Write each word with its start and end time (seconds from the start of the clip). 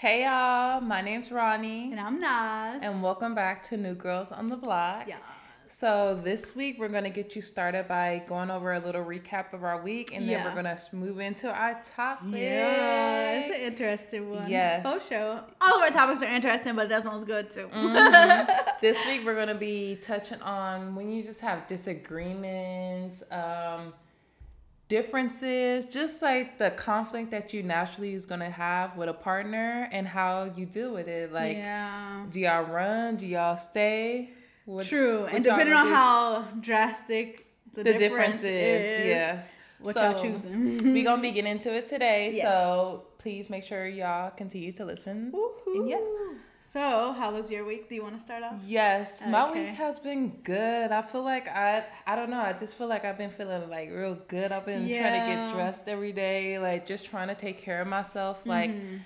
Hey 0.00 0.24
y'all, 0.24 0.80
my 0.80 1.02
name's 1.02 1.30
Ronnie. 1.30 1.90
And 1.90 2.00
I'm 2.00 2.18
Nas. 2.18 2.82
And 2.82 3.02
welcome 3.02 3.34
back 3.34 3.62
to 3.64 3.76
New 3.76 3.92
Girls 3.92 4.32
on 4.32 4.46
the 4.46 4.56
Block. 4.56 5.06
Yeah. 5.06 5.18
So 5.68 6.18
this 6.24 6.56
week 6.56 6.78
we're 6.78 6.88
gonna 6.88 7.10
get 7.10 7.36
you 7.36 7.42
started 7.42 7.86
by 7.86 8.22
going 8.26 8.50
over 8.50 8.72
a 8.72 8.80
little 8.80 9.04
recap 9.04 9.52
of 9.52 9.62
our 9.62 9.82
week, 9.82 10.16
and 10.16 10.26
then 10.26 10.42
we're 10.42 10.54
gonna 10.54 10.78
move 10.94 11.20
into 11.20 11.52
our 11.52 11.82
topic. 11.94 12.32
Yeah, 12.32 13.40
it's 13.40 13.54
an 13.54 13.60
interesting 13.60 14.30
one. 14.30 14.50
Yes. 14.50 14.86
For 14.86 15.06
sure. 15.06 15.44
All 15.60 15.76
of 15.76 15.82
our 15.82 15.90
topics 15.90 16.22
are 16.22 16.34
interesting, 16.34 16.76
but 16.76 16.88
that 16.88 17.04
one's 17.04 17.24
good 17.24 17.50
too. 17.50 17.68
this 18.80 18.96
week 19.04 19.26
we're 19.26 19.36
gonna 19.36 19.54
be 19.54 19.98
touching 20.00 20.40
on 20.40 20.94
when 20.94 21.10
you 21.10 21.22
just 21.22 21.42
have 21.42 21.66
disagreements, 21.66 23.22
um, 23.30 23.92
differences, 24.90 25.86
just 25.86 26.20
like 26.20 26.58
the 26.58 26.70
conflict 26.72 27.30
that 27.30 27.54
you 27.54 27.62
naturally 27.62 28.12
is 28.12 28.26
gonna 28.26 28.50
have 28.50 28.96
with 28.96 29.08
a 29.08 29.14
partner 29.14 29.88
and 29.92 30.06
how 30.06 30.50
you 30.56 30.66
deal 30.66 30.92
with 30.92 31.08
it. 31.08 31.32
Like, 31.32 31.56
yeah. 31.56 32.26
do 32.30 32.40
y'all 32.40 32.64
run? 32.64 33.16
Do 33.16 33.26
y'all 33.26 33.56
stay? 33.56 34.30
What- 34.66 34.84
True. 34.86 35.22
what 35.22 35.32
And 35.32 35.42
depending 35.44 35.74
on 35.74 35.86
how 35.88 36.42
drastic 36.60 37.46
the, 37.72 37.84
the 37.84 37.92
difference, 37.94 38.42
difference 38.42 38.42
is, 38.42 39.00
is, 39.00 39.06
yes. 39.06 39.54
what 39.78 39.94
So, 39.94 40.02
y'all 40.10 40.20
choosing. 40.22 40.92
we 40.92 41.02
gonna 41.02 41.22
be 41.22 41.30
getting 41.36 41.50
into 41.52 41.72
it 41.74 41.86
today, 41.86 42.32
Yes. 42.34 42.42
so 42.42 43.04
please 43.18 43.48
make 43.48 43.62
sure 43.62 43.86
y'all 43.86 44.30
continue 44.30 44.72
to 44.72 44.84
listen. 44.84 45.32
Woohoo. 45.32 45.88
Yeah. 45.88 45.98
So, 46.72 47.12
how 47.12 47.32
was 47.32 47.50
your 47.50 47.64
week? 47.64 47.88
Do 47.88 47.94
you 47.96 48.02
want 48.02 48.14
to 48.14 48.20
start 48.20 48.44
off? 48.44 48.60
Yes, 48.64 49.22
my 49.26 49.48
Okay. 49.50 49.60
week 49.66 49.74
has 49.74 49.98
been 49.98 50.40
good. 50.42 50.92
I 50.92 51.02
feel 51.02 51.22
like 51.24 51.48
I 51.48 51.84
I 52.06 52.14
don't 52.16 52.30
know, 52.30 52.40
I 52.40 52.52
just 52.52 52.76
feel 52.76 52.86
like 52.86 53.04
I've 53.04 53.18
been 53.18 53.30
feeling 53.30 53.68
like 53.68 53.90
real 53.90 54.14
good. 54.28 54.52
I've 54.52 54.66
been 54.66 54.92
trying 54.92 55.14
to 55.14 55.20
get 55.20 55.48
dressed 55.48 55.88
every 55.88 56.12
day, 56.12 56.58
like 56.58 56.86
just 56.86 57.06
trying 57.06 57.28
to 57.28 57.34
take 57.34 57.58
care 57.58 57.80
of 57.80 57.88
myself. 57.88 58.46
Like 58.46 58.70
Mm-hmm. 58.70 58.96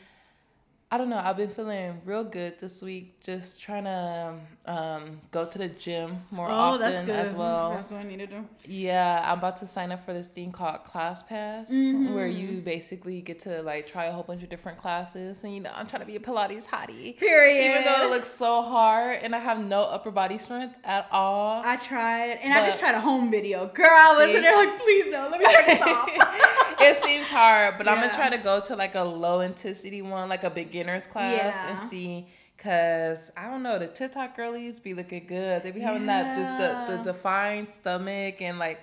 I 0.94 0.96
don't 0.96 1.08
know, 1.08 1.18
I've 1.18 1.36
been 1.36 1.50
feeling 1.50 2.00
real 2.04 2.22
good 2.22 2.60
this 2.60 2.80
week. 2.80 3.20
Just 3.20 3.60
trying 3.60 3.82
to 3.82 4.34
um, 4.64 5.20
go 5.32 5.44
to 5.44 5.58
the 5.58 5.66
gym 5.66 6.18
more 6.30 6.48
Oh, 6.48 6.52
often 6.52 7.10
as 7.10 7.34
well. 7.34 7.70
That's 7.70 7.90
what 7.90 8.00
I 8.00 8.04
need 8.04 8.20
to 8.20 8.28
do. 8.28 8.46
Yeah, 8.68 9.20
I'm 9.26 9.38
about 9.38 9.56
to 9.56 9.66
sign 9.66 9.90
up 9.90 10.04
for 10.04 10.12
this 10.12 10.28
thing 10.28 10.52
called 10.52 10.84
Class 10.84 11.24
Pass, 11.24 11.70
where 11.72 12.28
you 12.28 12.60
basically 12.60 13.20
get 13.22 13.40
to 13.40 13.60
like 13.62 13.88
try 13.88 14.04
a 14.04 14.12
whole 14.12 14.22
bunch 14.22 14.44
of 14.44 14.50
different 14.50 14.78
classes. 14.78 15.42
And 15.42 15.52
you 15.52 15.60
know, 15.62 15.72
I'm 15.74 15.88
trying 15.88 16.02
to 16.02 16.06
be 16.06 16.14
a 16.14 16.20
Pilates 16.20 16.68
hottie. 16.68 17.18
Period. 17.18 17.72
Even 17.72 17.84
though 17.84 18.06
it 18.06 18.10
looks 18.10 18.32
so 18.32 18.62
hard 18.62 19.18
and 19.20 19.34
I 19.34 19.40
have 19.40 19.58
no 19.58 19.82
upper 19.82 20.12
body 20.12 20.38
strength 20.38 20.76
at 20.84 21.08
all. 21.10 21.60
I 21.64 21.74
tried, 21.74 22.38
and 22.40 22.54
I 22.54 22.64
just 22.66 22.78
tried 22.78 22.94
a 22.94 23.00
home 23.00 23.32
video. 23.32 23.66
Girl, 23.66 23.86
I 23.88 24.14
was 24.16 24.30
See? 24.30 24.36
in 24.36 24.42
there 24.42 24.56
like, 24.56 24.78
please 24.80 25.06
no, 25.10 25.28
let 25.28 25.40
me 25.40 25.46
turn 25.52 25.66
this 25.66 25.82
off. 25.82 26.08
it 26.80 27.02
seems 27.02 27.26
hard, 27.26 27.78
but 27.78 27.88
I'm 27.88 27.96
gonna 28.00 28.14
try 28.14 28.30
to 28.30 28.38
go 28.38 28.60
to 28.60 28.76
like 28.76 28.94
a 28.94 29.02
low 29.02 29.40
intensity 29.40 30.00
one, 30.02 30.28
like 30.28 30.44
a 30.44 30.50
beginner's 30.84 31.06
class, 31.06 31.32
Yeah. 31.34 31.78
and 31.80 31.88
see. 31.88 32.28
Cause 32.56 33.30
I 33.36 33.50
don't 33.50 33.62
know, 33.62 33.78
the 33.78 33.88
TikTok 33.88 34.36
girlies 34.36 34.78
be 34.78 34.94
looking 34.94 35.26
good. 35.26 35.62
They 35.62 35.70
be 35.70 35.80
having 35.80 36.06
that 36.06 36.36
just 36.36 36.56
the, 36.88 36.96
the 36.96 37.02
defined 37.02 37.72
stomach 37.72 38.40
and 38.40 38.58
like. 38.58 38.80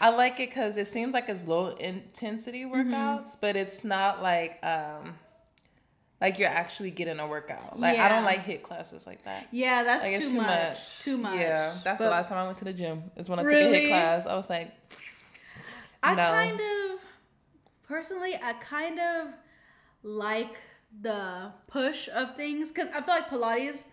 I 0.00 0.10
like 0.10 0.38
it 0.38 0.50
because 0.50 0.76
it 0.76 0.86
seems 0.86 1.12
like 1.12 1.28
it's 1.28 1.44
low 1.46 1.68
intensity 1.76 2.62
Mm-hmm. 2.64 2.92
workouts, 2.92 3.36
but 3.40 3.56
it's 3.56 3.82
not 3.82 4.22
like 4.22 4.58
um 4.64 5.14
like 6.20 6.38
you're 6.38 6.48
actually 6.48 6.90
getting 6.90 7.18
a 7.18 7.26
workout. 7.26 7.78
Like 7.80 7.98
I 7.98 8.08
don't 8.08 8.24
like 8.24 8.44
HIIT 8.44 8.62
classes 8.62 9.06
like 9.06 9.24
that. 9.24 9.46
yeah, 9.52 9.84
that's 9.84 10.04
Like 10.04 10.18
too, 10.20 10.30
too 10.30 10.36
much. 10.36 10.46
much. 10.46 10.98
Too 11.00 11.16
much. 11.18 11.38
Yeah, 11.38 11.78
that's 11.84 12.00
the 12.00 12.10
last 12.10 12.28
time 12.28 12.38
I 12.38 12.44
went 12.46 12.58
to 12.58 12.64
the 12.64 12.72
gym. 12.72 13.04
Is 13.16 13.28
when 13.28 13.38
I 13.38 13.42
took 13.42 13.52
a 13.52 13.54
HIIT 13.56 13.88
class. 13.88 14.26
I 14.26 14.34
was 14.36 14.48
like, 14.50 14.70
I 16.02 16.14
kind 16.14 16.60
of, 16.60 17.00
personally, 17.88 18.34
I 18.40 18.52
kind 18.54 18.98
of 19.00 19.28
like 20.04 20.56
the 21.00 21.52
push 21.66 22.08
of 22.14 22.34
things 22.36 22.68
because 22.68 22.88
I 22.88 23.00
feel 23.02 23.14
like 23.14 23.30
Pilates 23.30 23.84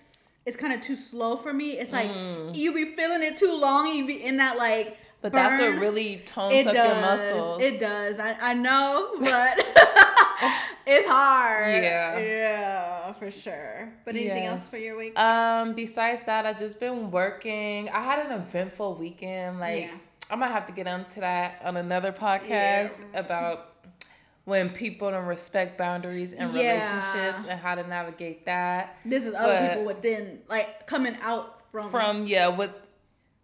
is 0.46 0.56
kind 0.56 0.74
of 0.74 0.82
too 0.82 0.96
slow 0.96 1.36
for 1.38 1.54
me. 1.54 1.72
It's 1.72 1.92
like 1.92 2.10
you 2.56 2.74
be 2.74 2.96
feeling 2.96 3.24
it 3.24 3.38
too 3.38 3.58
long, 3.60 3.88
you 3.94 4.06
be 4.06 4.24
in 4.24 4.38
that 4.38 4.58
like. 4.58 4.88
Mm. 4.88 4.96
but 5.22 5.32
that's 5.34 5.60
what 5.60 5.80
really 5.80 6.22
tones 6.26 6.54
it 6.56 6.68
up 6.68 6.74
does. 6.74 6.88
your 6.88 7.02
muscles. 7.02 7.62
It 7.64 7.80
does. 7.80 8.20
I, 8.20 8.36
I 8.40 8.54
know, 8.54 9.16
but 9.20 9.58
it's 10.86 11.08
hard. 11.08 11.84
Yeah. 11.84 12.20
Yeah, 12.20 13.14
for 13.14 13.32
sure. 13.32 13.92
But 14.06 14.16
anything 14.16 14.46
else 14.46 14.70
for 14.70 14.78
your 14.78 14.98
week? 14.98 15.18
Um, 15.18 15.74
besides 15.74 16.22
that, 16.24 16.46
I've 16.46 16.60
just 16.60 16.80
been 16.80 17.10
working. 17.10 17.90
I 17.90 18.04
had 18.04 18.26
an 18.26 18.32
eventful 18.40 18.96
weekend. 18.96 19.60
Like 19.60 19.84
Yeah. 19.84 19.92
I 20.30 20.36
might 20.36 20.52
have 20.52 20.66
to 20.68 20.74
get 20.74 20.88
into 20.88 21.20
that 21.22 21.62
on 21.64 21.78
another 21.78 22.12
podcast 22.12 23.04
about 23.16 23.75
when 24.46 24.70
people 24.70 25.10
don't 25.12 25.26
respect 25.26 25.78
boundaries 25.78 26.34
and 26.34 26.54
Yeah. 26.54 26.72
relationships 26.74 27.46
and 27.50 27.60
how 27.60 27.76
to 27.76 27.86
navigate 27.88 28.46
that. 28.46 28.98
this 29.04 29.26
is 29.26 29.34
other 29.34 29.54
but- 29.60 29.70
people 29.70 29.86
within, 29.86 30.42
like 30.48 30.88
coming 30.88 31.18
out 31.22 31.62
from. 31.72 31.90
From 31.90 32.26
yeah, 32.28 32.48
with 32.48 32.72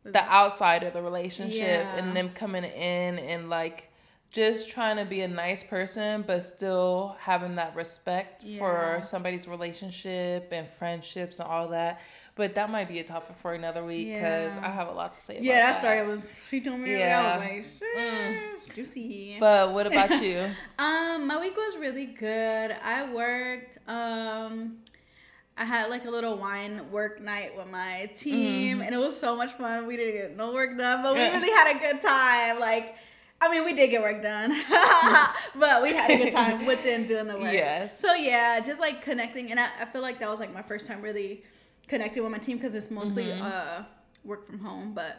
the 0.04 0.24
outside 0.24 0.84
of 0.84 0.94
the 0.94 1.02
relationship 1.02 1.60
Yeah. 1.60 1.96
and 1.98 2.16
them 2.16 2.30
coming 2.32 2.64
in 2.64 3.20
and 3.20 3.50
like 3.50 3.90
just 4.32 4.72
trying 4.72 4.96
to 4.98 5.04
be 5.06 5.22
a 5.22 5.28
nice 5.28 5.62
person 5.64 6.22
but 6.26 6.42
still 6.44 7.18
having 7.20 7.56
that 7.56 7.76
respect 7.76 8.42
Yeah. 8.44 8.60
for 8.60 9.04
somebody's 9.04 9.48
relationship 9.48 10.50
and 10.54 10.68
friendships 10.70 11.40
and 11.40 11.48
all 11.50 11.68
that 11.70 12.00
but 12.36 12.56
that 12.56 12.70
might 12.70 12.88
be 12.88 13.00
a 13.00 13.04
topic 13.04 13.36
for 13.42 13.54
another 13.54 13.84
week 13.84 14.14
because 14.14 14.56
Yeah. 14.56 14.68
i 14.68 14.70
have 14.72 14.88
a 14.88 14.92
lot 14.92 15.14
to 15.14 15.20
say 15.22 15.36
about 15.36 15.44
Yeah, 15.46 15.72
that 15.72 15.80
story 15.80 16.06
was. 16.08 16.30
She 16.50 16.62
told 16.62 16.80
me. 16.80 16.98
Yeah. 16.98 17.20
I 17.20 17.38
was 17.38 17.82
like, 17.82 17.92
shit, 17.96 18.76
juicy. 18.76 19.38
but 19.40 19.74
what 19.74 19.88
about 19.88 20.22
you 20.24 20.50
um, 20.80 21.28
my 21.28 21.40
week 21.40 21.56
was 21.56 21.78
really 21.78 22.06
good. 22.08 22.72
I 22.84 23.12
worked. 23.14 23.78
Um, 23.88 24.78
I 25.58 25.66
had 25.66 25.90
like 25.90 26.06
a 26.06 26.10
little 26.10 26.38
wine 26.38 26.90
work 26.92 27.22
night 27.22 27.56
with 27.56 27.70
my 27.70 28.10
team, 28.18 28.82
and 28.82 28.96
it 28.96 28.98
was 28.98 29.20
so 29.20 29.36
much 29.36 29.52
fun. 29.52 29.86
We 29.86 29.98
didn't 29.98 30.14
get 30.14 30.38
no 30.38 30.54
work 30.54 30.78
done, 30.78 31.04
but 31.04 31.14
we 31.14 31.20
really 31.22 31.52
had 31.52 31.76
a 31.76 31.80
good 31.80 32.02
time. 32.02 32.60
Like. 32.60 32.96
I 33.44 33.50
mean, 33.50 33.66
we 33.66 33.74
did 33.74 33.90
get 33.90 34.04
work 34.04 34.22
done, 34.22 34.52
but 35.56 35.82
we 35.82 35.94
had 35.94 36.12
a 36.12 36.18
good 36.18 36.32
time 36.32 36.64
within 36.72 37.08
doing 37.08 37.26
the 37.26 37.34
work. 37.34 37.52
Yes. 37.52 38.00
So 38.00 38.14
yeah, 38.14 38.60
just 38.60 38.80
like 38.80 39.02
connecting, 39.02 39.50
and 39.50 39.60
I, 39.60 39.68
I 39.82 39.86
feel 39.86 40.04
like 40.04 40.20
that 40.20 40.30
was 40.30 40.40
like 40.40 40.54
my 40.54 40.62
first 40.62 40.86
time 40.86 41.02
really 41.02 41.44
connecting 41.92 42.22
with 42.24 42.32
my 42.32 42.38
team 42.48 42.58
because 42.58 42.74
it's 42.80 42.90
mostly 43.00 43.26
Mm-hmm. 43.26 43.52
uh 43.54 43.84
work 44.32 44.42
from 44.50 44.60
home, 44.60 44.88
but 45.02 45.14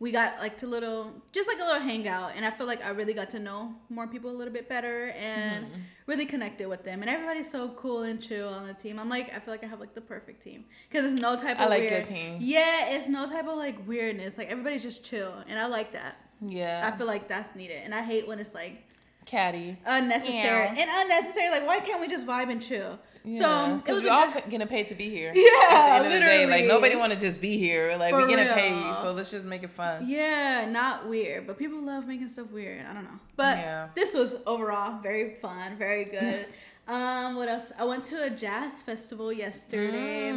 we 0.00 0.08
got 0.20 0.30
like 0.44 0.56
to 0.62 0.66
little 0.74 1.00
just 1.36 1.46
like 1.50 1.58
a 1.64 1.64
little 1.68 1.80
hangout 1.90 2.30
and 2.36 2.42
i 2.48 2.50
feel 2.56 2.66
like 2.72 2.82
i 2.84 2.90
really 3.00 3.14
got 3.20 3.30
to 3.30 3.38
know 3.48 3.58
more 3.96 4.06
people 4.14 4.28
a 4.34 4.36
little 4.40 4.52
bit 4.58 4.66
better 4.76 4.98
and 5.34 5.60
Mm-hmm. 5.66 5.80
really 6.10 6.26
connected 6.34 6.66
with 6.72 6.82
them 6.88 6.98
and 7.02 7.08
everybody's 7.14 7.50
so 7.56 7.62
cool 7.82 8.00
and 8.08 8.16
chill 8.26 8.48
on 8.58 8.66
the 8.70 8.74
team 8.84 8.94
i'm 9.02 9.08
like 9.16 9.26
i 9.36 9.38
feel 9.42 9.52
like 9.54 9.64
i 9.66 9.68
have 9.74 9.80
like 9.84 9.94
the 10.00 10.06
perfect 10.14 10.42
team 10.46 10.60
because 10.88 11.02
it's 11.08 11.20
no 11.28 11.32
type 11.44 11.56
of 11.60 11.66
I 11.66 11.74
like 11.74 11.80
weird 11.82 11.92
your 11.92 12.02
team. 12.16 12.32
yeah 12.40 12.90
it's 12.94 13.08
no 13.18 13.22
type 13.34 13.46
of 13.52 13.56
like 13.66 13.76
weirdness 13.90 14.36
like 14.40 14.48
everybody's 14.54 14.82
just 14.90 15.00
chill 15.08 15.32
and 15.48 15.56
i 15.64 15.66
like 15.78 15.90
that 16.00 16.14
yeah 16.60 16.88
i 16.92 16.96
feel 16.96 17.06
like 17.14 17.24
that's 17.34 17.54
needed 17.60 17.80
and 17.84 17.92
i 17.94 18.02
hate 18.12 18.26
when 18.28 18.38
it's 18.44 18.54
like 18.62 18.76
catty 19.24 19.78
unnecessary 19.86 20.34
Yeah. 20.66 20.74
and 20.78 20.90
unnecessary 21.02 21.50
like 21.50 21.66
why 21.66 21.80
can't 21.80 22.00
we 22.00 22.08
just 22.08 22.26
vibe 22.26 22.50
and 22.50 22.60
chill 22.60 22.98
yeah. 23.24 23.38
so 23.38 23.76
it 23.76 23.84
'Cause 23.86 23.94
was 23.94 24.04
we 24.04 24.10
a 24.10 24.12
all 24.12 24.26
good- 24.30 24.42
pa- 24.44 24.48
getting 24.50 24.68
paid 24.68 24.88
to 24.88 24.94
be 24.94 25.08
here 25.08 25.32
Yeah, 25.34 25.50
At 25.70 25.98
the 26.00 26.04
end 26.04 26.06
of 26.06 26.12
the 26.12 26.20
day, 26.20 26.46
like 26.46 26.66
nobody 26.66 26.94
want 26.96 27.12
to 27.14 27.18
just 27.18 27.40
be 27.40 27.56
here 27.56 27.96
like 27.98 28.12
For 28.12 28.20
we 28.20 28.26
getting 28.28 28.44
real. 28.46 28.54
paid 28.54 28.94
so 28.96 29.12
let's 29.12 29.30
just 29.30 29.46
make 29.46 29.62
it 29.62 29.70
fun 29.70 30.06
Yeah, 30.06 30.68
not 30.70 31.08
weird, 31.08 31.46
but 31.46 31.58
people 31.58 31.80
love 31.80 32.06
making 32.06 32.28
stuff 32.28 32.50
weird. 32.50 32.84
I 32.86 32.92
don't 32.92 33.04
know. 33.04 33.18
But 33.36 33.56
Yeah. 33.58 33.88
this 33.94 34.12
was 34.14 34.36
overall 34.46 35.00
very 35.00 35.36
fun, 35.40 35.76
very 35.76 36.04
good. 36.04 36.46
um, 36.88 37.36
what 37.36 37.48
else? 37.48 37.72
I 37.78 37.84
went 37.84 38.04
to 38.12 38.22
a 38.24 38.28
jazz 38.30 38.82
festival 38.82 39.32
yesterday. 39.32 40.28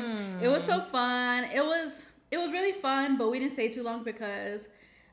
It 0.42 0.48
was 0.48 0.64
Mm. 0.64 0.68
so 0.68 0.82
fun. 0.92 1.44
It 1.54 1.66
was 1.66 2.06
it 2.32 2.38
was 2.38 2.52
really 2.52 2.72
fun, 2.74 3.18
but 3.18 3.30
we 3.32 3.40
didn't 3.40 3.52
stay 3.54 3.68
too 3.70 3.84
long 3.84 4.04
because 4.04 4.68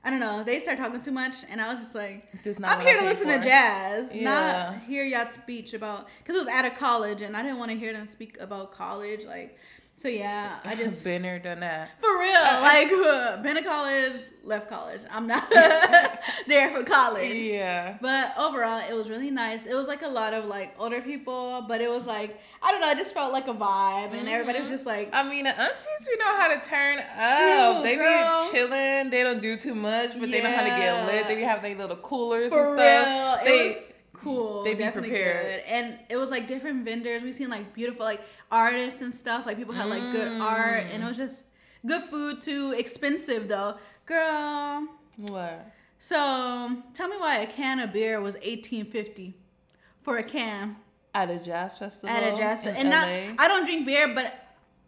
I 0.05 0.11
don't 0.11 0.21
know, 0.21 0.45
they 0.45 0.59
started 0.59 0.83
talking 0.83 1.01
too 1.01 1.13
much 1.13 1.37
and 1.51 1.61
I 1.61 1.69
was 1.71 1.81
just 1.81 1.95
like 1.95 2.29
I'm 2.63 2.81
here 2.87 2.99
to 2.99 3.05
listen 3.05 3.29
to 3.29 3.41
jazz, 3.43 4.15
Yeah. 4.15 4.25
not 4.25 4.83
hear 4.83 5.03
y'all 5.05 5.31
speech 5.31 5.73
about 5.73 6.09
because 6.19 6.37
it 6.37 6.41
was 6.41 6.49
at 6.49 6.65
a 6.67 6.71
college 6.71 7.23
and 7.23 7.35
I 7.37 7.43
didn't 7.43 7.59
want 7.59 7.71
to 7.71 7.77
hear 7.79 7.93
them 7.93 8.07
speak 8.07 8.39
about 8.39 8.73
college 8.73 9.25
like 9.25 9.57
so 9.97 10.09
yeah, 10.09 10.59
I 10.65 10.75
just 10.85 11.03
been 11.05 11.23
there 11.23 11.39
done 11.39 11.61
that 11.61 11.91
for 12.01 12.19
real, 12.19 12.33
like 12.43 12.91
uh, 12.93 13.37
been 13.43 13.55
to 13.57 13.63
college, 13.63 14.21
left 14.43 14.69
college. 14.69 15.01
I'm 15.11 15.27
not 15.27 15.49
there 16.47 16.71
for 16.71 16.83
college. 16.85 17.35
yeah 17.35 17.97
But 18.01 18.35
overall, 18.37 18.83
it 18.89 18.93
was 18.95 19.09
really 19.09 19.31
nice. 19.31 19.67
It 19.67 19.75
was 19.75 19.87
like 19.89 20.03
a 20.03 20.09
lot 20.09 20.35
of 20.35 20.45
like 20.47 20.75
older 20.79 21.01
people, 21.01 21.65
but 21.69 21.81
it 21.81 21.89
was 21.89 22.07
like 22.07 22.39
I 22.63 22.71
don't 22.71 22.81
know. 22.81 22.91
It 22.91 22.99
just 22.99 23.15
felt 23.15 23.33
like 23.33 23.49
a 23.49 23.55
vibe, 23.55 24.13
and 24.15 24.29
everybody 24.29 24.61
was 24.61 24.69
just 24.69 24.87
like, 24.87 25.11
I 25.13 25.23
mean, 25.29 25.45
the 25.45 25.59
aunties 25.59 26.09
we 26.11 26.17
know 26.17 26.37
how 26.37 26.49
to 26.49 26.61
turn 26.69 26.99
up. 26.99 27.83
They 27.83 27.97
girl. 27.97 28.41
be 28.41 28.51
chilling. 28.53 29.11
They 29.11 29.23
don't 29.23 29.41
do 29.41 29.57
too 29.57 29.75
much, 29.75 30.19
but 30.19 30.31
they 30.31 30.43
know 30.43 30.51
how 30.53 30.63
to 30.63 30.69
get 30.69 31.07
lit. 31.07 31.29
They 31.29 31.37
be 31.37 31.43
having 31.43 31.77
their 31.77 31.87
little 31.87 32.03
coolers 32.03 32.51
for 32.51 32.61
and 32.61 32.73
real. 32.73 32.83
stuff. 32.83 33.41
It 33.43 33.45
They, 33.45 33.69
was 33.69 33.89
cool. 34.25 34.65
they 34.65 34.75
be 34.75 34.89
prepared. 34.91 35.47
good. 35.47 35.63
and 35.67 35.99
it 36.09 36.17
was 36.17 36.31
like 36.31 36.49
different 36.49 36.85
vendors. 36.85 37.23
We 37.23 37.33
seen 37.33 37.51
like 37.51 37.75
beautiful 37.75 38.05
like 38.05 38.21
artists 38.51 39.01
and 39.01 39.15
stuff. 39.15 39.47
Like 39.47 39.57
people 39.57 39.75
had 39.75 39.89
like 39.89 40.13
good 40.13 40.41
art, 40.41 40.85
and 40.91 41.03
it 41.03 41.07
mm. 41.07 41.09
was 41.09 41.17
just 41.17 41.45
good 41.87 42.03
food 42.05 42.43
too. 42.43 42.75
Expensive 42.77 43.49
though, 43.49 43.77
girl. 44.07 44.89
what? 45.17 45.71
So 45.99 46.83
tell 46.93 47.09
me 47.09 47.17
why 47.17 47.39
a 47.39 47.47
can 47.47 47.81
of 47.81 47.93
beer 47.93 48.21
was 48.21 48.37
eighteen 48.43 48.87
fifty 48.87 49.35
for 50.03 50.19
a 50.19 50.23
can. 50.23 50.77
At 51.15 51.31
a 51.31 51.39
jazz 51.39 51.79
festival. 51.79 52.15
at 52.15 52.25
a 52.25 52.37
jazz 52.37 52.65
festival. 52.65 52.81
And 52.81 52.91
not, 52.91 53.07
I 53.39 53.47
don't 53.47 53.65
drink 53.65 53.87
beer, 53.87 54.13
but 54.13 54.35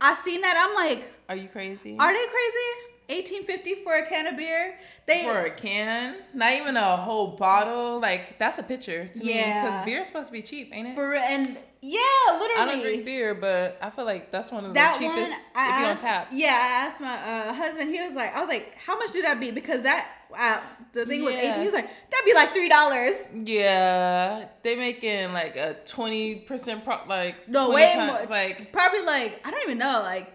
I 0.01 0.15
seen 0.15 0.41
that. 0.41 0.57
I'm 0.59 0.75
like, 0.75 1.13
Are 1.29 1.37
you 1.37 1.49
crazy? 1.49 1.97
are 1.99 2.13
they 2.13 2.27
crazy? 2.27 2.96
1850 3.09 3.75
for 3.85 3.95
a 3.95 4.07
can 4.07 4.27
of 4.27 4.37
beer? 4.37 4.79
They 5.07 5.23
for 5.25 5.39
a 5.45 5.51
can, 5.51 6.17
not 6.35 6.53
even 6.55 6.77
a 6.77 6.97
whole 6.97 7.37
bottle. 7.37 8.01
Like 8.01 8.39
that's 8.39 8.59
a 8.59 8.63
pitcher 8.63 9.07
to 9.07 9.25
me. 9.25 9.35
Yeah. 9.35 9.63
Because 9.65 9.85
beer's 9.87 10.07
supposed 10.09 10.27
to 10.29 10.33
be 10.33 10.43
cheap, 10.43 10.71
ain't 10.75 10.89
it? 10.89 10.95
for 10.95 11.15
and 11.15 11.57
yeah, 11.83 12.01
literally. 12.33 12.63
I 12.63 12.65
don't 12.67 12.81
drink 12.83 13.05
beer, 13.05 13.35
but 13.35 13.79
I 13.81 13.91
feel 13.91 14.05
like 14.07 14.33
that's 14.33 14.51
one 14.51 14.65
of 14.65 14.75
the 14.75 14.81
cheapest 14.99 15.31
one 15.31 15.41
I 15.55 15.75
if 15.75 15.81
you 15.81 15.87
on 15.87 15.97
tap. 15.97 16.29
yeah 16.33 16.49
i 16.49 16.87
asked 16.87 17.01
my 17.01 17.15
uh, 17.15 17.53
husband 17.53 17.95
he 17.95 18.01
was 18.01 18.15
like 18.15 18.35
i 18.35 18.41
was 18.41 18.49
like 18.49 18.75
how 18.75 18.99
much 18.99 19.13
did 19.13 19.25
that 19.25 19.39
be 19.39 19.53
because 19.53 19.83
that 19.85 20.09
uh, 20.37 20.61
the 20.93 21.07
thing 21.07 21.23
was 21.25 21.35
Yeah. 21.35 21.51
18 21.53 21.59
he 21.61 21.65
was 21.67 21.75
like 21.75 21.89
that'd 22.11 22.25
be 22.25 22.35
like 22.35 22.53
three 22.53 22.69
dollars 22.69 23.29
Yeah, 23.33 24.47
they 24.63 24.75
making 24.75 25.33
like 25.33 25.55
a 25.57 25.77
twenty 25.87 26.37
percent 26.37 26.85
pro 26.85 26.99
like 27.07 27.49
no 27.49 27.71
way 27.71 27.93
ti- 27.93 27.99
more 28.07 28.27
like 28.29 28.73
probably 28.73 29.03
like 29.03 29.41
i 29.47 29.51
don't 29.53 29.63
even 29.63 29.79
know 29.79 30.01
like 30.03 30.33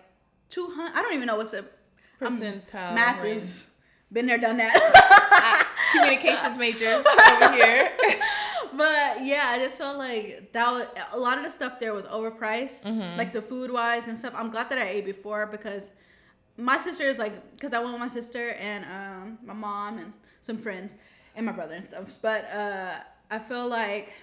200 0.52 0.96
i 0.98 1.02
don't 1.02 1.14
even 1.16 1.28
know 1.28 1.36
what's 1.36 1.52
the 1.52 1.66
percentile 2.30 2.96
math 2.96 3.24
range. 3.24 3.38
is 3.38 3.66
been 4.12 4.26
there 4.26 4.38
done 4.38 4.58
that 4.58 5.68
communications 5.94 6.58
major 6.58 6.96
over 7.04 7.54
here. 7.54 7.92
but 8.78 9.26
yeah 9.26 9.48
i 9.50 9.60
just 9.60 9.78
felt 9.78 9.98
like 9.98 10.50
that 10.54 10.72
was 10.72 10.86
a 11.12 11.18
lot 11.20 11.38
of 11.38 11.44
the 11.44 11.50
stuff 11.50 11.78
there 11.80 11.94
was 11.94 12.06
overpriced 12.06 12.84
Mm-hmm. 12.84 13.18
like 13.18 13.34
the 13.34 13.42
food 13.42 13.70
wise 13.72 14.08
and 14.08 14.18
stuff 14.18 14.34
i'm 14.36 14.50
glad 14.50 14.70
that 14.70 14.78
i 14.78 14.88
ate 14.88 15.06
before 15.06 15.46
because 15.48 15.92
my 16.58 16.78
sister 16.78 17.04
is 17.04 17.18
like 17.18 17.52
because 17.56 17.74
i 17.74 17.80
went 17.80 17.92
with 17.92 18.00
my 18.00 18.08
sister 18.08 18.52
and 18.52 18.86
um, 18.86 19.38
my 19.46 19.54
mom 19.54 19.98
and 19.98 20.14
some 20.40 20.58
friends 20.58 20.96
and 21.36 21.46
my 21.46 21.52
brother 21.52 21.76
and 21.76 21.86
stuff 21.86 22.18
but 22.22 22.46
uh, 22.54 22.94
i 23.30 23.40
feel 23.40 23.68
like 23.68 24.14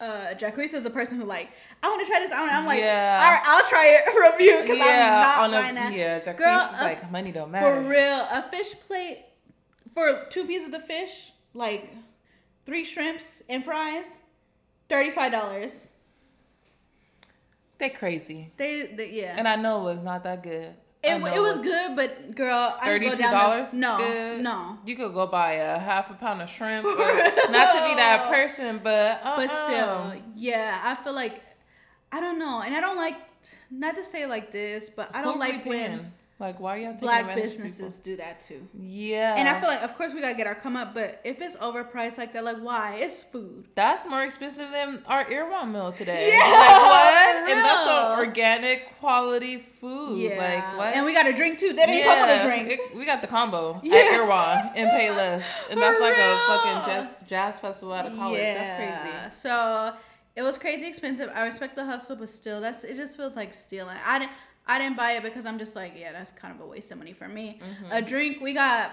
uh, 0.00 0.34
Jacquees 0.34 0.72
is 0.74 0.84
a 0.86 0.90
person 0.90 1.18
who 1.18 1.24
like 1.26 1.50
I 1.82 1.88
want 1.88 2.00
to 2.00 2.06
try 2.06 2.20
this. 2.20 2.30
I. 2.32 2.48
I'm 2.48 2.66
like, 2.66 2.80
Yeah. 2.80 3.20
all 3.22 3.30
right, 3.30 3.42
I'll 3.46 3.68
try 3.68 3.86
it 3.86 4.04
from 4.32 4.40
you 4.40 4.60
because 4.62 4.78
yeah, 4.78 5.34
I'm 5.38 5.50
not 5.50 5.58
on 5.58 5.62
buying 5.64 5.76
a, 5.76 5.80
that. 5.80 5.92
yeah, 5.92 6.20
Jacquees 6.20 6.36
Girl, 6.38 6.74
is 6.74 6.80
like 6.80 7.10
money 7.10 7.32
don't 7.32 7.50
matter. 7.50 7.66
For 7.82 7.88
real, 7.88 8.26
a 8.30 8.44
fish 8.50 8.74
plate 8.86 9.18
for 9.94 10.26
two 10.30 10.44
pieces 10.46 10.72
of 10.74 10.84
fish, 10.86 11.32
like 11.54 11.92
three 12.66 12.84
shrimps 12.84 13.42
and 13.48 13.64
fries, 13.64 14.18
thirty 14.88 15.10
five 15.10 15.32
dollars. 15.32 15.88
They 17.78 17.88
crazy, 17.88 18.52
They, 18.58 18.92
they 18.94 19.10
yeah. 19.10 19.34
and 19.38 19.48
I 19.48 19.56
know 19.56 19.80
it 19.88 19.94
was 19.94 20.02
not 20.02 20.22
that 20.24 20.42
good. 20.42 20.74
It, 21.02 21.14
it 21.14 21.40
was 21.40 21.62
good, 21.62 21.96
but 21.96 22.34
girl, 22.34 22.76
I 22.78 22.84
Thirty-two 22.84 23.16
down 23.16 23.32
dollars. 23.32 23.72
No, 23.72 23.96
good. 23.96 24.42
no. 24.42 24.78
You 24.84 24.96
could 24.96 25.14
go 25.14 25.26
buy 25.26 25.52
a 25.54 25.78
half 25.78 26.10
a 26.10 26.14
pound 26.14 26.42
of 26.42 26.50
shrimp. 26.50 26.84
Or, 26.84 26.90
not 27.50 27.72
to 27.72 27.88
be 27.88 27.94
that 27.96 28.28
person, 28.28 28.80
but 28.82 29.20
uh-uh. 29.24 29.36
But 29.36 29.50
still, 29.50 30.14
yeah, 30.36 30.78
I 30.84 31.02
feel 31.02 31.14
like 31.14 31.42
I 32.12 32.20
don't 32.20 32.38
know, 32.38 32.60
and 32.60 32.74
I 32.74 32.80
don't 32.82 32.98
like 32.98 33.16
not 33.70 33.96
to 33.96 34.04
say 34.04 34.24
it 34.24 34.28
like 34.28 34.52
this, 34.52 34.90
but 34.90 35.10
I 35.14 35.22
don't 35.22 35.34
Who 35.34 35.40
like 35.40 35.64
when? 35.64 36.12
Like, 36.40 36.58
why 36.58 36.76
are 36.76 36.78
y'all 36.78 36.92
taking 36.92 37.00
black 37.06 37.20
advantage 37.20 37.44
of 37.44 37.50
people? 37.50 37.64
businesses 37.66 37.98
do 37.98 38.16
that 38.16 38.40
too. 38.40 38.66
Yeah, 38.74 39.36
And 39.36 39.46
I 39.46 39.60
feel 39.60 39.68
like, 39.68 39.82
of 39.82 39.94
course, 39.94 40.14
we 40.14 40.22
gotta 40.22 40.34
get 40.34 40.46
our 40.46 40.54
come 40.54 40.74
up, 40.74 40.94
but 40.94 41.20
if 41.22 41.42
it's 41.42 41.54
overpriced 41.56 42.16
like 42.16 42.32
that, 42.32 42.44
like 42.44 42.56
why? 42.56 42.96
It's 42.96 43.22
food. 43.22 43.66
That's 43.74 44.06
more 44.08 44.22
expensive 44.24 44.70
than 44.70 45.02
our 45.06 45.28
Erewhon 45.30 45.70
meal 45.72 45.92
today. 45.92 46.30
Yeah, 46.32 46.38
Like 46.38 46.80
what? 46.80 47.50
And 47.50 47.58
that's 47.58 47.86
real. 47.86 47.94
some 47.94 48.18
organic 48.18 48.98
quality 48.98 49.58
food. 49.58 50.18
Yeah, 50.18 50.38
Like 50.38 50.78
what? 50.78 50.94
And 50.94 51.04
we 51.04 51.12
got 51.12 51.26
a 51.26 51.34
drink 51.34 51.58
too. 51.58 51.74
They 51.74 51.84
didn't 51.86 52.04
come 52.08 52.20
with 52.26 52.40
a 52.42 52.46
drink. 52.46 52.70
it- 52.70 52.96
we 52.96 53.04
got 53.04 53.20
the 53.20 53.26
combo 53.28 53.78
Yeah. 53.82 53.96
at 53.96 54.04
Erewhon 54.14 54.70
and 54.76 54.88
pay 54.98 55.10
less. 55.10 55.44
And 55.70 55.78
that's 55.80 56.00
like 56.00 56.16
a 56.16 56.38
fucking 56.46 56.90
jazz 56.90 57.10
jazz 57.26 57.58
festival 57.58 57.92
out 57.94 58.06
of 58.06 58.16
college. 58.16 58.40
That's 58.40 58.70
crazy. 58.70 59.30
So 59.36 59.92
it 60.36 60.42
was 60.42 60.56
crazy 60.56 60.86
expensive. 60.86 61.30
I 61.34 61.44
respect 61.44 61.76
the 61.76 61.84
hustle, 61.84 62.16
but 62.16 62.28
still, 62.30 62.60
that's 62.62 62.82
it. 62.84 62.96
Just 62.96 63.16
feels 63.16 63.36
like 63.36 63.52
stealing. 63.52 63.96
I 64.06 64.20
didn't. 64.20 64.32
I 64.70 64.78
didn't 64.78 64.96
buy 64.96 65.12
it 65.14 65.24
because 65.24 65.46
I'm 65.46 65.58
just 65.58 65.74
like, 65.74 65.94
yeah, 65.98 66.12
that's 66.12 66.30
kind 66.30 66.54
of 66.54 66.60
a 66.60 66.66
waste 66.66 66.92
of 66.92 66.98
money 66.98 67.12
for 67.12 67.26
me. 67.26 67.58
Mm-hmm. 67.60 67.92
A 67.92 68.00
drink, 68.00 68.40
we 68.40 68.54
got 68.54 68.92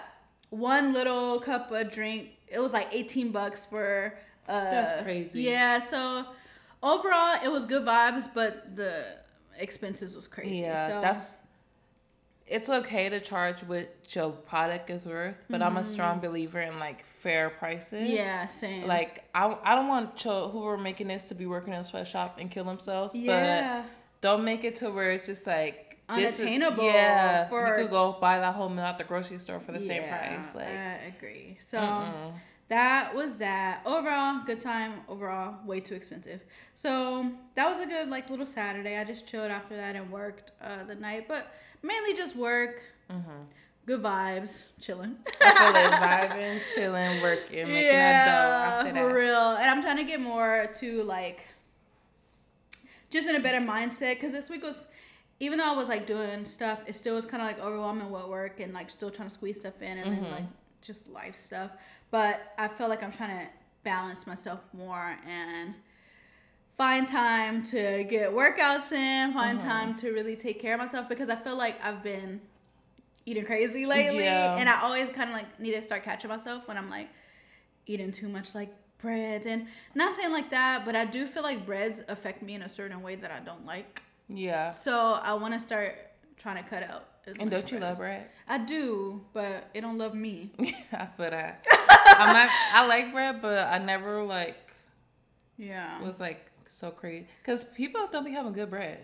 one 0.50 0.92
little 0.92 1.40
cup 1.40 1.72
of 1.72 1.92
drink. 1.92 2.30
It 2.48 2.58
was 2.60 2.74
like 2.74 2.88
18 2.92 3.30
bucks 3.32 3.64
for. 3.64 4.18
Uh, 4.50 4.64
That's 4.72 5.04
crazy. 5.04 5.44
Yeah. 5.44 5.78
So 5.78 6.26
overall, 6.82 7.38
it 7.44 7.52
was 7.52 7.68
good 7.68 7.86
vibes, 7.86 8.28
but 8.34 8.76
the 8.76 9.06
expenses 9.60 10.16
was 10.16 10.28
crazy. 10.28 10.62
Yeah, 10.62 10.88
so, 10.88 11.02
that's. 11.02 11.40
It's 12.48 12.70
okay 12.70 13.10
to 13.10 13.20
charge 13.20 13.60
what 13.60 13.94
your 14.16 14.32
product 14.32 14.90
is 14.90 15.06
worth, 15.06 15.36
but 15.50 15.62
I'm 15.62 15.76
a 15.76 15.84
strong 15.84 16.20
believer 16.22 16.62
in 16.62 16.80
like 16.80 17.06
fair 17.06 17.50
prices. 17.50 18.08
Mm-hmm. 18.08 18.16
yeah, 18.16 18.48
same. 18.48 18.88
Like 18.88 19.26
I, 19.36 19.56
I 19.64 19.76
don't 19.76 19.90
want 19.90 20.16
cho- 20.16 20.48
who 20.48 20.66
are 20.66 20.78
making 20.78 21.10
this 21.10 21.26
to 21.26 21.36
be 21.36 21.46
working 21.46 21.74
in 21.74 21.82
a 21.82 21.84
sweatshop 21.84 22.38
and 22.40 22.50
kill 22.50 22.64
themselves. 22.64 23.14
yeah. 23.14 23.82
But 23.82 23.92
don't 24.22 24.44
make 24.44 24.64
it 24.64 24.78
to 24.78 24.90
where 24.90 25.12
it's 25.12 25.26
just 25.26 25.46
like 25.48 25.88
Unattainable 26.10 26.88
Is, 26.88 26.94
yeah, 26.94 27.48
for- 27.50 27.68
you 27.68 27.84
could 27.84 27.92
go 27.92 28.18
buy 28.20 28.40
that 28.40 28.56
whole 28.56 28.70
meal 28.70 28.86
at 28.86 28.98
the 28.98 29.04
grocery 29.04 29.40
store 29.40 29.60
for 29.60 29.74
the 29.74 29.80
same 29.80 30.08
price. 30.08 30.56
Like, 30.56 30.68
I 30.68 31.14
agree. 31.18 31.58
So 31.60 31.80
mm-mm. 31.80 32.34
that 32.70 33.14
was 33.14 33.38
that. 33.38 33.82
Overall, 33.86 34.42
good 34.46 34.62
time. 34.62 35.02
Overall, 35.10 35.56
way 35.66 35.82
too 35.82 35.96
expensive. 35.96 36.42
So 36.76 37.30
that 37.56 37.68
was 37.68 37.80
a 37.80 37.86
good 37.86 38.10
like 38.10 38.30
little 38.30 38.46
Saturday. 38.46 38.98
I 38.98 39.04
just 39.04 39.28
chilled 39.28 39.52
after 39.52 39.76
that 39.76 39.98
and 39.98 40.10
worked 40.10 40.52
uh, 40.62 40.86
the 40.86 40.96
night, 40.96 41.28
but 41.28 41.54
mainly 41.84 42.14
just 42.14 42.36
work. 42.38 42.82
Mhm. 43.12 43.48
Good 43.86 44.02
vibes, 44.04 44.68
chilling. 44.82 45.16
I 45.42 45.56
feel 45.56 45.74
like 45.74 46.30
vibing, 46.32 46.60
chilling, 46.76 47.22
working, 47.22 47.68
making 47.68 47.90
that 47.92 48.84
dough. 48.84 48.90
I 48.90 48.94
feel 48.94 49.10
for 49.10 49.14
real. 49.14 49.52
And 49.56 49.70
I'm 49.70 49.82
trying 49.82 49.98
to 49.98 50.04
get 50.04 50.20
more 50.22 50.70
to 50.76 51.04
like 51.04 51.46
just 53.10 53.28
in 53.28 53.36
a 53.36 53.40
better 53.40 53.60
mindset 53.60 54.16
because 54.16 54.32
this 54.34 54.50
week 54.50 54.64
was 54.64 54.86
even 55.40 55.60
though 55.60 55.72
I 55.72 55.76
was 55.76 55.88
like 55.88 56.08
doing 56.08 56.46
stuff, 56.46 56.80
it 56.88 56.96
still 56.96 57.16
was 57.16 57.26
kind 57.26 57.42
of 57.44 57.48
like 57.48 57.60
overwhelming 57.60 58.10
with 58.10 58.26
work 58.26 58.60
and 58.60 58.74
like 58.74 58.90
still 58.90 59.12
trying 59.12 59.28
to 59.30 59.34
squeeze 59.34 59.60
stuff 59.60 59.82
in 59.82 59.98
and 60.00 60.12
Mm-hmm. 60.12 60.24
then 60.24 60.32
like 60.32 60.44
just 60.82 61.08
life 61.08 61.36
stuff. 61.38 61.72
But 62.12 62.54
I 62.58 62.68
feel 62.68 62.88
like 62.90 63.04
I'm 63.04 63.12
trying 63.12 63.38
to 63.46 63.48
balance 63.84 64.26
myself 64.26 64.60
more 64.74 65.18
and 65.28 65.76
find 66.78 67.08
time 67.08 67.64
to 67.66 68.04
get 68.10 68.32
workouts 68.32 68.92
in, 68.92 69.34
find 69.34 69.60
Mm-hmm. 69.60 69.68
time 69.70 69.96
to 69.98 70.12
really 70.12 70.36
take 70.36 70.60
care 70.60 70.74
of 70.74 70.80
myself 70.80 71.08
because 71.08 71.30
I 71.30 71.36
feel 71.36 71.58
like 71.58 71.84
I've 71.84 72.02
been 72.04 72.42
eating 73.26 73.46
crazy 73.46 73.86
lately 73.86 74.24
Yeah. 74.24 74.56
and 74.58 74.68
I 74.70 74.82
always 74.84 75.10
kind 75.10 75.30
of 75.30 75.36
like 75.36 75.60
need 75.60 75.72
to 75.74 75.82
start 75.82 76.04
catching 76.04 76.30
myself 76.30 76.68
when 76.68 76.78
I'm 76.78 76.90
like 76.90 77.10
eating 77.86 78.12
too 78.12 78.30
much 78.30 78.56
like 78.56 78.74
breads 79.00 79.46
and 79.46 79.68
not 79.96 80.14
saying 80.16 80.32
like 80.32 80.50
that, 80.52 80.86
but 80.86 80.96
I 80.96 81.06
do 81.06 81.26
feel 81.28 81.44
like 81.44 81.66
breads 81.66 82.02
affect 82.08 82.42
me 82.42 82.56
in 82.56 82.62
a 82.62 82.70
certain 82.70 83.02
way 83.02 83.16
that 83.16 83.32
I 83.32 83.40
don't 83.40 83.66
like. 83.66 84.02
Yeah. 84.30 84.72
So 84.72 85.20
I 85.22 85.34
want 85.36 85.54
to 85.54 85.60
start 85.60 85.96
trying 86.38 86.62
to 86.64 86.70
cut 86.70 86.84
out. 86.84 87.06
as 87.26 87.36
And 87.40 87.50
don't 87.52 87.70
you 87.72 87.78
bread. 87.80 87.90
love 87.90 87.98
bread? 87.98 88.28
I 88.48 88.58
do, 88.58 89.22
but 89.34 89.70
it 89.74 89.82
don't 89.82 89.98
love 89.98 90.14
me. 90.16 90.52
I 90.94 91.06
feel 91.18 91.30
that. 91.32 91.66
I'm 92.20 92.34
not. 92.34 92.50
I 92.74 92.88
like 92.88 93.12
bread, 93.14 93.42
but 93.42 93.68
I 93.68 93.78
never 93.80 94.24
like 94.24 94.58
Yeah. 95.58 96.02
was 96.02 96.20
like 96.20 96.50
so 96.68 96.92
crazy 96.92 97.28
because 97.42 97.64
people 97.64 98.08
don't 98.12 98.26
be 98.26 98.32
having 98.32 98.54
good 98.54 98.70
bread. 98.70 99.00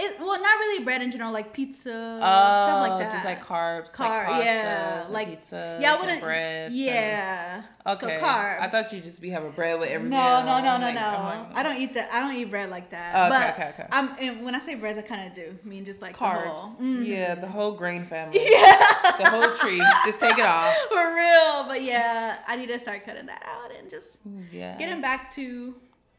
It 0.00 0.20
well, 0.20 0.40
not 0.40 0.58
really 0.60 0.84
bread 0.84 1.02
in 1.02 1.10
general, 1.10 1.32
like 1.32 1.52
pizza, 1.52 1.90
Oh, 1.92 2.18
stuff 2.20 2.88
like 2.88 3.00
that. 3.00 3.12
Just 3.12 3.24
like 3.24 3.44
carbs, 3.44 3.92
Car- 3.94 4.30
like 4.30 4.42
pastas, 4.42 4.44
yeah, 4.44 5.06
like- 5.10 5.42
pizzas, 5.42 5.80
yeah, 5.80 5.96
I 6.00 6.06
and 6.06 6.20
breads. 6.20 6.74
yeah. 6.74 7.62
And, 7.84 7.96
okay. 7.96 8.18
So 8.20 8.24
carbs. 8.24 8.60
I 8.60 8.68
thought 8.68 8.92
you 8.92 9.00
just 9.00 9.20
be 9.20 9.30
having 9.30 9.50
bread 9.50 9.80
with 9.80 9.88
every 9.90 10.08
no, 10.08 10.16
meal. 10.16 10.44
no, 10.46 10.62
no, 10.62 10.76
no, 10.76 10.84
like- 10.86 10.94
no. 10.94 11.00
Like, 11.00 11.56
I 11.56 11.62
don't 11.64 11.78
eat 11.78 11.94
that. 11.94 12.12
I 12.12 12.20
don't 12.20 12.32
eat 12.36 12.44
bread 12.44 12.70
like 12.70 12.90
that. 12.90 13.12
Oh, 13.16 13.26
okay, 13.26 13.28
but 13.38 13.54
okay, 13.54 13.68
okay. 13.74 13.88
I'm 13.90 14.14
and 14.20 14.44
when 14.44 14.54
I 14.54 14.60
say 14.60 14.76
breads, 14.76 14.98
I 14.98 15.02
kind 15.02 15.26
of 15.26 15.34
do 15.34 15.58
mean 15.64 15.84
just 15.84 16.00
like 16.00 16.12
the 16.16 16.24
carbs. 16.24 16.46
whole- 16.46 16.78
Mm. 16.78 17.04
Yeah, 17.04 17.34
the 17.34 17.48
whole 17.48 17.72
grain 17.72 18.04
family. 18.04 18.38
Yeah. 18.50 18.76
The 19.18 19.30
whole 19.30 19.56
tree. 19.56 19.82
Just 20.06 20.20
take 20.20 20.38
it 20.38 20.44
off. 20.46 20.72
For 20.90 21.14
real, 21.14 21.64
but 21.66 21.82
yeah, 21.82 22.38
I 22.46 22.54
need 22.54 22.68
to 22.68 22.78
start 22.78 23.04
cutting 23.04 23.26
that 23.26 23.42
out 23.44 23.72
and 23.76 23.90
just 23.90 24.18
Yeah. 24.52 24.76
getting 24.78 25.00
back 25.00 25.34
to 25.34 25.74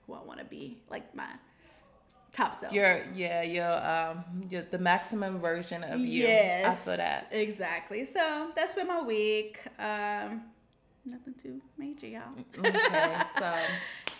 who 0.05 0.13
I 0.13 0.21
want 0.23 0.39
to 0.39 0.45
be, 0.45 0.79
like 0.89 1.15
my 1.15 1.27
top 2.31 2.53
self. 2.55 2.73
Your 2.73 3.01
yeah, 3.13 3.41
your 3.41 3.71
um 3.85 4.23
your, 4.49 4.61
the 4.63 4.77
maximum 4.79 5.39
version 5.39 5.83
of 5.83 5.99
you. 5.99 6.23
Yes, 6.27 6.65
I 6.65 6.75
feel 6.75 6.97
that. 6.97 7.27
exactly. 7.31 8.05
So 8.05 8.51
that's 8.55 8.73
been 8.75 8.87
my 8.87 9.01
week. 9.01 9.59
Um, 9.77 10.43
nothing 11.05 11.33
too 11.41 11.61
major, 11.77 12.07
y'all. 12.07 12.21
Okay, 12.57 13.15
so 13.37 13.53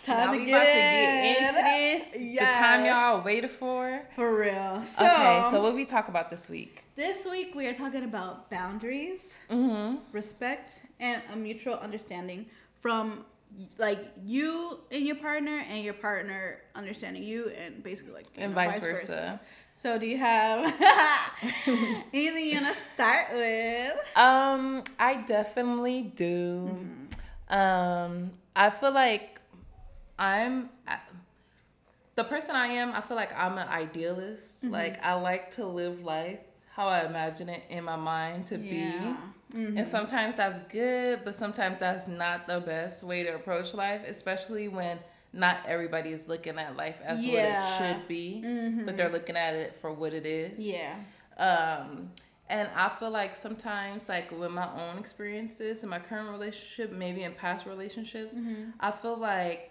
Time 0.02 0.32
to 0.32 0.38
we 0.38 0.46
get 0.46 0.64
to 0.64 0.80
get 0.96 1.48
into 1.50 1.62
this. 1.62 2.10
The 2.40 2.58
time 2.58 2.86
y'all 2.86 3.22
waited 3.22 3.50
for. 3.50 4.00
For 4.16 4.40
real. 4.40 4.82
So, 4.84 5.04
okay, 5.04 5.44
so 5.50 5.60
what 5.62 5.74
we 5.74 5.84
talk 5.84 6.08
about 6.08 6.30
this 6.30 6.48
week? 6.48 6.84
this 6.96 7.26
week 7.30 7.54
we 7.54 7.66
are 7.66 7.74
talking 7.74 8.04
about 8.04 8.50
boundaries, 8.50 9.36
Mm-hmm. 9.50 9.96
respect, 10.12 10.82
and 10.98 11.22
a 11.32 11.36
mutual 11.36 11.74
understanding 11.74 12.46
from 12.80 13.24
like 13.78 14.12
you 14.24 14.78
and 14.90 15.04
your 15.04 15.16
partner 15.16 15.64
and 15.68 15.84
your 15.84 15.94
partner 15.94 16.58
understanding 16.74 17.22
you 17.22 17.50
and 17.50 17.82
basically 17.82 18.12
like 18.12 18.26
And 18.36 18.52
know, 18.52 18.54
vice 18.54 18.80
versa. 18.82 19.40
So 19.74 19.98
do 19.98 20.06
you 20.06 20.18
have 20.18 20.64
anything 22.12 22.46
you 22.46 22.60
want 22.60 22.74
to 22.74 22.82
start 22.94 23.28
with? 23.32 23.96
Um, 24.16 24.84
I 24.98 25.22
definitely 25.26 26.02
do. 26.02 26.70
Mm-hmm. 26.70 27.54
Um, 27.54 28.32
I 28.54 28.70
feel 28.70 28.92
like 28.92 29.40
I'm. 30.18 30.68
The 32.16 32.24
person 32.24 32.54
I 32.54 32.66
am, 32.66 32.92
I 32.92 33.00
feel 33.00 33.16
like 33.16 33.32
I'm 33.38 33.56
an 33.56 33.68
idealist. 33.68 34.64
Mm-hmm. 34.64 34.74
Like 34.74 35.02
I 35.02 35.14
like 35.14 35.52
to 35.52 35.64
live 35.64 36.04
life 36.04 36.40
how 36.72 36.88
I 36.88 37.04
imagine 37.04 37.48
it 37.48 37.62
in 37.68 37.84
my 37.84 37.96
mind 37.96 38.46
to 38.48 38.58
Yeah. 38.58 39.16
Mm-hmm. 39.52 39.78
And 39.78 39.86
sometimes 39.86 40.36
that's 40.36 40.58
good, 40.70 41.20
but 41.24 41.34
sometimes 41.34 41.80
that's 41.80 42.06
not 42.06 42.46
the 42.46 42.60
best 42.60 43.02
way 43.02 43.22
to 43.24 43.34
approach 43.34 43.74
life, 43.74 44.02
especially 44.06 44.68
when 44.68 44.98
not 45.32 45.58
everybody 45.66 46.10
is 46.10 46.28
looking 46.28 46.58
at 46.58 46.76
life 46.76 46.98
as 47.04 47.24
Yeah. 47.24 47.32
what 47.32 47.44
it 47.90 47.96
should 47.96 48.08
be, 48.08 48.42
but 48.84 48.96
they're 48.96 49.08
looking 49.08 49.36
at 49.36 49.54
it 49.54 49.76
for 49.80 49.92
what 49.92 50.12
it 50.12 50.26
is. 50.26 50.58
Yeah. 50.58 50.94
Um, 51.36 52.10
and 52.48 52.68
I 52.74 52.88
feel 52.88 53.10
like 53.10 53.36
sometimes, 53.36 54.08
like 54.08 54.30
with 54.32 54.50
my 54.50 54.68
own 54.72 54.98
experiences 54.98 55.82
in 55.84 55.88
my 55.88 56.00
current 56.00 56.30
relationship, 56.30 56.92
maybe 56.92 57.22
in 57.22 57.32
past 57.32 57.64
relationships, 57.66 58.36
I 58.80 58.90
feel 58.90 59.16
like 59.16 59.70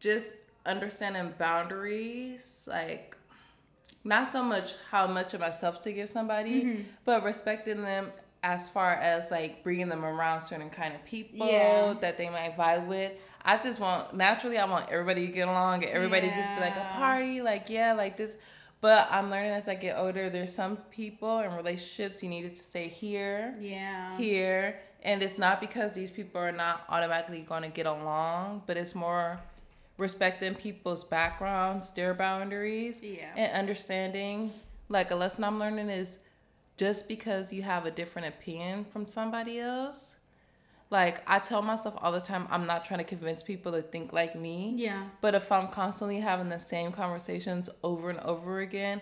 just 0.00 0.32
understanding 0.66 1.34
boundaries, 1.38 2.68
like 2.70 3.16
not 4.04 4.28
so 4.28 4.42
much 4.42 4.74
how 4.90 5.06
much 5.06 5.34
of 5.34 5.40
myself 5.40 5.80
to 5.82 5.92
give 5.92 6.08
somebody, 6.08 6.84
but 7.04 7.24
respecting 7.24 7.82
them 7.82 8.12
as 8.44 8.68
far 8.68 8.92
as 8.92 9.30
like 9.30 9.62
bringing 9.64 9.88
them 9.88 10.04
around 10.04 10.42
certain 10.42 10.68
kind 10.68 10.94
of 10.94 11.02
people 11.06 11.46
Yeah. 11.48 11.94
that 12.02 12.18
they 12.18 12.28
might 12.28 12.56
vibe 12.56 12.86
with. 12.86 13.10
I 13.42 13.56
just 13.56 13.80
want 13.80 14.14
naturally 14.14 14.58
I 14.58 14.66
want 14.66 14.90
everybody 14.90 15.26
to 15.26 15.32
get 15.32 15.48
along, 15.48 15.82
everybody 15.84 16.28
just 16.28 16.54
be 16.54 16.60
like 16.60 16.76
a 16.76 16.88
party, 16.96 17.40
like 17.42 17.70
yeah, 17.70 17.94
like 17.94 18.16
this. 18.18 18.36
But 18.82 19.08
I'm 19.10 19.30
learning 19.30 19.52
as 19.52 19.66
I 19.66 19.74
get 19.76 19.96
older. 19.98 20.28
There's 20.28 20.54
some 20.54 20.76
people 20.90 21.40
in 21.40 21.54
relationships 21.54 22.22
you 22.22 22.28
need 22.28 22.42
to 22.42 22.54
stay 22.54 22.88
here, 22.88 23.54
Yeah. 23.58 24.14
here, 24.18 24.78
and 25.02 25.22
it's 25.22 25.38
not 25.38 25.58
because 25.58 25.94
these 25.94 26.10
people 26.10 26.38
are 26.40 26.52
not 26.52 26.84
automatically 26.90 27.40
going 27.40 27.62
to 27.62 27.68
get 27.70 27.86
along, 27.86 28.62
but 28.66 28.76
it's 28.76 28.94
more 28.94 29.40
respecting 29.96 30.54
people's 30.54 31.02
backgrounds, 31.02 31.92
their 31.94 32.12
boundaries, 32.12 33.00
Yeah. 33.02 33.30
and 33.36 33.52
understanding. 33.52 34.52
Like 34.90 35.10
a 35.10 35.14
lesson 35.16 35.44
I'm 35.44 35.58
learning 35.58 35.88
is 35.88 36.18
just 36.76 37.08
because 37.08 37.52
you 37.52 37.62
have 37.62 37.86
a 37.86 37.90
different 37.90 38.28
opinion 38.28 38.84
from 38.84 39.06
somebody 39.06 39.58
else. 39.60 40.16
Like 40.90 41.22
I 41.26 41.38
tell 41.38 41.62
myself 41.62 41.94
all 41.98 42.12
the 42.12 42.20
time, 42.20 42.46
I'm 42.50 42.66
not 42.66 42.84
trying 42.84 42.98
to 42.98 43.04
convince 43.04 43.42
people 43.42 43.72
to 43.72 43.82
think 43.82 44.12
like 44.12 44.36
me. 44.36 44.74
Yeah. 44.76 45.04
But 45.20 45.34
if 45.34 45.50
I'm 45.50 45.68
constantly 45.68 46.20
having 46.20 46.48
the 46.48 46.58
same 46.58 46.92
conversations 46.92 47.68
over 47.82 48.10
and 48.10 48.20
over 48.20 48.60
again, 48.60 49.00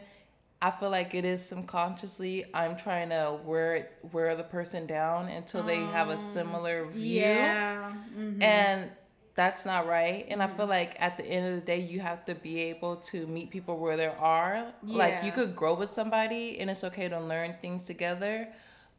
I 0.61 0.71
feel 0.71 0.91
like 0.91 1.12
it 1.12 1.25
is 1.25 1.45
subconsciously 1.45 2.45
I'm 2.55 2.76
trying 2.76 3.09
to 3.09 3.37
wear 3.45 3.91
wear 4.12 4.37
the 4.37 4.45
person 4.45 4.87
down 4.87 5.29
until 5.29 5.64
they 5.64 5.81
have 5.81 6.09
a 6.09 6.17
similar 6.19 6.85
view. 6.87 7.21
Yeah. 7.21 7.93
Mhm. 8.17 8.43
And 8.43 8.91
that's 9.35 9.65
not 9.65 9.87
right. 9.87 10.27
And 10.29 10.43
I 10.43 10.47
feel 10.47 10.65
mm-hmm. 10.65 10.71
like 10.71 10.97
at 10.99 11.17
the 11.17 11.25
end 11.25 11.47
of 11.47 11.55
the 11.55 11.67
day, 11.67 11.81
you 11.81 12.01
have 12.01 12.25
to 12.27 12.35
be 12.35 12.61
able 12.61 12.97
to 12.97 13.27
meet 13.27 13.51
people 13.51 13.79
where 13.79 13.97
they 13.97 14.07
are. 14.07 14.67
Yeah. 14.85 14.99
Like 14.99 15.25
you 15.25 15.33
could 15.33 15.57
grow 15.57 15.75
with 15.75 15.89
somebody 15.89 16.59
and 16.61 16.69
it's 16.69 16.85
okay 16.85 17.09
to 17.09 17.19
learn 17.19 17.55
things 17.62 17.87
together, 17.87 18.49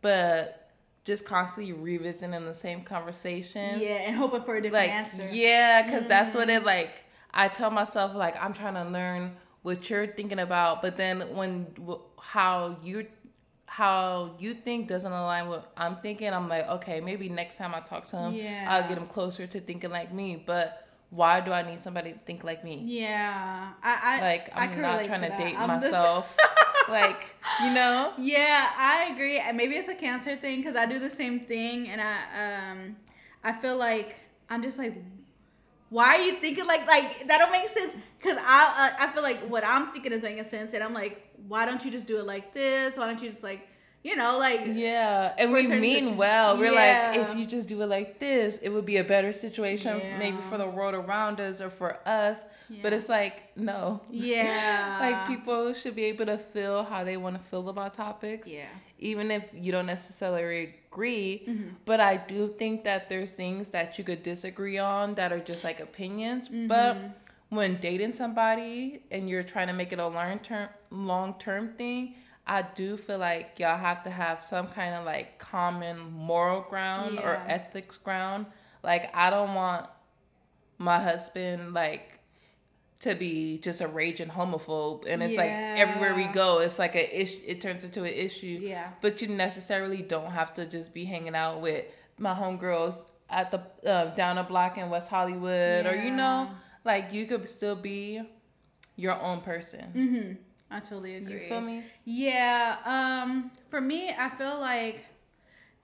but 0.02 0.64
just 1.06 1.26
constantly 1.26 1.74
revisiting 1.74 2.46
the 2.46 2.54
same 2.54 2.82
conversations 2.82 3.82
Yeah, 3.82 3.96
and 4.08 4.16
hoping 4.16 4.44
for 4.44 4.56
a 4.56 4.62
different 4.62 4.88
like 4.88 4.92
answer. 4.92 5.28
yeah 5.32 5.84
because 5.84 6.08
that's 6.08 6.36
what 6.36 6.50
it 6.50 6.60
mm-hmm. 6.60 6.66
like 6.66 7.04
i 7.34 7.48
tell 7.48 7.70
myself 7.70 8.16
like 8.16 8.36
i'm 8.42 8.54
trying 8.54 8.76
to 8.76 8.86
learn 8.86 9.36
what 9.64 9.90
you're 9.90 10.08
thinking 10.08 10.40
about 10.40 10.82
but 10.82 10.98
then 10.98 11.36
when 11.36 11.68
how 12.18 12.78
you 12.84 13.06
how 13.78 14.32
you 14.38 14.54
think 14.54 14.88
doesn't 14.88 15.12
align 15.12 15.46
with 15.50 15.66
i'm 15.76 15.96
thinking 16.06 16.32
i'm 16.38 16.48
like 16.48 16.68
okay 16.70 17.02
maybe 17.02 17.28
next 17.28 17.58
time 17.58 17.74
i 17.74 17.80
talk 17.80 18.04
to 18.04 18.16
him 18.16 18.32
i'll 18.68 18.88
get 18.88 18.98
him 18.98 19.08
closer 19.08 19.48
to 19.48 19.60
thinking 19.60 19.90
like 19.90 20.14
me 20.14 20.28
but 20.46 20.88
why 21.10 21.40
do 21.40 21.52
i 21.52 21.62
need 21.70 21.80
somebody 21.80 22.12
to 22.12 22.20
think 22.20 22.44
like 22.44 22.64
me 22.64 22.76
Yeah. 22.86 23.70
I, 23.82 23.94
I 24.04 24.22
like 24.22 24.46
I 24.56 24.66
i'm 24.66 24.70
can 24.74 24.82
not 24.82 25.04
trying 25.06 25.22
to, 25.22 25.30
that. 25.30 25.38
date 25.40 25.56
I'm 25.58 25.68
the- 25.82 25.88
myself 25.88 26.38
like 26.90 27.22
you 27.64 27.72
know 27.74 28.14
Yeah, 28.18 28.70
I 28.78 29.10
agree. 29.12 29.42
Maybe 29.54 29.74
it's 29.76 29.88
a 29.88 29.96
cancer 29.96 30.36
thing 30.36 30.58
because 30.60 30.76
I 30.76 30.86
do 30.86 31.00
the 31.00 31.10
same 31.22 31.40
thing, 31.52 31.78
and 31.92 32.00
I 32.12 32.16
um 32.46 32.80
I 33.44 33.52
feel 33.62 33.78
like 33.78 34.10
I'm 34.52 34.62
just 34.62 34.78
like, 34.78 34.94
why 35.96 36.10
are 36.16 36.22
you 36.28 36.36
thinking 36.44 36.66
like 36.74 36.86
like 36.88 37.28
that? 37.28 37.38
Don't 37.40 37.52
make 37.52 37.70
sense. 37.70 37.94
Cause 38.24 38.38
I 38.40 38.60
uh, 39.00 39.04
I 39.04 39.06
feel 39.14 39.24
like 39.24 39.40
what 39.54 39.64
I'm 39.74 39.92
thinking 39.94 40.12
is 40.12 40.24
making 40.24 40.44
sense, 40.46 40.74
and 40.74 40.84
I'm 40.84 40.94
like, 40.94 41.16
why 41.48 41.66
don't 41.66 41.84
you 41.86 41.92
just 41.98 42.08
do 42.08 42.20
it 42.20 42.26
like 42.26 42.54
this? 42.54 42.98
Why 42.98 43.06
don't 43.08 43.22
you 43.22 43.30
just 43.30 43.44
like, 43.44 43.62
you 44.02 44.16
know, 44.16 44.38
like 44.40 44.62
Yeah, 44.66 45.34
and 45.38 45.52
we 45.52 45.68
mean 45.68 46.06
situ- 46.06 46.18
well. 46.18 46.58
We're 46.58 46.72
Yeah. 46.74 47.12
like, 47.12 47.20
if 47.24 47.38
you 47.38 47.46
just 47.46 47.68
do 47.68 47.82
it 47.84 47.90
like 47.98 48.18
this, 48.20 48.58
it 48.66 48.70
would 48.70 48.86
be 48.94 48.98
a 48.98 49.04
better 49.04 49.32
situation, 49.46 50.02
maybe 50.24 50.38
for 50.50 50.58
the 50.58 50.68
world 50.68 50.96
around 50.96 51.40
us 51.48 51.62
or 51.62 51.70
for 51.70 51.92
us. 52.08 52.38
But 52.82 52.92
it's 52.94 53.10
like, 53.10 53.36
no. 53.58 54.02
yeah, 54.10 54.98
like 55.06 55.28
people 55.28 55.74
should 55.74 55.96
be 55.96 56.06
able 56.06 56.26
to 56.28 56.38
feel 56.38 56.84
how 56.84 57.04
they 57.04 57.18
want 57.18 57.38
to 57.38 57.44
feel 57.50 57.68
about 57.70 57.94
topics. 57.94 58.48
Yeah. 58.50 58.66
Even 59.00 59.30
if 59.32 59.44
you 59.54 59.72
don't 59.76 59.86
necessarily 59.86 60.76
agree. 60.94 61.44
Mm-hmm. 61.48 61.70
But 61.86 62.00
I 62.00 62.18
do 62.18 62.48
think 62.48 62.84
that 62.84 63.10
there's 63.10 63.34
things 63.34 63.70
that 63.70 63.98
you 63.98 64.04
could 64.04 64.24
disagree 64.24 64.78
on 64.78 65.16
that 65.16 65.32
are 65.32 65.40
just 65.40 65.64
like 65.64 65.80
opinions. 65.80 66.48
Mm-hmm. 66.48 66.68
But 66.68 66.98
when 67.50 67.78
dating 67.80 68.14
somebody 68.14 69.02
and 69.12 69.30
you're 69.30 69.44
trying 69.44 69.68
to 69.68 69.74
make 69.74 69.92
it 69.92 70.00
a 70.00 70.08
long 70.08 70.40
term 70.40 70.70
long 70.92 71.36
term 71.40 71.74
thing, 71.74 72.16
I 72.46 72.62
do 72.62 72.98
feel 72.98 73.18
like 73.18 73.60
y'all 73.60 73.78
have 73.78 74.04
to 74.04 74.10
have 74.10 74.40
some 74.40 74.68
kind 74.68 74.96
of 74.96 75.06
like 75.06 75.40
common 75.40 76.12
moral 76.12 76.62
ground 76.62 77.20
or 77.20 77.42
ethics 77.48 77.98
ground. 77.98 78.46
Like 78.84 79.16
I 79.16 79.30
don't 79.30 79.54
want 79.54 79.88
my 80.78 81.00
husband 81.00 81.74
like 81.74 82.20
to 83.04 83.16
be 83.16 83.58
just 83.60 83.80
a 83.82 83.88
raging 83.88 84.30
homophobe 84.30 85.06
and 85.08 85.22
it's 85.24 85.36
like 85.36 85.50
everywhere 85.52 86.14
we 86.16 86.26
go 86.26 86.60
it's 86.60 86.78
like 86.80 86.96
a 86.96 87.22
ish 87.22 87.36
it 87.46 87.60
turns 87.62 87.84
into 87.84 88.02
an 88.04 88.14
issue 88.14 88.58
Yeah. 88.62 88.90
but 89.02 89.22
you 89.22 89.28
necessarily 89.28 90.02
don't 90.02 90.32
have 90.32 90.54
to 90.56 90.66
just 90.66 90.94
be 90.94 91.04
hanging 91.06 91.36
out 91.36 91.62
with 91.62 91.86
my 92.18 92.34
homegirls 92.34 93.06
at 93.30 93.52
the 93.52 93.62
uh, 93.90 94.14
down 94.16 94.38
a 94.38 94.44
block 94.44 94.78
in 94.78 94.90
West 94.90 95.10
Hollywood 95.10 95.86
or 95.86 95.96
you 95.96 96.12
know 96.12 96.50
like 96.86 97.12
you 97.14 97.26
could 97.26 97.48
still 97.48 97.76
be 97.76 98.22
your 98.96 99.20
own 99.22 99.42
person 99.42 99.86
Mm-hmm. 99.96 100.32
I 100.76 100.80
totally 100.80 101.16
agree. 101.16 101.34
you 101.44 101.48
feel 101.50 101.62
me 101.62 101.84
Yeah. 102.06 102.78
Um. 102.86 103.52
For 103.70 103.80
me, 103.80 104.10
I 104.18 104.30
feel 104.30 104.60
like 104.60 105.06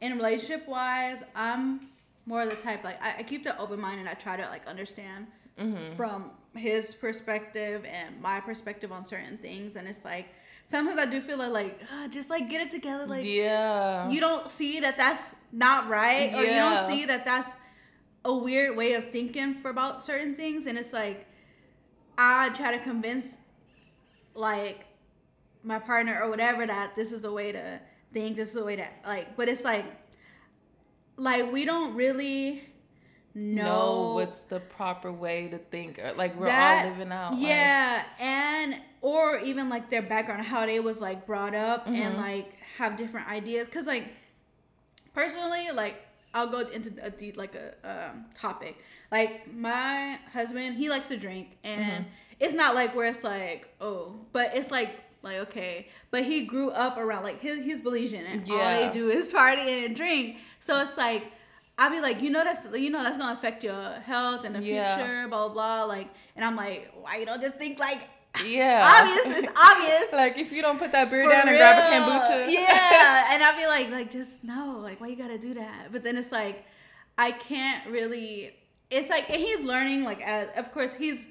in 0.02 0.14
relationship 0.16 0.68
wise, 0.68 1.22
I'm 1.36 1.82
more 2.26 2.42
of 2.44 2.50
the 2.50 2.56
type 2.56 2.84
like 2.84 3.00
I, 3.04 3.18
I 3.20 3.24
keep 3.24 3.44
the 3.44 3.56
open 3.60 3.80
mind 3.80 4.00
and 4.00 4.10
I 4.10 4.14
try 4.16 4.36
to 4.38 4.44
like 4.50 4.66
understand 4.68 5.28
Mm-hmm. 5.60 5.96
from 5.98 6.32
his 6.56 6.94
perspective 6.94 7.86
and 7.86 8.22
my 8.22 8.40
perspective 8.40 8.92
on 8.92 9.06
certain 9.06 9.38
things. 9.38 9.76
And 9.76 9.88
it's 9.88 10.04
like 10.04 10.28
sometimes 10.68 11.00
I 11.00 11.06
do 11.06 11.22
feel 11.22 11.38
like 11.38 11.52
like 11.52 11.80
"Ah, 11.92 12.08
just 12.10 12.30
like 12.30 12.50
get 12.50 12.62
it 12.62 12.72
together. 12.72 13.06
Like 13.06 13.26
yeah 13.26 14.10
you 14.10 14.20
don't 14.20 14.50
see 14.50 14.80
that 14.80 14.98
that's 14.98 15.34
not 15.52 15.88
right, 15.88 16.34
or 16.34 16.42
you 16.42 16.54
don't 16.54 16.88
see 16.88 17.06
that 17.06 17.26
that's 17.26 17.56
a 18.26 18.36
weird 18.36 18.76
way 18.76 18.94
of 18.94 19.12
thinking 19.12 19.56
for 19.56 19.70
about 19.70 20.04
certain 20.04 20.36
things. 20.36 20.68
And 20.68 20.78
it's 20.78 20.94
like 20.94 21.28
I 22.18 22.50
try 22.50 22.76
to 22.78 22.84
convince 22.84 23.38
like 24.36 24.86
my 25.64 25.80
partner 25.80 26.22
or 26.22 26.30
whatever 26.30 26.66
that 26.66 26.96
this 26.96 27.12
is 27.12 27.22
the 27.22 27.32
way 27.32 27.52
to 27.52 27.80
think 28.14 28.36
this 28.36 28.50
is 28.50 28.54
the 28.56 28.64
way 28.64 28.76
to 28.76 28.88
like 29.06 29.36
but 29.36 29.48
it's 29.50 29.64
like 29.64 29.86
like 31.18 31.52
we 31.52 31.66
don't 31.66 31.96
really 31.96 32.69
know, 33.36 33.64
know 33.64 34.14
what's 34.16 34.44
the 34.44 34.60
proper 34.60 35.12
way 35.12 35.48
to 35.50 35.58
think 35.58 36.00
or 36.00 36.14
like 36.14 36.38
we're 36.40 36.48
that- 36.48 36.86
all 36.86 36.92
living 36.92 37.12
out 37.12 37.32
life. 37.34 37.42
yeah 37.42 38.04
and 38.20 38.76
or 39.02 39.38
even 39.40 39.70
like 39.70 39.90
their 39.90 40.02
background 40.02 40.44
how 40.46 40.66
they 40.66 40.80
was 40.80 41.00
like 41.00 41.26
brought 41.26 41.56
up 41.56 41.88
and 41.88 41.96
Mm-hmm. 41.96 42.22
like 42.22 42.54
have 42.78 42.96
different 42.98 43.28
ideas 43.30 43.66
because 43.68 43.88
like 43.88 44.06
personally 45.14 45.68
like 45.74 45.96
i'll 46.34 46.48
go 46.48 46.60
into 46.60 46.92
a 47.02 47.10
deep 47.10 47.38
like 47.38 47.56
a 47.56 47.74
um, 47.84 48.26
topic 48.36 48.78
like 49.12 49.52
my 49.54 50.20
husband 50.34 50.78
he 50.78 50.90
likes 50.90 51.08
to 51.08 51.18
drink 51.18 51.58
and 51.64 51.82
Mm-hmm. 51.82 52.04
it's 52.40 52.54
not 52.54 52.76
like 52.76 52.96
where 52.96 53.08
it's 53.08 53.24
like 53.24 53.68
oh 53.82 54.16
but 54.32 54.52
it's 54.56 54.72
like 54.72 54.92
like 55.22 55.38
okay 55.40 55.88
but 56.12 56.24
he 56.24 56.46
grew 56.46 56.70
up 56.72 56.98
around 56.98 57.24
like 57.24 57.42
his, 57.42 57.64
he's 57.64 57.82
Belizean 57.82 58.24
and 58.26 58.50
all 58.50 58.58
they 58.58 58.90
do 58.94 59.10
is 59.10 59.32
party 59.34 59.86
and 59.86 59.96
drink 59.96 60.38
so 60.60 60.80
it's 60.82 60.98
like 60.98 61.32
I'll 61.82 61.90
be 61.90 62.02
like, 62.02 62.22
you 62.22 62.30
know 62.30 62.44
that's 62.44 62.66
you 62.78 62.90
know 62.90 63.02
that's 63.02 63.18
gonna 63.18 63.34
affect 63.34 63.64
your 63.64 63.82
health 64.12 64.44
and 64.46 64.54
the 64.56 64.62
Yeah. 64.62 64.96
future, 64.98 65.28
blah 65.30 65.48
blah 65.48 65.54
blah. 65.54 65.84
Like, 65.86 66.10
and 66.36 66.44
I'm 66.46 66.56
like, 66.56 66.92
why 67.02 67.18
you 67.18 67.26
don't 67.26 67.42
just 67.42 67.56
think 67.56 67.80
like 67.80 68.02
yeah 68.46 68.80
obvious? 68.84 69.38
It's 69.40 69.60
obvious. 69.70 70.14
like 70.14 70.38
if 70.38 70.52
you 70.52 70.62
don't 70.62 70.78
put 70.78 70.92
that 70.92 71.10
beer 71.10 71.24
For 71.24 71.32
down 71.32 71.48
and 71.48 71.58
grab 71.58 71.78
a 71.78 71.90
real. 71.90 72.20
kombucha 72.20 72.52
Yeah, 72.62 73.34
and 73.34 73.42
I'll 73.44 73.58
be 73.58 73.66
like, 73.66 73.90
like 73.92 74.12
just 74.12 74.44
no, 74.44 74.80
like 74.84 75.00
why 75.02 75.08
you 75.08 75.16
gotta 75.16 75.38
do 75.40 75.54
that? 75.56 75.92
But 75.92 76.04
then 76.04 76.18
it's 76.18 76.32
like, 76.32 76.66
I 77.18 77.32
can't 77.32 77.88
really. 77.90 78.54
It's 78.92 79.10
like 79.10 79.30
and 79.30 79.40
he's 79.40 79.64
learning. 79.64 80.04
Like 80.04 80.22
as 80.22 80.50
of 80.58 80.72
course 80.72 80.94
he's 80.96 81.26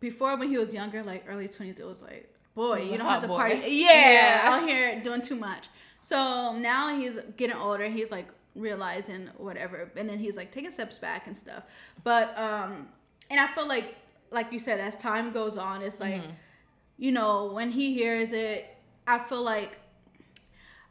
before 0.00 0.36
when 0.36 0.48
he 0.48 0.58
was 0.58 0.74
younger, 0.74 1.02
like 1.02 1.24
early 1.28 1.48
twenties. 1.48 1.78
It 1.80 1.86
was 1.86 2.02
like, 2.02 2.28
boy, 2.54 2.82
you 2.90 2.98
don't 2.98 3.06
have 3.08 3.22
to 3.22 3.28
boy. 3.28 3.36
party. 3.38 3.56
Yeah, 3.68 4.12
Yeah. 4.12 4.40
out 4.44 4.68
here 4.68 5.00
doing 5.02 5.22
too 5.22 5.36
much. 5.36 5.68
So 6.00 6.56
now 6.58 6.96
he's 6.98 7.18
getting 7.36 7.56
older. 7.56 7.88
He's 7.88 8.10
like 8.10 8.28
realizing 8.56 9.28
whatever, 9.36 9.90
and 9.96 10.08
then 10.08 10.18
he's 10.18 10.36
like 10.36 10.50
taking 10.50 10.70
steps 10.70 10.98
back 10.98 11.26
and 11.26 11.36
stuff. 11.36 11.62
But 12.02 12.36
um, 12.38 12.88
and 13.30 13.38
I 13.38 13.46
feel 13.48 13.68
like 13.68 13.96
like 14.32 14.52
you 14.52 14.58
said, 14.58 14.80
as 14.80 14.96
time 14.96 15.32
goes 15.32 15.56
on, 15.56 15.82
it's 15.82 16.00
like, 16.00 16.14
Mm-hmm. 16.22 16.30
you 16.98 17.12
know, 17.12 17.52
when 17.52 17.70
he 17.70 17.94
hears 17.94 18.32
it, 18.32 18.66
I 19.06 19.18
feel 19.18 19.42
like, 19.44 19.78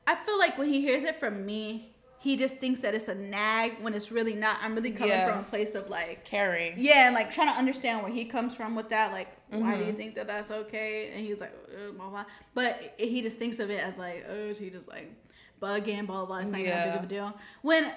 I 0.07 0.15
feel 0.15 0.37
like 0.39 0.57
when 0.57 0.67
he 0.71 0.81
hears 0.81 1.03
it 1.03 1.19
from 1.19 1.45
me, 1.45 1.91
he 2.19 2.37
just 2.37 2.57
thinks 2.57 2.79
that 2.79 2.95
it's 2.95 3.07
a 3.07 3.13
nag 3.15 3.73
when 3.81 3.93
it's 3.93 4.11
really 4.11 4.33
not. 4.35 4.57
I'm 4.61 4.73
really 4.73 4.91
coming 4.91 5.09
Yeah. 5.09 5.29
from 5.29 5.39
a 5.39 5.43
place 5.43 5.75
of 5.75 5.89
like, 5.89 6.25
Caring. 6.25 6.73
yeah, 6.77 7.05
and 7.07 7.13
like 7.15 7.29
trying 7.31 7.51
to 7.53 7.57
understand 7.59 8.01
where 8.03 8.11
he 8.11 8.25
comes 8.25 8.55
from 8.55 8.73
with 8.75 8.89
that. 8.89 9.11
Like, 9.11 9.27
why 9.49 9.59
Mm-hmm. 9.59 9.79
do 9.79 9.85
you 9.85 9.93
think 9.93 10.15
that 10.15 10.27
that's 10.27 10.49
okay? 10.49 11.11
And 11.13 11.25
he's 11.25 11.39
like, 11.41 11.53
uh, 11.71 11.91
blah 11.91 12.09
blah. 12.09 12.25
But 12.53 12.95
he 12.97 13.21
just 13.21 13.37
thinks 13.37 13.59
of 13.59 13.69
it 13.69 13.83
as 13.83 13.97
like, 13.97 14.25
oh, 14.29 14.53
she 14.53 14.69
just 14.69 14.87
like 14.87 15.11
bugging, 15.65 16.05
blah 16.07 16.17
blah. 16.17 16.25
blah. 16.25 16.37
It's 16.39 16.49
not 16.49 16.63
that 16.63 16.85
big 16.87 16.95
of 16.99 17.03
a 17.03 17.07
deal. 17.07 17.33
When 17.61 17.91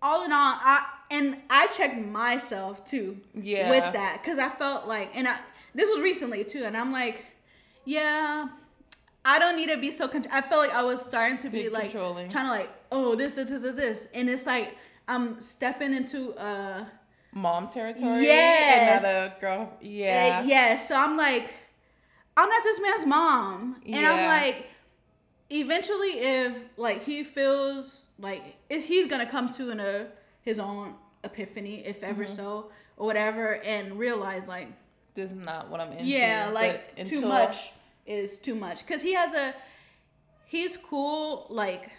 all 0.00 0.24
in 0.24 0.32
all, 0.32 0.54
I 0.74 0.86
and 1.10 1.36
I 1.50 1.66
checked 1.76 1.98
myself 1.98 2.84
too 2.92 3.20
Yeah. 3.34 3.70
with 3.70 3.92
that 3.92 4.20
because 4.22 4.38
I 4.38 4.48
felt 4.48 4.86
like, 4.86 5.08
and 5.14 5.26
I 5.28 5.36
this 5.74 5.88
was 5.90 6.00
recently 6.00 6.44
too, 6.44 6.64
and 6.64 6.76
I'm 6.76 6.92
like, 6.92 7.24
yeah. 7.84 8.48
I 9.24 9.38
don't 9.38 9.56
need 9.56 9.68
to 9.68 9.76
be 9.76 9.90
so. 9.90 10.08
Con- 10.08 10.24
I 10.32 10.40
felt 10.40 10.60
like 10.66 10.72
I 10.72 10.82
was 10.82 11.04
starting 11.04 11.36
to 11.38 11.50
be 11.50 11.64
Big 11.64 11.72
like 11.72 11.90
trying 11.90 12.24
to 12.30 12.50
like, 12.50 12.70
oh, 12.90 13.14
this, 13.14 13.34
this, 13.34 13.50
this, 13.50 13.74
this, 13.74 14.08
and 14.14 14.30
it's 14.30 14.46
like 14.46 14.74
I'm 15.06 15.40
stepping 15.42 15.92
into 15.92 16.32
uh 16.34 16.84
Mom 17.32 17.68
territory. 17.68 18.22
Yes. 18.24 19.04
And 19.04 19.26
not 19.30 19.36
a 19.36 19.40
girl. 19.40 19.72
yeah. 19.82 20.40
Yeah. 20.40 20.42
yeah. 20.72 20.76
So 20.78 20.94
I'm 20.96 21.16
like, 21.18 21.52
I'm 22.38 22.48
not 22.48 22.62
this 22.62 22.80
man's 22.80 23.04
mom. 23.04 23.82
And 23.86 24.06
I'm 24.06 24.24
like, 24.26 24.66
eventually, 25.50 26.18
if 26.20 26.54
like 26.76 27.04
he 27.04 27.22
feels 27.24 28.06
like 28.18 28.56
he's 28.68 29.06
gonna 29.06 29.26
come 29.26 29.52
to 29.54 29.70
an, 29.70 29.80
uh, 29.80 30.04
his 30.42 30.58
own 30.58 30.94
epiphany, 31.24 31.84
if 31.86 32.02
ever 32.02 32.24
Mm-hmm. 32.24 32.34
so, 32.34 32.70
or 32.96 33.06
whatever, 33.06 33.54
and 33.62 33.98
realize 33.98 34.48
like, 34.48 34.68
This 35.14 35.30
is 35.30 35.36
not 35.36 35.68
what 35.68 35.80
I'm 35.80 35.92
into. 35.92 36.04
yeah, 36.04 36.50
like 36.52 37.04
too 37.04 37.22
much 37.22 37.72
is 38.06 38.38
too 38.38 38.54
much. 38.54 38.86
Cause 38.86 39.02
he 39.02 39.12
has 39.14 39.34
a, 39.34 39.54
he's 40.46 40.76
cool 40.76 41.46
like 41.50 41.90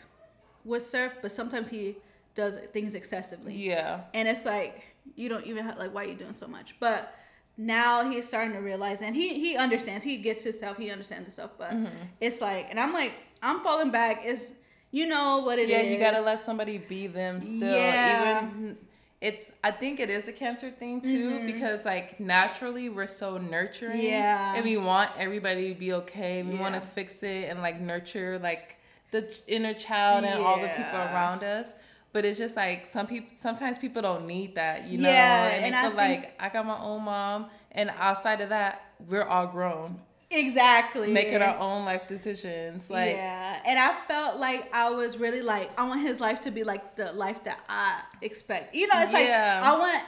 with 0.66 0.84
surf, 0.84 1.14
but 1.22 1.32
sometimes 1.32 1.70
he 1.70 1.96
does 2.36 2.58
things 2.74 2.96
excessively 2.96 3.54
Yeah. 3.56 4.02
and 4.14 4.28
it's 4.28 4.46
like 4.46 4.84
you 5.16 5.28
don't 5.30 5.46
even 5.46 5.66
have, 5.66 5.78
like 5.78 5.94
why 5.94 6.06
are 6.06 6.08
you 6.08 6.14
doing 6.16 6.32
so 6.34 6.48
much 6.48 6.76
but 6.80 7.14
now 7.58 8.10
he's 8.10 8.26
starting 8.28 8.54
to 8.54 8.60
realize 8.60 9.02
and 9.02 9.14
he 9.16 9.40
he 9.40 9.58
understands 9.58 10.06
he 10.06 10.16
gets 10.18 10.44
himself 10.44 10.78
he 10.78 10.90
understands 10.90 11.26
himself 11.26 11.52
but 11.58 11.72
Mm-hmm. 11.72 11.88
it's 12.22 12.40
like 12.40 12.68
and 12.70 12.80
i'm 12.80 12.94
like 12.94 13.12
i'm 13.42 13.60
falling 13.62 13.92
back 13.92 14.22
it's 14.24 14.52
you 14.92 15.08
know 15.08 15.40
what 15.40 15.60
it 15.60 15.64
is. 15.64 15.70
yeah, 15.70 15.82
you 15.82 16.00
gotta 16.00 16.22
let 16.22 16.40
somebody 16.40 16.78
be 16.78 17.08
them 17.08 17.42
still. 17.42 17.76
Yeah. 17.76 18.48
Even 18.48 18.78
it's 19.22 19.52
I 19.64 19.72
think 19.72 20.00
it 20.00 20.10
is 20.10 20.28
a 20.28 20.34
cancer 20.34 20.72
thing 20.72 21.02
too 21.02 21.46
because 21.46 21.86
like 21.86 22.20
naturally 22.20 22.90
we're 22.90 23.08
so 23.08 23.38
nurturing. 23.38 23.98
Mm-hmm. 23.98 24.08
Yeah. 24.08 24.56
And 24.56 24.66
we 24.66 24.78
want 24.78 25.12
everybody 25.18 25.74
to 25.74 25.80
be 25.80 25.94
okay. 25.94 26.42
We 26.42 26.56
wanna 26.56 26.82
fix 26.82 27.22
it 27.22 27.50
and 27.50 27.62
like 27.62 27.80
nurture 27.80 28.40
like 28.40 28.78
the 29.12 29.28
inner 29.48 29.74
child 29.74 30.24
and 30.24 30.42
all 30.44 30.60
the 30.60 30.70
people 30.70 30.96
around 30.96 31.44
us. 31.44 31.74
But 32.12 32.26
it's 32.26 32.40
just 32.40 32.56
like 32.56 32.88
some 32.88 33.06
people 33.06 33.30
sometimes 33.38 33.78
people 33.78 34.02
don't 34.02 34.26
need 34.26 34.56
that, 34.56 34.88
you 34.88 34.98
know. 34.98 35.10
Yeah, 35.10 35.50
and, 35.50 35.66
and 35.66 35.76
I 35.76 35.90
feel 35.90 35.98
like 35.98 36.42
I 36.42 36.50
got 36.50 36.66
my 36.66 36.80
own 36.80 37.04
mom 37.04 37.48
and 37.72 37.92
outside 38.00 38.42
of 38.42 38.50
that, 38.50 38.82
we're 39.08 39.24
all 39.24 39.46
grown. 39.46 40.00
Exactly. 40.32 41.12
Making 41.12 41.42
our 41.42 41.58
own 41.58 41.86
life 41.86 42.08
decisions. 42.08 42.90
Like 42.90 43.14
yeah 43.16 43.60
and 43.66 43.80
i 43.80 43.94
felt 44.08 44.40
like 44.40 44.74
i 44.74 44.90
was 44.90 45.18
really 45.18 45.42
like 45.42 45.72
i 45.80 45.88
want 45.88 46.02
his 46.02 46.20
life 46.20 46.42
to 46.42 46.52
be 46.52 46.64
like 46.64 46.96
the 46.96 47.12
life 47.14 47.44
that 47.44 47.60
i 47.70 48.02
expect. 48.22 48.76
You 48.76 48.88
know 48.88 48.96
it's 48.98 49.14
like 49.14 49.28
i 49.28 49.78
want 49.78 50.04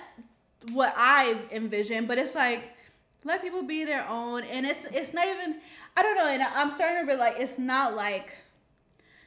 what 0.74 0.94
i 0.96 1.36
envision 1.52 2.06
but 2.06 2.20
it's 2.20 2.36
like 2.36 2.76
let 3.24 3.42
people 3.42 3.64
be 3.64 3.84
their 3.84 4.08
own 4.08 4.44
and 4.44 4.66
it's 4.66 4.86
it's 4.86 5.12
not 5.12 5.28
even 5.28 5.56
i 5.98 6.04
don't 6.04 6.16
know 6.16 6.28
and 6.28 6.44
i'm 6.44 6.70
starting 6.70 7.00
to 7.00 7.08
realize 7.08 7.34
it's 7.40 7.58
not 7.58 7.96
like 7.96 8.34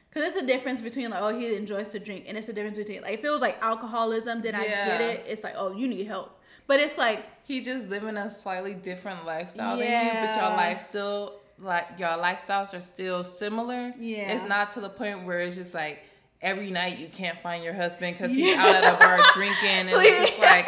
because 0.09 0.33
it's 0.33 0.41
a 0.41 0.47
difference 0.47 0.79
between 0.79 1.09
like 1.09 1.21
oh 1.21 1.37
he 1.37 1.55
enjoys 1.55 1.89
to 1.89 1.99
drink 1.99 2.23
and 2.27 2.37
it's 2.37 2.47
a 2.47 2.53
difference 2.53 2.77
between 2.77 3.01
like 3.01 3.13
if 3.15 3.23
it 3.23 3.29
was 3.29 3.41
like 3.41 3.61
alcoholism 3.61 4.41
then 4.41 4.55
i 4.55 4.65
get 4.65 5.01
it. 5.01 5.25
It's 5.27 5.43
like 5.43 5.55
oh 5.57 5.73
you 5.73 5.87
need 5.87 6.07
help. 6.07 6.41
But 6.67 6.79
it's 6.79 6.97
like 6.97 7.25
he 7.45 7.61
just 7.63 7.89
living 7.89 8.17
a 8.17 8.29
slightly 8.29 8.73
different 8.73 9.25
lifestyle 9.25 9.77
than 9.77 9.85
you, 9.85 9.91
but 9.93 10.13
Yeah. 10.13 10.47
your 10.47 10.57
life 10.57 10.79
still 10.79 11.39
like 11.57 11.87
your 11.97 12.09
lifestyles 12.09 12.77
are 12.77 12.81
still 12.81 13.23
similar. 13.23 13.93
Yeah. 13.97 14.31
it's 14.33 14.43
not 14.43 14.71
to 14.71 14.81
the 14.81 14.89
point 14.89 15.25
where 15.25 15.39
it's 15.39 15.55
just 15.55 15.73
like 15.73 16.03
every 16.41 16.69
night 16.69 16.97
you 16.99 17.07
can't 17.07 17.39
find 17.39 17.63
your 17.63 17.73
husband 17.73 18.15
because 18.17 18.35
he's 18.35 18.47
Yeah. 18.53 18.61
out 18.65 18.75
at 18.75 18.93
a 18.93 18.97
bar 18.97 19.17
drinking, 19.33 19.69
and 19.69 19.89
it's 19.89 20.29
just 20.31 20.39
like, 20.41 20.67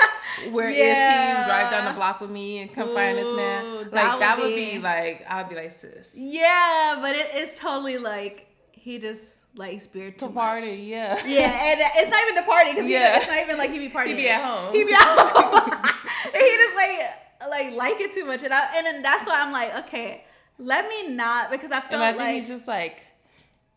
where 0.52 0.70
is 0.70 0.76
he? 0.76 0.82
Yeah. 0.82 1.46
Drive 1.46 1.72
down 1.72 1.86
the 1.86 1.94
block 1.94 2.22
with 2.22 2.30
me 2.32 2.60
and 2.60 2.74
come 2.74 2.94
find 2.94 3.18
this 3.18 3.34
man. 3.36 3.76
Like 3.80 3.92
that 3.92 4.20
that, 4.20 4.38
would 4.38 4.46
would 4.46 4.56
be- 4.56 4.72
be, 4.74 4.80
like 4.80 5.26
I'd 5.30 5.50
be 5.50 5.56
like 5.56 5.72
sis 5.72 6.16
yeah 6.18 6.98
but 7.02 7.16
it, 7.16 7.28
it's 7.34 7.58
totally 7.60 7.98
like 7.98 8.48
he 8.72 8.98
just 9.00 9.34
likes 9.58 9.88
beer 9.88 10.12
too 10.12 10.18
to 10.20 10.26
much. 10.28 10.34
party, 10.36 10.70
yeah, 10.88 11.16
Yeah, 11.26 11.72
and 11.72 11.80
it's 11.96 12.10
not 12.12 12.22
even 12.24 12.36
the 12.36 12.44
party 12.44 12.72
because 12.74 12.90
Yeah. 12.90 13.18
it's 13.18 13.28
not 13.28 13.38
even 13.42 13.58
like 13.58 13.72
he 13.72 13.80
be 13.80 13.90
partying. 13.90 14.08
He 14.08 14.14
be 14.16 14.30
at 14.30 14.44
home. 14.46 14.74
He 14.74 14.84
be 14.86 14.94
at 14.94 15.00
home. 15.00 15.72
and 16.34 16.44
he 16.44 16.58
just 16.58 16.76
like 16.76 17.00
like 17.50 17.74
like 17.74 18.02
it 18.02 18.14
too 18.14 18.26
much, 18.26 18.44
and 18.44 18.54
I, 18.54 18.76
and 18.78 18.86
then 18.86 19.02
that's 19.02 19.26
why 19.26 19.42
I'm 19.42 19.52
like, 19.52 19.76
okay, 19.86 20.24
let 20.60 20.88
me 20.88 21.10
not 21.10 21.52
because 21.52 21.72
I 21.72 21.82
Imagine 21.92 22.18
like 22.20 22.36
he's 22.36 22.48
just 22.48 22.68
like, 22.68 23.02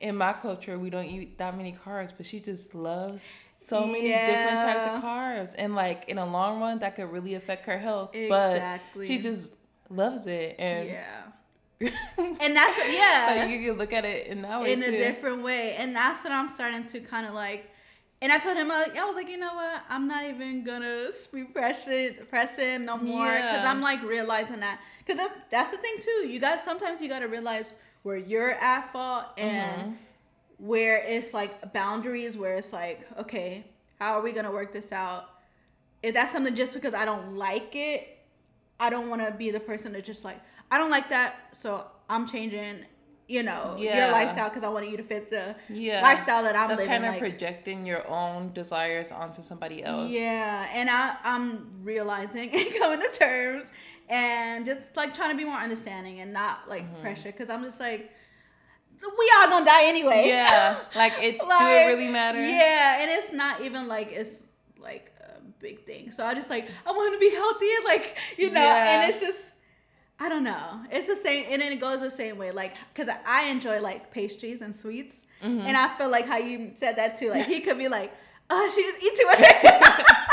in 0.00 0.16
my 0.16 0.32
culture, 0.32 0.78
we 0.78 0.90
don't 0.90 1.04
eat 1.06 1.38
that 1.38 1.56
many 1.56 1.72
carbs, 1.72 2.12
but 2.16 2.24
she 2.26 2.40
just 2.40 2.74
loves 2.74 3.24
so 3.60 3.86
many 3.86 4.08
different 4.08 4.60
types 4.62 4.84
of 4.84 5.02
carbs, 5.02 5.54
and 5.58 5.74
like 5.74 6.08
in 6.08 6.16
a 6.18 6.24
long 6.26 6.60
run, 6.60 6.78
that 6.78 6.96
could 6.96 7.10
really 7.12 7.34
affect 7.34 7.66
her 7.66 7.78
health. 7.78 8.14
Exactly. 8.14 9.02
But 9.02 9.06
she 9.06 9.18
just 9.18 9.52
loves 9.90 10.26
it, 10.26 10.56
and 10.58 10.88
yeah, 10.88 11.22
and 12.18 12.54
that's 12.56 12.76
what 12.76 12.92
yeah. 12.92 13.36
like 13.40 13.50
you 13.50 13.66
can 13.68 13.78
look 13.78 13.92
at 13.92 14.04
it 14.04 14.26
in 14.26 14.42
that 14.42 14.60
way 14.60 14.72
in 14.72 14.82
too. 14.82 14.88
a 14.88 14.96
different 14.96 15.42
way. 15.42 15.74
And 15.78 15.96
that's 15.96 16.22
what 16.24 16.32
I'm 16.32 16.48
starting 16.48 16.84
to 16.88 17.00
kind 17.00 17.26
of 17.26 17.34
like. 17.34 17.70
And 18.22 18.30
I 18.30 18.38
told 18.38 18.58
him, 18.58 18.68
like, 18.68 18.98
I 18.98 19.04
was 19.06 19.16
like, 19.16 19.30
you 19.30 19.38
know 19.38 19.54
what? 19.54 19.82
I'm 19.88 20.06
not 20.06 20.24
even 20.26 20.62
gonna 20.62 21.08
be 21.32 21.44
pressing, 21.44 22.16
pressing 22.28 22.84
no 22.84 22.98
more, 22.98 23.24
because 23.34 23.62
Yeah. 23.62 23.70
I'm 23.70 23.80
like 23.80 24.02
realizing 24.02 24.60
that. 24.60 24.78
Because 24.98 25.16
that's, 25.16 25.34
that's 25.50 25.70
the 25.70 25.78
thing 25.78 25.94
too. 26.00 26.28
You 26.28 26.38
got 26.38 26.60
sometimes 26.60 27.00
you 27.00 27.08
got 27.08 27.20
to 27.20 27.28
realize 27.28 27.72
where 28.02 28.16
you're 28.18 28.52
at 28.52 28.92
fault 28.92 29.24
and 29.38 29.80
Mm-hmm. 29.80 29.92
where 30.58 30.98
it's 31.02 31.32
like 31.32 31.72
boundaries. 31.72 32.36
Where 32.36 32.56
it's 32.56 32.74
like, 32.74 33.06
okay, 33.18 33.64
how 33.98 34.18
are 34.18 34.22
we 34.22 34.32
gonna 34.32 34.52
work 34.52 34.74
this 34.74 34.92
out? 34.92 35.30
If 36.02 36.12
that's 36.12 36.30
something 36.32 36.54
just 36.54 36.74
because 36.74 36.92
I 36.92 37.06
don't 37.06 37.36
like 37.36 37.74
it, 37.74 38.18
I 38.80 38.90
don't 38.90 39.08
want 39.08 39.22
to 39.24 39.30
be 39.30 39.50
the 39.52 39.60
person 39.60 39.92
that 39.92 40.04
just 40.04 40.24
like 40.24 40.40
I 40.70 40.78
don't 40.78 40.90
like 40.90 41.08
that, 41.10 41.36
so 41.52 41.84
I'm 42.08 42.26
changing. 42.26 42.86
You 43.28 43.44
know 43.44 43.76
your 43.78 44.10
lifestyle 44.10 44.48
because 44.48 44.64
I 44.64 44.68
want 44.70 44.90
you 44.90 44.96
to 44.96 45.04
fit 45.04 45.30
the 45.30 45.54
yeah, 45.68 46.02
lifestyle 46.02 46.42
that 46.42 46.56
I'm 46.56 46.66
That's 46.68 46.80
living. 46.80 46.90
kind 46.94 47.04
of 47.04 47.10
like, 47.12 47.20
projecting 47.20 47.86
your 47.86 48.04
own 48.08 48.52
desires 48.52 49.12
onto 49.12 49.40
somebody 49.40 49.84
else. 49.84 50.10
yeah, 50.10 50.66
and 50.72 50.90
I 50.90 51.14
I'm 51.22 51.70
realizing 51.84 52.50
and 52.58 52.74
coming 52.80 52.98
to 52.98 53.08
terms 53.16 53.70
and 54.08 54.66
just 54.66 54.96
like 54.96 55.14
trying 55.14 55.30
to 55.30 55.36
be 55.36 55.44
more 55.44 55.58
understanding 55.60 56.18
and 56.18 56.32
not 56.32 56.68
like 56.68 56.82
Mm-hmm. 56.82 57.02
pressure 57.02 57.30
because 57.30 57.50
I'm 57.50 57.62
just 57.62 57.78
like 57.78 58.10
we 59.00 59.30
all 59.38 59.48
gonna 59.48 59.64
die 59.64 59.84
anyway. 59.84 60.24
yeah. 60.26 60.78
Like 60.96 61.12
it. 61.20 61.38
do 61.38 61.46
it 61.48 61.86
really 61.94 62.08
matter? 62.08 62.44
Yeah, 62.44 63.00
and 63.00 63.10
it's 63.12 63.32
not 63.32 63.60
even 63.62 63.86
like 63.86 64.10
it's 64.10 64.42
like 64.80 65.12
big 65.60 65.84
thing. 65.84 66.10
So 66.10 66.24
I 66.24 66.34
just 66.34 66.50
like 66.50 66.68
I 66.86 66.90
want 66.90 67.14
to 67.14 67.18
be 67.20 67.30
healthy 67.34 67.68
and 67.76 67.84
like 67.84 68.16
you 68.38 68.50
know, 68.50 68.60
Yeah. 68.60 69.00
and 69.02 69.10
it's 69.10 69.20
just 69.20 69.44
I 70.22 70.28
don't 70.28 70.44
know. 70.44 70.80
It's 70.90 71.06
the 71.06 71.16
same, 71.16 71.46
and 71.50 71.62
then 71.62 71.72
it 71.72 71.80
goes 71.80 72.00
the 72.00 72.10
same 72.10 72.36
way. 72.36 72.50
Like 72.50 72.74
because 72.92 73.08
I 73.26 73.46
enjoy 73.48 73.80
like 73.80 74.10
pastries 74.10 74.60
and 74.62 74.74
sweets, 74.74 75.26
Mm-hmm. 75.42 75.60
and 75.66 75.74
I 75.76 75.88
feel 75.96 76.10
like 76.10 76.26
how 76.26 76.36
you 76.36 76.72
said 76.74 76.96
that 76.96 77.16
too. 77.16 77.30
Like 77.30 77.46
he 77.54 77.60
could 77.60 77.78
be 77.78 77.88
like, 77.88 78.12
oh, 78.50 78.70
she 78.74 78.82
just 78.82 79.02
eat 79.02 79.16
too 79.16 79.26
much. 79.26 79.40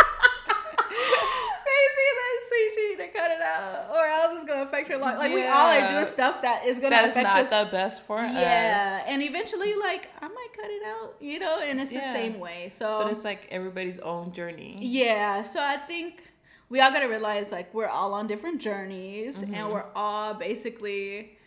She 2.76 2.90
need 2.90 2.98
to 2.98 3.08
cut 3.08 3.32
it 3.32 3.42
out, 3.42 3.88
or 3.92 4.06
else 4.06 4.32
it's 4.36 4.46
gonna 4.46 4.64
affect 4.64 4.88
her 4.90 4.98
life. 4.98 5.18
Like 5.18 5.34
we 5.34 5.46
all 5.46 5.68
are 5.68 5.90
doing 5.94 6.06
stuff 6.06 6.42
that 6.42 6.66
is 6.66 6.80
gonna 6.80 6.90
That's 6.92 7.10
affect 7.12 7.24
not 7.24 7.40
us 7.42 7.50
the 7.50 7.70
best 7.72 8.02
for 8.04 8.18
yeah, 8.20 8.28
us. 8.28 8.34
Yeah, 8.36 9.04
and 9.14 9.22
eventually, 9.24 9.76
like 9.76 10.10
I 10.22 10.28
might 10.28 10.48
cut 10.56 10.70
it 10.70 10.84
out, 10.86 11.16
you 11.20 11.40
know, 11.40 11.60
and 11.62 11.80
it's 11.82 11.92
the 11.92 12.02
same 12.02 12.40
way. 12.40 12.70
So 12.70 13.04
but 13.04 13.12
it's 13.12 13.24
like 13.24 13.48
everybody's 13.52 14.00
own 14.00 14.32
journey. 14.34 14.78
yeah, 14.82 15.42
so 15.44 15.62
I 15.62 15.78
think 15.78 16.24
we 16.70 16.82
all 16.82 16.92
gotta 16.92 17.08
realize 17.08 17.52
like 17.52 17.74
we're 17.74 17.88
all 17.88 18.14
on 18.14 18.28
different 18.28 18.60
journeys, 18.62 19.38
Mm-hmm. 19.38 19.54
and 19.54 19.72
we're 19.72 19.86
all 19.96 20.34
basically 20.34 21.38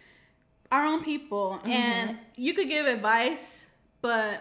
our 0.73 0.85
own 0.85 1.05
people, 1.05 1.59
Mm-hmm. 1.62 1.70
and 1.70 2.18
you 2.37 2.55
could 2.55 2.68
give 2.68 2.87
advice, 2.87 3.66
but 4.03 4.40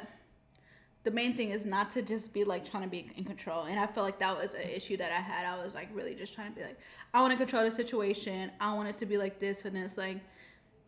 the 1.04 1.12
main 1.12 1.36
thing 1.36 1.50
is 1.52 1.66
not 1.66 1.90
to 1.92 2.02
just 2.02 2.34
be 2.34 2.44
like 2.44 2.70
trying 2.70 2.84
to 2.84 2.90
be 2.90 3.12
in 3.16 3.24
control. 3.24 3.64
And 3.64 3.80
I 3.80 3.88
feel 3.88 4.04
like 4.04 4.20
that 4.20 4.38
was 4.40 4.54
an 4.54 4.62
issue 4.64 4.98
that 4.98 5.12
I 5.12 5.22
had. 5.22 5.46
I 5.46 5.64
was 5.64 5.74
like 5.74 5.90
really 5.94 6.14
just 6.14 6.34
trying 6.34 6.52
to 6.52 6.56
be 6.56 6.62
like, 6.64 6.78
I 7.14 7.22
want 7.22 7.32
to 7.32 7.38
control 7.38 7.64
the 7.64 7.72
situation. 7.72 8.52
I 8.60 8.74
want 8.74 8.90
it 8.90 8.98
to 9.00 9.06
be 9.06 9.18
like 9.18 9.40
this, 9.40 9.64
and 9.66 9.78
it's 9.78 9.98
like 9.98 10.18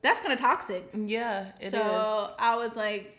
that's 0.02 0.20
kind 0.20 0.34
of 0.34 0.40
toxic. 0.40 0.90
Yeah, 0.94 1.48
it 1.60 1.68
is. 1.68 1.72
so 1.72 2.32
I 2.40 2.56
was 2.56 2.76
like 2.76 3.18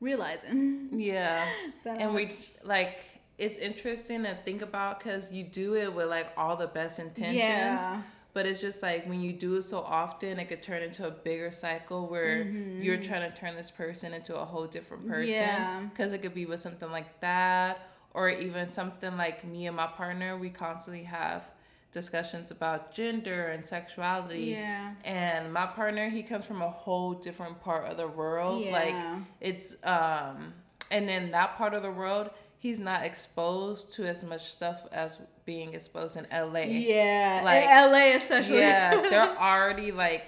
realizing 0.00 0.88
Yeah. 0.92 1.46
that 1.84 1.98
and 2.00 2.14
we 2.14 2.36
like 2.64 2.98
it's 3.38 3.56
interesting 3.56 4.22
to 4.24 4.34
think 4.44 4.60
about 4.62 4.98
because 4.98 5.32
you 5.32 5.44
do 5.44 5.74
it 5.74 5.94
with 5.94 6.08
like 6.08 6.28
all 6.36 6.56
the 6.56 6.66
best 6.66 6.98
intentions. 6.98 7.36
Yeah. 7.38 8.02
But 8.32 8.46
it's 8.46 8.60
just 8.60 8.82
like 8.82 9.08
when 9.08 9.20
you 9.20 9.32
do 9.32 9.56
it 9.56 9.62
so 9.62 9.80
often, 9.80 10.38
it 10.38 10.48
could 10.48 10.62
turn 10.62 10.82
into 10.82 11.06
a 11.06 11.10
bigger 11.10 11.50
cycle 11.50 12.06
where 12.06 12.44
you're 12.44 12.98
trying 12.98 13.30
to 13.30 13.36
turn 13.36 13.56
this 13.56 13.70
person 13.70 14.14
into 14.14 14.38
a 14.38 14.44
whole 14.44 14.66
different 14.66 15.08
person. 15.08 15.30
Yeah. 15.30 15.80
Because 15.90 16.12
it 16.12 16.22
could 16.22 16.34
be 16.34 16.46
with 16.46 16.60
something 16.60 16.90
like 16.90 17.20
that, 17.20 17.88
or 18.14 18.28
even 18.30 18.72
something 18.72 19.16
like 19.16 19.44
me 19.44 19.66
and 19.66 19.76
my 19.76 19.86
partner, 19.88 20.36
we 20.38 20.50
constantly 20.50 21.04
have 21.04 21.50
discussions 21.92 22.52
about 22.52 22.92
gender 22.92 23.48
and 23.48 23.66
sexuality. 23.66 24.50
Yeah. 24.50 24.94
And 25.04 25.52
my 25.52 25.66
partner, 25.66 26.08
he 26.08 26.22
comes 26.22 26.46
from 26.46 26.62
a 26.62 26.70
whole 26.70 27.14
different 27.14 27.60
part 27.60 27.86
of 27.86 27.96
the 27.96 28.06
world. 28.06 28.62
Yeah. 28.64 28.72
Like 28.72 29.24
it's 29.40 29.76
um 29.82 30.54
and 30.90 31.08
then 31.08 31.30
that 31.32 31.56
part 31.56 31.74
of 31.74 31.82
the 31.82 31.90
world, 31.90 32.30
he's 32.60 32.78
not 32.78 33.02
exposed 33.04 33.92
to 33.94 34.04
as 34.04 34.22
much 34.22 34.44
stuff 34.52 34.86
as 34.92 35.18
being 35.44 35.74
exposed 35.74 36.16
in 36.16 36.26
LA. 36.30 36.60
Yeah, 36.68 37.40
Like- 37.42 37.64
in 37.64 37.70
LA 37.92 38.16
especially. 38.16 38.58
Yeah, 38.60 38.90
they're 39.10 39.36
already 39.38 39.90
like 39.90 40.26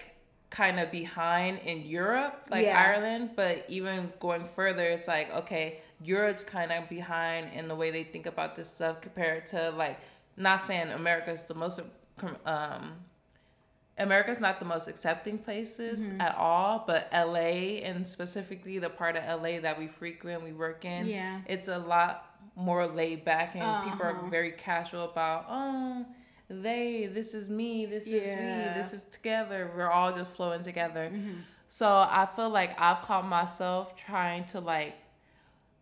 kind 0.50 0.80
of 0.80 0.90
behind 0.90 1.60
in 1.64 1.82
Europe, 1.86 2.34
like 2.50 2.64
Yeah. 2.66 2.82
Ireland, 2.88 3.30
but 3.36 3.64
even 3.68 4.12
going 4.18 4.44
further, 4.56 4.84
it's 4.84 5.06
like 5.08 5.30
okay, 5.42 5.78
Europe's 6.02 6.42
kind 6.44 6.72
of 6.72 6.88
behind 6.88 7.52
in 7.54 7.68
the 7.68 7.74
way 7.76 7.90
they 7.90 8.02
think 8.04 8.26
about 8.26 8.56
this 8.56 8.68
stuff 8.74 9.00
compared 9.00 9.46
to 9.48 9.70
like 9.70 9.98
not 10.36 10.60
saying 10.66 10.88
America's 10.88 11.44
the 11.44 11.54
most 11.54 11.80
um 12.46 12.92
America's 14.02 14.40
not 14.40 14.58
the 14.58 14.64
most 14.66 14.88
accepting 14.88 15.38
places 15.38 16.00
Mm-hmm. 16.00 16.20
at 16.20 16.34
all, 16.36 16.84
but 16.86 17.08
LA 17.12 17.80
and 17.88 18.06
specifically 18.06 18.78
the 18.78 18.90
part 18.90 19.16
of 19.16 19.22
LA 19.42 19.60
that 19.60 19.78
we 19.78 19.86
frequent, 19.86 20.42
we 20.42 20.52
work 20.52 20.84
in, 20.84 21.06
Yeah. 21.06 21.40
it's 21.46 21.68
a 21.68 21.78
lot 21.78 22.26
more 22.56 22.86
laid 22.86 23.24
back 23.24 23.54
and 23.56 23.84
people 23.90 24.06
Uh-huh. 24.06 24.24
are 24.26 24.30
very 24.30 24.52
casual 24.52 25.04
about, 25.04 25.46
oh, 25.48 26.04
they, 26.48 27.06
this 27.06 27.32
is 27.34 27.48
me, 27.48 27.86
this 27.86 28.06
is 28.06 28.26
Yeah. 28.26 28.68
we, 28.74 28.82
this 28.82 28.92
is 28.92 29.04
together. 29.04 29.70
We're 29.74 29.90
all 29.90 30.12
just 30.12 30.30
flowing 30.32 30.62
together. 30.62 31.10
Mm-hmm. 31.12 31.34
So 31.68 31.88
I 31.88 32.26
feel 32.36 32.50
like 32.50 32.78
I've 32.78 33.00
caught 33.02 33.26
myself 33.26 33.96
trying 33.96 34.44
to 34.46 34.60
like 34.60 34.94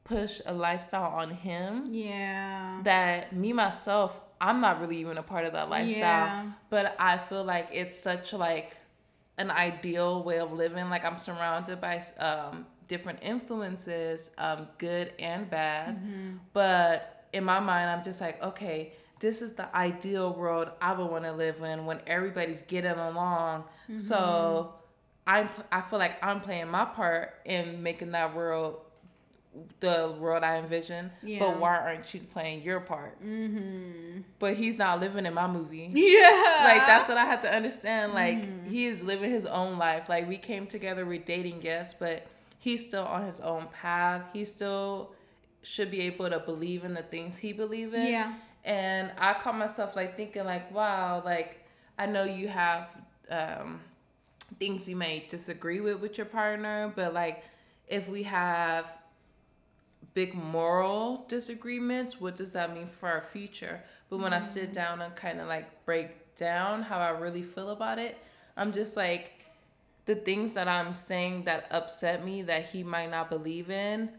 push 0.04 0.40
a 0.46 0.52
lifestyle 0.54 1.11
on 1.12 1.30
him 1.30 1.88
yeah. 1.92 2.80
that 2.85 3.33
me 3.35 3.52
myself 3.52 4.20
i'm 4.40 4.61
not 4.61 4.81
really 4.81 4.98
even 4.98 5.18
a 5.18 5.22
part 5.22 5.44
of 5.44 5.53
that 5.53 5.68
lifestyle 5.70 5.98
Yeah. 6.00 6.46
but 6.70 6.94
i 6.98 7.18
feel 7.18 7.44
like 7.44 7.68
it's 7.72 7.96
such 7.98 8.33
like 8.33 8.76
an 9.38 9.50
ideal 9.50 10.22
way 10.22 10.38
of 10.38 10.53
living 10.53 10.88
like 10.90 11.05
i'm 11.05 11.18
surrounded 11.18 11.81
by 11.81 12.03
um, 12.18 12.66
different 12.88 13.20
influences 13.22 14.31
um, 14.38 14.66
good 14.79 15.12
and 15.18 15.48
bad 15.50 15.96
Mm-hmm. 15.96 16.37
but 16.53 17.26
in 17.33 17.44
my 17.44 17.61
mind 17.61 17.90
i'm 17.90 18.03
just 18.03 18.20
like 18.20 18.42
okay 18.42 18.92
this 19.20 19.42
is 19.42 19.53
the 19.53 19.74
ideal 19.76 20.33
world 20.33 20.70
i 20.81 20.92
would 20.92 21.11
want 21.11 21.24
to 21.24 21.33
live 21.33 21.62
in 21.62 21.87
when 21.87 22.00
everybody's 22.07 22.62
getting 22.62 22.92
along 22.92 23.64
Mm-hmm. 23.88 23.98
so 23.98 24.74
i'm 25.26 25.48
i 25.70 25.81
feel 25.81 25.98
like 25.98 26.22
i'm 26.24 26.40
playing 26.40 26.68
my 26.68 26.85
part 26.85 27.35
in 27.44 27.83
making 27.83 28.12
that 28.12 28.35
world 28.35 28.76
the 29.80 30.14
world 30.20 30.44
I 30.44 30.58
envision, 30.58 31.10
Yeah. 31.22 31.40
but 31.40 31.58
why 31.58 31.76
aren't 31.76 32.12
you 32.14 32.20
playing 32.20 32.62
your 32.62 32.80
part? 32.80 33.20
Mm-hmm. 33.24 34.20
But 34.38 34.54
he's 34.54 34.76
not 34.78 35.00
living 35.00 35.26
in 35.26 35.34
my 35.34 35.46
movie. 35.48 35.90
Yeah. 35.92 36.62
Like 36.64 36.86
that's 36.86 37.08
what 37.08 37.18
I 37.18 37.24
had 37.24 37.42
to 37.42 37.52
understand. 37.54 38.12
Like 38.14 38.38
Mm-hmm. 38.42 38.70
he 38.70 38.86
is 38.86 39.02
living 39.02 39.30
his 39.30 39.46
own 39.46 39.76
life. 39.78 40.08
Like 40.08 40.28
we 40.28 40.36
came 40.36 40.66
together, 40.66 41.04
we're 41.04 41.18
dating, 41.18 41.60
yes, 41.62 41.94
but 41.98 42.26
he's 42.58 42.86
still 42.86 43.04
on 43.04 43.26
his 43.26 43.40
own 43.40 43.66
path. 43.72 44.22
He 44.32 44.44
still 44.44 45.12
should 45.62 45.90
be 45.90 46.00
able 46.02 46.30
to 46.30 46.38
believe 46.38 46.84
in 46.84 46.94
the 46.94 47.02
things 47.02 47.38
he 47.38 47.52
believe 47.52 47.92
in. 47.92 48.06
Yeah. 48.06 48.34
And 48.64 49.10
I 49.18 49.34
caught 49.34 49.56
myself 49.58 49.96
like 49.96 50.16
thinking 50.16 50.44
like, 50.44 50.72
wow, 50.72 51.22
like 51.24 51.64
I 51.98 52.06
know 52.06 52.24
you 52.24 52.48
have 52.48 52.88
um 53.30 53.80
things 54.58 54.88
you 54.88 54.96
may 54.96 55.24
disagree 55.28 55.80
with 55.80 56.00
with 56.00 56.18
your 56.18 56.26
partner, 56.26 56.92
but 56.94 57.14
like 57.14 57.42
if 57.88 58.08
we 58.08 58.22
have 58.22 58.86
big 60.14 60.34
moral 60.34 61.24
disagreements, 61.28 62.20
what 62.20 62.36
does 62.36 62.52
that 62.52 62.74
mean 62.74 62.86
for 62.88 63.08
our 63.08 63.22
future? 63.22 63.82
But 64.08 64.18
when 64.18 64.32
I 64.32 64.40
sit 64.40 64.72
down 64.72 65.00
and 65.02 65.14
kind 65.14 65.40
of 65.40 65.46
like 65.48 65.84
break 65.84 66.36
down 66.36 66.82
how 66.82 66.98
I 66.98 67.10
really 67.10 67.42
feel 67.42 67.70
about 67.70 67.98
it, 67.98 68.18
I'm 68.56 68.72
just 68.72 68.96
like 68.96 69.44
the 70.06 70.14
things 70.16 70.54
that 70.54 70.66
I'm 70.68 70.94
saying 70.94 71.44
that 71.44 71.66
upset 71.70 72.24
me 72.24 72.42
that 72.42 72.66
he 72.70 72.82
might 72.82 73.10
not 73.10 73.30
believe 73.30 73.70
in. 73.70 74.10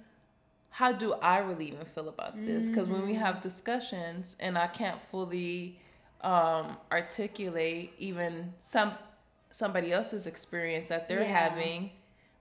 How 0.69 0.93
do 0.93 1.13
I 1.13 1.39
really 1.39 1.67
even 1.67 1.85
feel 1.85 2.07
about 2.07 2.45
this? 2.45 2.69
Because 2.69 2.87
when 2.87 3.05
we 3.05 3.15
have 3.15 3.41
discussions 3.41 4.37
and 4.39 4.57
I 4.57 4.67
can't 4.67 5.01
fully 5.11 5.79
um, 6.21 6.77
articulate 6.91 7.91
even 7.97 8.53
some 8.65 8.93
somebody 9.49 9.91
else's 9.91 10.27
experience 10.27 10.87
that 10.87 11.09
they're 11.09 11.23
Yeah. 11.23 11.49
having, 11.49 11.91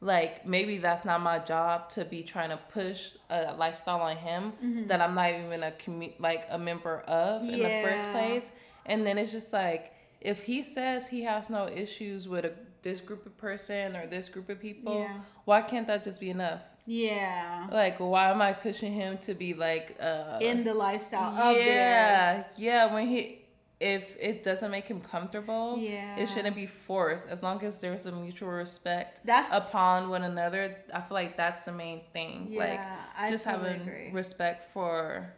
like 0.01 0.47
maybe 0.47 0.79
that's 0.79 1.05
not 1.05 1.21
my 1.21 1.39
job 1.39 1.89
to 1.91 2.05
be 2.05 2.23
trying 2.23 2.51
to 2.51 2.57
push 2.73 3.17
a 3.29 3.55
lifestyle 3.55 4.01
on 4.01 4.17
him 4.17 4.53
that 4.89 5.01
I'm 5.01 5.15
not 5.15 5.31
even 5.31 5.63
a 5.63 5.73
commu- 5.73 6.15
like 6.19 6.47
a 6.51 6.59
member 6.59 7.01
of 7.01 7.43
in 7.43 7.59
the 7.59 7.89
first 7.89 8.09
place. 8.11 8.51
And 8.87 9.05
then 9.07 9.19
it's 9.19 9.31
just 9.33 9.53
like 9.53 9.93
if 10.21 10.45
he 10.45 10.63
says 10.63 11.09
he 11.09 11.23
has 11.25 11.51
no 11.51 11.67
issues 11.69 12.29
with 12.29 12.45
a, 12.47 12.53
this 12.83 13.01
group 13.01 13.27
of 13.27 13.37
person 13.37 13.95
or 13.95 14.07
this 14.07 14.29
group 14.31 14.49
of 14.49 14.59
people, 14.61 15.01
Yeah. 15.01 15.21
why 15.45 15.61
can't 15.63 15.87
that 15.87 16.03
just 16.05 16.19
be 16.21 16.31
enough? 16.31 16.61
Yeah. 16.87 17.69
Like 17.71 18.01
why 18.01 18.31
am 18.31 18.41
I 18.41 18.53
pushing 18.55 18.93
him 18.95 19.19
to 19.19 19.35
be 19.35 19.53
like 19.55 19.97
uh 20.01 20.39
In 20.41 20.65
the 20.65 20.73
lifestyle 20.75 21.37
of 21.37 21.57
yeah, 21.57 22.45
yeah. 22.57 22.93
When 22.93 23.07
he, 23.07 23.40
if 23.81 24.15
it 24.21 24.45
doesn't 24.45 24.71
make 24.71 24.87
him 24.89 25.01
comfortable, 25.01 25.79
Yeah. 25.79 26.17
it 26.17 26.29
shouldn't 26.29 26.55
be 26.55 26.67
forced. 26.67 27.27
As 27.29 27.43
long 27.43 27.63
as 27.65 27.81
there's 27.81 28.05
a 28.07 28.13
mutual 28.13 28.51
respect 28.51 29.21
That's- 29.25 29.51
upon 29.53 30.11
one 30.11 30.23
another, 30.23 30.77
I 30.93 31.01
feel 31.01 31.15
like 31.15 31.37
that's 31.37 31.65
the 31.65 31.73
main 31.73 32.03
thing. 32.13 32.49
Yeah, 32.51 32.59
like 32.59 32.81
I 33.19 33.31
just 33.31 33.45
totally 33.45 33.71
having 33.71 33.89
agree. 33.89 34.11
respect 34.13 34.71
for 34.73 35.33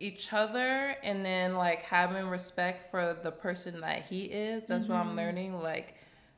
each 0.00 0.32
other, 0.32 0.96
and 1.02 1.24
then 1.24 1.54
like 1.56 1.82
having 1.82 2.26
respect 2.28 2.90
for 2.90 3.16
the 3.22 3.30
person 3.30 3.80
that 3.80 4.02
he 4.04 4.24
is. 4.24 4.64
That's 4.64 4.84
what 4.86 4.98
Mm-hmm. 4.98 5.10
I'm 5.10 5.16
learning. 5.16 5.62
Like, 5.62 5.94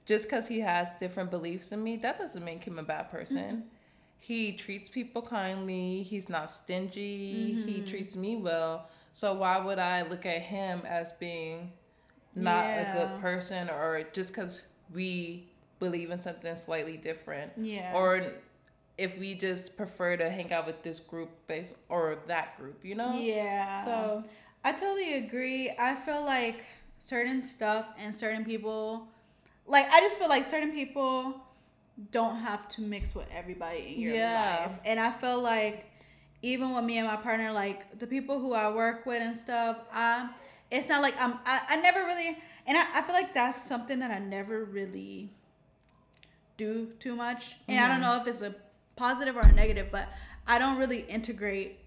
just 0.07 0.27
because 0.27 0.47
he 0.49 0.61
has 0.61 0.97
different 1.01 1.31
beliefs 1.31 1.71
than 1.71 1.83
me, 1.83 1.97
that 1.97 2.19
doesn't 2.19 2.45
make 2.45 2.65
him 2.65 2.79
a 2.79 2.83
bad 2.83 3.11
person. 3.11 3.39
Mm-hmm. 3.57 3.69
He 4.21 4.53
treats 4.53 4.91
people 4.91 5.23
kindly. 5.23 6.03
He's 6.03 6.29
not 6.29 6.51
stingy. 6.51 7.55
He 7.65 7.79
Mm-hmm. 7.79 7.87
treats 7.87 8.17
me 8.17 8.37
well. 8.37 8.89
So 9.19 9.35
why 9.35 9.59
would 9.59 9.81
I 9.81 10.03
look 10.03 10.25
at 10.27 10.43
him 10.43 10.83
as 10.87 11.11
being 11.11 11.73
not 12.37 12.67
a 12.67 12.89
good 12.93 13.21
person 13.21 13.69
or 13.69 14.05
just 14.13 14.33
because 14.33 14.67
we 14.95 15.49
believe 15.81 16.13
in 16.13 16.21
something 16.21 16.55
slightly 16.55 16.97
different? 16.97 17.51
Yeah. 17.57 17.97
Or 17.97 18.23
if 18.97 19.19
we 19.19 19.35
just 19.35 19.77
prefer 19.77 20.17
to 20.17 20.31
hang 20.31 20.53
out 20.53 20.69
with 20.69 20.85
this 20.85 21.01
group 21.01 21.31
base 21.49 21.75
or 21.89 22.19
that 22.29 22.57
group, 22.59 22.85
you 22.85 22.95
know? 22.95 23.21
Yeah. 23.21 23.85
So 23.85 24.23
I 24.63 24.71
totally 24.71 25.15
agree. 25.15 25.73
I 25.77 25.97
feel 25.97 26.25
like 26.25 26.65
certain 27.01 27.43
stuff 27.43 27.87
and 27.99 28.15
certain 28.15 28.45
people, 28.45 29.09
like 29.67 29.91
I 29.91 29.99
just 29.99 30.17
feel 30.17 30.29
like 30.29 30.45
certain 30.45 30.71
people 30.71 31.35
don't 32.13 32.37
have 32.37 32.69
to 32.69 32.83
mix 32.83 33.17
with 33.17 33.27
everybody 33.35 33.95
in 33.97 34.01
your 34.01 34.15
Yeah. 34.15 34.61
life. 34.69 34.79
And 34.85 35.01
I 35.01 35.11
feel 35.11 35.43
like 35.43 35.91
even 36.43 36.75
with 36.75 36.85
me 36.85 36.99
and 36.99 37.07
my 37.07 37.17
partner, 37.17 37.53
like 37.53 37.99
the 37.99 38.07
people 38.07 38.39
who 38.39 38.53
I 38.55 38.71
work 38.71 39.07
with 39.07 39.21
and 39.23 39.37
stuff, 39.37 39.79
I 39.93 40.31
it's 40.71 40.89
not 40.89 41.03
like 41.03 41.15
I'm 41.21 41.35
I, 41.45 41.63
I 41.71 41.77
never 41.77 42.01
really 42.01 42.39
and 42.67 42.77
I, 42.77 42.99
I 42.99 43.03
feel 43.03 43.15
like 43.15 43.33
that's 43.35 43.61
something 43.63 43.99
that 44.01 44.11
I 44.11 44.19
never 44.19 44.65
really 44.65 45.31
do 46.57 46.93
too 46.99 47.17
much. 47.17 47.57
And 47.67 47.81
I 47.81 47.89
don't 47.89 48.01
know 48.01 48.17
if 48.21 48.27
it's 48.27 48.43
a 48.43 48.55
positive 48.97 49.37
or 49.37 49.41
a 49.41 49.53
negative, 49.53 49.89
but 49.91 50.09
I 50.47 50.59
don't 50.59 50.79
really 50.79 51.01
integrate 51.01 51.79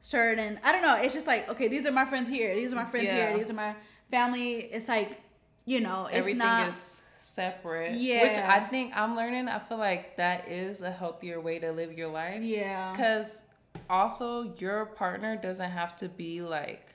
certain 0.00 0.60
I 0.62 0.72
don't 0.72 0.82
know, 0.82 1.00
it's 1.00 1.14
just 1.14 1.26
like, 1.26 1.48
okay, 1.48 1.68
these 1.68 1.86
are 1.86 1.92
my 1.92 2.04
friends 2.04 2.28
here, 2.28 2.54
these 2.54 2.72
are 2.72 2.76
my 2.76 2.84
friends 2.84 3.06
Yeah. 3.06 3.30
here, 3.30 3.38
these 3.38 3.50
are 3.50 3.54
my 3.54 3.74
family. 4.10 4.56
It's 4.72 4.88
like, 4.88 5.20
you 5.64 5.80
know, 5.80 6.06
it's 6.06 6.16
everything 6.18 6.38
not 6.38 6.68
is 6.68 7.02
separate. 7.18 7.92
Yeah. 7.96 8.22
Which 8.22 8.38
I 8.38 8.60
think 8.60 8.96
I'm 8.96 9.16
learning. 9.16 9.48
I 9.48 9.58
feel 9.58 9.78
like 9.78 10.16
that 10.16 10.48
is 10.48 10.82
a 10.82 10.90
healthier 10.90 11.40
way 11.40 11.58
to 11.58 11.72
live 11.72 11.96
your 11.96 12.08
life. 12.08 12.42
Yeah. 12.42 12.92
Because 12.92 13.42
also, 13.90 14.54
your 14.58 14.86
partner 14.86 15.36
doesn't 15.36 15.70
have 15.70 15.96
to 15.98 16.08
be 16.08 16.42
like, 16.42 16.94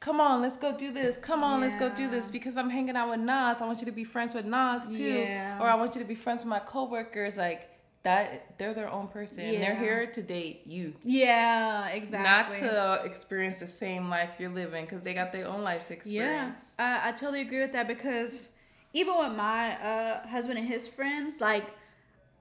come 0.00 0.20
on, 0.20 0.42
let's 0.42 0.56
go 0.56 0.76
do 0.76 0.92
this. 0.92 1.16
Come 1.16 1.42
on, 1.42 1.60
let's 1.60 1.76
go 1.76 1.94
do 1.94 2.08
this. 2.10 2.30
Because 2.30 2.56
I'm 2.56 2.70
hanging 2.70 2.96
out 2.96 3.10
with 3.10 3.20
Nas. 3.20 3.60
I 3.60 3.66
want 3.66 3.80
you 3.80 3.86
to 3.86 3.92
be 3.92 4.04
friends 4.04 4.34
with 4.34 4.44
Nas 4.44 4.96
too. 4.96 5.02
Yeah. 5.02 5.58
Or 5.60 5.68
I 5.68 5.74
want 5.74 5.94
you 5.94 6.00
to 6.00 6.06
be 6.06 6.14
friends 6.14 6.40
with 6.42 6.48
my 6.48 6.60
coworkers. 6.60 7.36
Like, 7.36 7.70
that, 8.04 8.58
they're 8.58 8.74
their 8.74 8.90
own 8.90 9.08
person. 9.08 9.44
They're 9.44 9.74
here 9.74 10.06
to 10.06 10.22
date 10.22 10.62
you. 10.66 10.94
Yeah, 11.02 11.88
exactly. 11.88 12.60
Not 12.60 13.00
to 13.00 13.06
experience 13.06 13.60
the 13.60 13.66
same 13.66 14.10
life 14.10 14.32
you're 14.38 14.50
living 14.50 14.84
because 14.84 15.02
they 15.02 15.14
got 15.14 15.32
their 15.32 15.48
own 15.48 15.62
life 15.62 15.86
to 15.86 15.94
Yeah, 15.94 15.98
experience. 15.98 16.74
I, 16.78 17.08
I 17.08 17.12
totally 17.12 17.40
agree 17.40 17.60
with 17.60 17.72
that 17.72 17.88
because 17.88 18.50
even 18.92 19.16
with 19.16 19.32
my 19.32 19.72
uh, 19.82 20.26
husband 20.28 20.58
and 20.58 20.68
his 20.68 20.86
friends, 20.86 21.40
like 21.40 21.64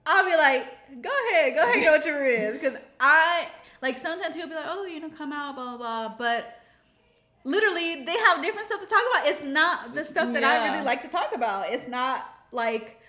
I'll 0.05 0.25
be 0.25 0.35
like, 0.35 1.01
"Go 1.01 1.09
ahead, 1.31 1.53
go 1.55 1.63
ahead, 1.63 1.83
go 1.83 2.01
to 2.01 2.11
Riz," 2.11 2.57
because 2.57 2.77
I 2.99 3.47
Like 3.81 3.97
sometimes 3.97 4.35
he'll 4.35 4.47
be 4.47 4.55
like, 4.55 4.65
oh, 4.67 4.85
you 4.85 4.99
know, 5.01 5.09
come 5.09 5.33
out, 5.33 5.55
blah 5.55 5.75
blah 5.75 6.07
blah. 6.07 6.15
But 6.17 6.59
literally, 7.43 8.03
they 8.05 8.17
have 8.17 8.41
different 8.41 8.67
stuff 8.67 8.79
to 8.81 8.87
talk 8.87 9.03
about. 9.11 9.27
It's 9.27 9.43
not 9.43 9.93
the 9.93 10.05
stuff 10.05 10.31
that 10.33 10.43
I 10.43 10.69
really 10.69 10.83
like 10.85 11.01
to 11.01 11.09
talk 11.09 11.35
about. 11.35 11.69
It's 11.69 11.87
not 11.87 12.25
like 12.51 12.99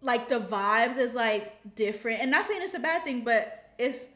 like 0.00 0.28
the 0.28 0.40
vibes 0.40 0.96
is 0.96 1.14
like 1.14 1.74
different. 1.74 2.20
And 2.22 2.30
not 2.30 2.46
saying 2.46 2.62
it's 2.62 2.74
a 2.74 2.78
bad 2.78 3.04
thing, 3.04 3.24
but 3.24 3.70
it's 3.78 4.08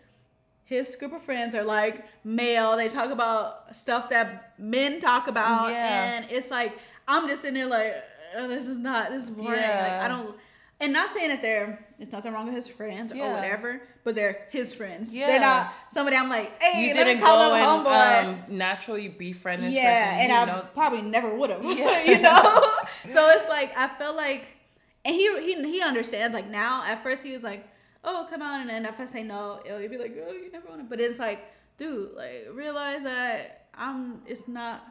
his 0.65 0.95
group 0.97 1.13
of 1.13 1.23
friends 1.23 1.55
are 1.55 1.65
like 1.65 2.07
male. 2.25 2.77
They 2.77 2.89
talk 2.89 3.11
about 3.11 3.77
stuff 3.77 4.09
that 4.11 4.55
men 4.59 5.01
talk 5.01 5.27
about, 5.29 5.71
Yeah. 5.71 6.15
and 6.17 6.27
it's 6.31 6.51
like 6.51 6.79
I'm 7.07 7.29
just 7.29 7.43
sitting 7.43 7.55
there 7.55 7.67
like, 7.67 7.95
"Uh, 8.37 8.47
this 8.47 8.67
is 8.67 8.79
not 8.79 9.11
this 9.11 9.25
is 9.25 9.31
boring. 9.31 9.61
Like 9.61 10.01
I 10.05 10.09
don't. 10.09 10.35
And 10.83 10.93
not 10.93 11.11
saying 11.11 11.29
that 11.29 11.41
they're 11.41 11.79
there's 11.97 12.11
nothing 12.11 12.33
wrong 12.33 12.47
with 12.47 12.55
his 12.57 12.67
friends 12.67 13.13
or 13.13 13.17
whatever, 13.19 13.81
but 14.03 14.17
they're 14.17 14.49
his 14.51 14.75
friends. 14.75 15.15
Yeah. 15.15 15.29
They're 15.29 15.41
not 15.41 15.73
somebody 15.93 16.17
I'm 16.17 16.29
like, 16.29 16.61
hey, 16.61 16.89
You 16.89 16.93
didn't 16.93 17.23
call 17.23 17.39
go 17.39 17.55
him 17.55 17.87
and 17.87 18.29
um, 18.29 18.57
naturally 18.59 19.07
befriend 19.07 19.63
this 19.63 19.75
yeah, 19.75 20.05
person. 20.17 20.21
and 20.21 20.33
I 20.33 20.45
know, 20.45 20.67
probably 20.75 21.03
never 21.03 21.33
would 21.35 21.51
have. 21.51 21.63
Yeah. 21.79 22.03
you 22.03 22.19
know. 22.21 22.43
so 23.09 23.29
it's 23.31 23.49
like 23.49 23.73
I 23.77 23.87
feel 23.97 24.17
like, 24.17 24.49
and 25.05 25.15
he 25.15 25.29
he 25.41 25.63
he 25.71 25.81
understands. 25.83 26.35
Like 26.35 26.49
now, 26.49 26.83
at 26.85 27.03
first 27.05 27.23
he 27.23 27.31
was 27.33 27.45
like, 27.45 27.69
"Oh, 28.03 28.27
come 28.29 28.43
on," 28.43 28.63
and 28.63 28.71
then 28.71 28.85
if 28.85 28.99
I 28.99 29.05
say 29.05 29.23
no, 29.23 29.61
he'll 29.65 29.79
be 29.89 29.99
like, 29.99 30.17
"Oh, 30.29 30.33
you 30.33 30.51
never 30.51 30.69
want 30.69 30.81
to." 30.81 30.85
But 30.85 31.01
it's 31.01 31.21
like, 31.21 31.41
dude, 31.79 32.15
like 32.17 32.49
realize 32.53 33.05
that 33.05 33.67
I'm. 33.75 34.23
It's 34.27 34.49
not. 34.49 34.85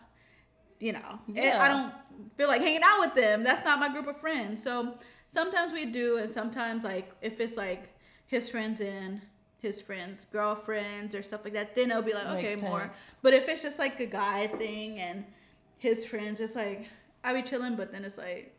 You 0.80 0.94
know, 0.94 1.20
it- 1.28 1.36
Yeah. 1.44 1.60
I 1.62 1.68
don't 1.68 1.94
feel 2.38 2.48
like 2.48 2.62
hanging 2.62 2.82
out 2.84 3.00
with 3.00 3.16
them. 3.16 3.44
That's 3.44 3.64
not 3.66 3.80
my 3.80 3.90
group 3.90 4.08
of 4.08 4.18
friends. 4.18 4.62
So 4.64 4.96
sometimes 5.30 5.74
we 5.74 5.86
do, 5.86 6.18
and 6.18 6.30
sometimes 6.30 6.84
like 6.84 7.12
if 7.22 7.40
it's 7.40 7.58
like 7.58 7.96
his 8.28 8.50
friends 8.50 8.82
and 8.82 9.22
his 9.60 9.82
friends' 9.82 10.26
girlfriends 10.32 11.14
or 11.14 11.22
stuff 11.22 11.42
like 11.44 11.54
that, 11.54 11.76
then 11.76 11.92
it'll 11.92 12.02
be 12.02 12.14
like 12.14 12.26
okay 12.28 12.50
Makes 12.56 12.62
more. 12.64 12.80
sense. 12.82 13.12
But 13.22 13.34
if 13.34 13.48
it's 13.48 13.62
just 13.62 13.78
like 13.80 14.00
a 14.00 14.06
guy 14.08 14.48
thing 14.48 15.00
and 15.00 15.26
his 15.78 16.06
friends, 16.06 16.40
it's 16.40 16.56
like 16.56 16.88
I 17.24 17.34
be 17.34 17.42
chilling, 17.44 17.76
but 17.76 17.92
then 17.92 18.04
it's 18.06 18.18
like 18.18 18.58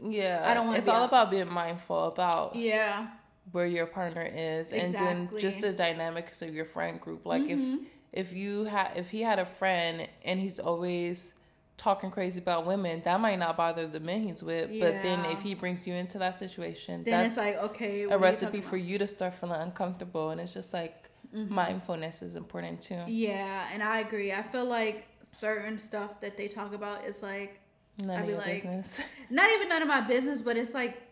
yeah, 0.00 0.44
I 0.46 0.54
don't 0.54 0.66
wanna 0.66 0.78
It's 0.78 0.86
be 0.86 0.92
all 0.92 1.02
out. 1.02 1.08
about 1.08 1.30
being 1.30 1.50
mindful 1.52 2.04
about 2.06 2.54
yeah, 2.54 3.08
where 3.52 3.66
your 3.66 3.86
partner 3.86 4.22
is, 4.32 4.72
and 4.72 4.92
then 4.94 5.28
just 5.38 5.60
the 5.60 5.72
dynamics 5.72 6.40
of 6.42 6.54
your 6.54 6.64
friend 6.64 7.00
group. 7.00 7.26
Like 7.26 7.42
Mhm. 7.42 7.84
if 8.12 8.28
if 8.30 8.32
you 8.32 8.64
had 8.64 8.92
if 8.96 9.10
he 9.10 9.22
had 9.22 9.38
a 9.38 9.44
friend 9.46 10.08
and 10.24 10.40
he's 10.40 10.58
always 10.58 11.34
talking 11.78 12.10
crazy 12.10 12.38
about 12.40 12.66
women, 12.66 13.00
that 13.06 13.18
might 13.20 13.38
not 13.38 13.56
bother 13.56 13.86
the 13.86 14.00
men 14.00 14.22
he's 14.24 14.42
with. 14.42 14.68
But 14.78 15.00
then 15.02 15.24
if 15.26 15.40
he 15.40 15.54
brings 15.54 15.86
you 15.86 15.94
into 15.94 16.18
that 16.18 16.34
situation, 16.38 17.04
then 17.04 17.22
that's 17.22 17.28
it's 17.28 17.38
like 17.38 17.56
okay, 17.70 18.02
a 18.02 18.08
are 18.10 18.18
you 18.18 18.22
recipe 18.22 18.60
for 18.60 18.76
you 18.76 18.98
to 18.98 19.06
start 19.06 19.32
feeling 19.32 19.60
uncomfortable. 19.60 20.30
And 20.30 20.40
it's 20.40 20.52
just 20.52 20.74
like 20.74 21.04
Mm-hmm. 21.36 21.54
mindfulness 21.54 22.22
is 22.22 22.36
important 22.36 22.80
too. 22.80 23.02
Yeah, 23.06 23.68
and 23.74 23.82
I 23.82 23.98
agree. 23.98 24.32
I 24.32 24.42
feel 24.42 24.64
like 24.64 25.06
certain 25.38 25.76
stuff 25.76 26.22
that 26.22 26.38
they 26.38 26.48
talk 26.48 26.72
about 26.72 27.04
is 27.04 27.22
like 27.22 27.60
None 27.98 28.10
I'd 28.16 28.20
of 28.20 28.26
be 28.26 28.32
your 28.32 28.38
like- 28.38 28.46
business. 28.54 29.00
not 29.30 29.50
even 29.50 29.68
none 29.68 29.82
of 29.82 29.88
my 29.88 30.00
business, 30.00 30.40
but 30.40 30.56
it's 30.56 30.72
like 30.72 31.02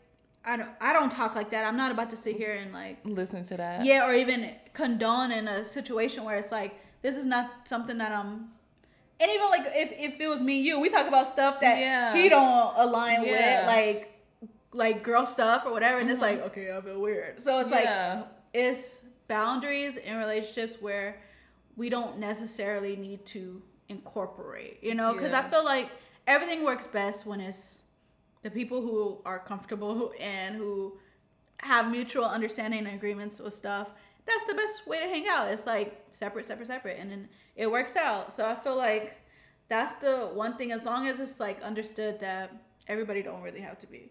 I 0.42 0.56
don't 0.56 0.70
I 0.80 0.94
don't 0.94 1.10
talk 1.12 1.34
like 1.36 1.50
that. 1.50 1.66
I'm 1.66 1.76
not 1.76 1.90
about 1.92 2.08
to 2.10 2.16
sit 2.16 2.34
here 2.36 2.54
and 2.54 2.72
like 2.72 3.00
Listen 3.04 3.44
to 3.44 3.58
that. 3.58 3.84
yeah, 3.84 4.06
or 4.08 4.14
even 4.14 4.52
condone 4.72 5.32
in 5.32 5.48
a 5.48 5.62
situation 5.66 6.24
where 6.24 6.38
it's 6.38 6.50
like 6.50 6.80
this 7.02 7.14
is 7.18 7.26
not 7.26 7.50
something 7.68 7.98
that 7.98 8.10
I'm. 8.10 8.48
And 9.18 9.30
even 9.30 9.46
like 9.50 9.66
if, 9.74 9.92
if 9.92 10.20
it 10.20 10.28
was 10.28 10.42
me 10.42 10.58
and 10.58 10.66
you, 10.66 10.80
we 10.80 10.88
talk 10.88 11.06
about 11.06 11.26
stuff 11.26 11.60
that 11.60 11.78
Yeah. 11.78 12.14
he 12.14 12.28
don't 12.28 12.74
align 12.76 13.24
Yeah. 13.24 13.60
with, 13.60 13.66
like 13.66 14.12
like 14.72 15.02
girl 15.02 15.24
stuff 15.24 15.64
or 15.64 15.72
whatever, 15.72 15.98
and 15.98 16.10
it's 16.10 16.20
mm-hmm. 16.20 16.40
like 16.40 16.50
okay, 16.50 16.76
I 16.76 16.80
feel 16.80 17.00
weird. 17.00 17.42
So 17.42 17.60
it's 17.60 17.70
like 17.70 17.88
it's 18.52 19.02
boundaries 19.28 19.96
in 19.96 20.16
relationships 20.18 20.76
where 20.80 21.20
we 21.76 21.88
don't 21.88 22.18
necessarily 22.18 22.96
need 22.96 23.24
to 23.26 23.62
incorporate, 23.88 24.78
you 24.82 24.94
know, 24.94 25.12
because 25.12 25.32
I 25.32 25.42
feel 25.42 25.64
like 25.64 25.90
everything 26.26 26.64
works 26.64 26.86
best 26.86 27.26
when 27.26 27.40
it's 27.40 27.82
the 28.42 28.50
people 28.50 28.80
who 28.80 29.18
are 29.24 29.38
comfortable 29.38 30.12
and 30.20 30.56
who 30.56 30.98
have 31.60 31.90
mutual 31.90 32.24
understanding 32.24 32.86
and 32.86 32.94
agreements 32.94 33.40
with 33.40 33.54
stuff. 33.54 33.88
That's 34.26 34.44
the 34.44 34.54
best 34.54 34.86
way 34.86 35.00
to 35.00 35.06
hang 35.06 35.26
out. 35.28 35.48
It's 35.50 35.66
like 35.66 36.04
separate, 36.10 36.46
separate, 36.46 36.66
separate, 36.66 36.98
and 36.98 37.10
then 37.10 37.28
it 37.54 37.70
works 37.70 37.96
out. 37.96 38.32
So 38.32 38.48
I 38.48 38.54
feel 38.54 38.76
like 38.76 39.16
that's 39.68 39.94
the 39.94 40.30
one 40.34 40.56
thing. 40.56 40.72
As 40.72 40.84
long 40.84 41.06
as 41.06 41.20
it's 41.20 41.38
like 41.38 41.62
understood 41.62 42.20
that 42.20 42.52
everybody 42.88 43.22
don't 43.22 43.42
really 43.42 43.60
have 43.60 43.78
to 43.80 43.86
be 43.86 44.10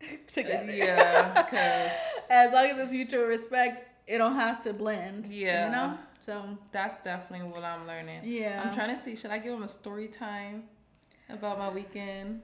together. 0.32 0.72
Yeah, 0.72 1.32
because 1.32 1.90
as 2.30 2.52
long 2.52 2.66
as 2.66 2.78
it's 2.78 2.92
mutual 2.92 3.24
respect, 3.24 3.88
it 4.06 4.18
don't 4.18 4.36
have 4.36 4.62
to 4.62 4.72
blend. 4.72 5.26
Yeah. 5.26 5.66
You 5.66 5.72
know? 5.72 5.98
So 6.20 6.58
that's 6.72 6.96
definitely 7.04 7.50
what 7.52 7.64
I'm 7.64 7.86
learning. 7.86 8.22
Yeah. 8.24 8.62
I'm 8.64 8.74
trying 8.74 8.94
to 8.94 9.00
see, 9.00 9.16
should 9.16 9.30
I 9.30 9.38
give 9.38 9.52
him 9.52 9.62
a 9.62 9.68
story 9.68 10.08
time 10.08 10.64
about 11.28 11.58
my 11.58 11.68
weekend? 11.70 12.42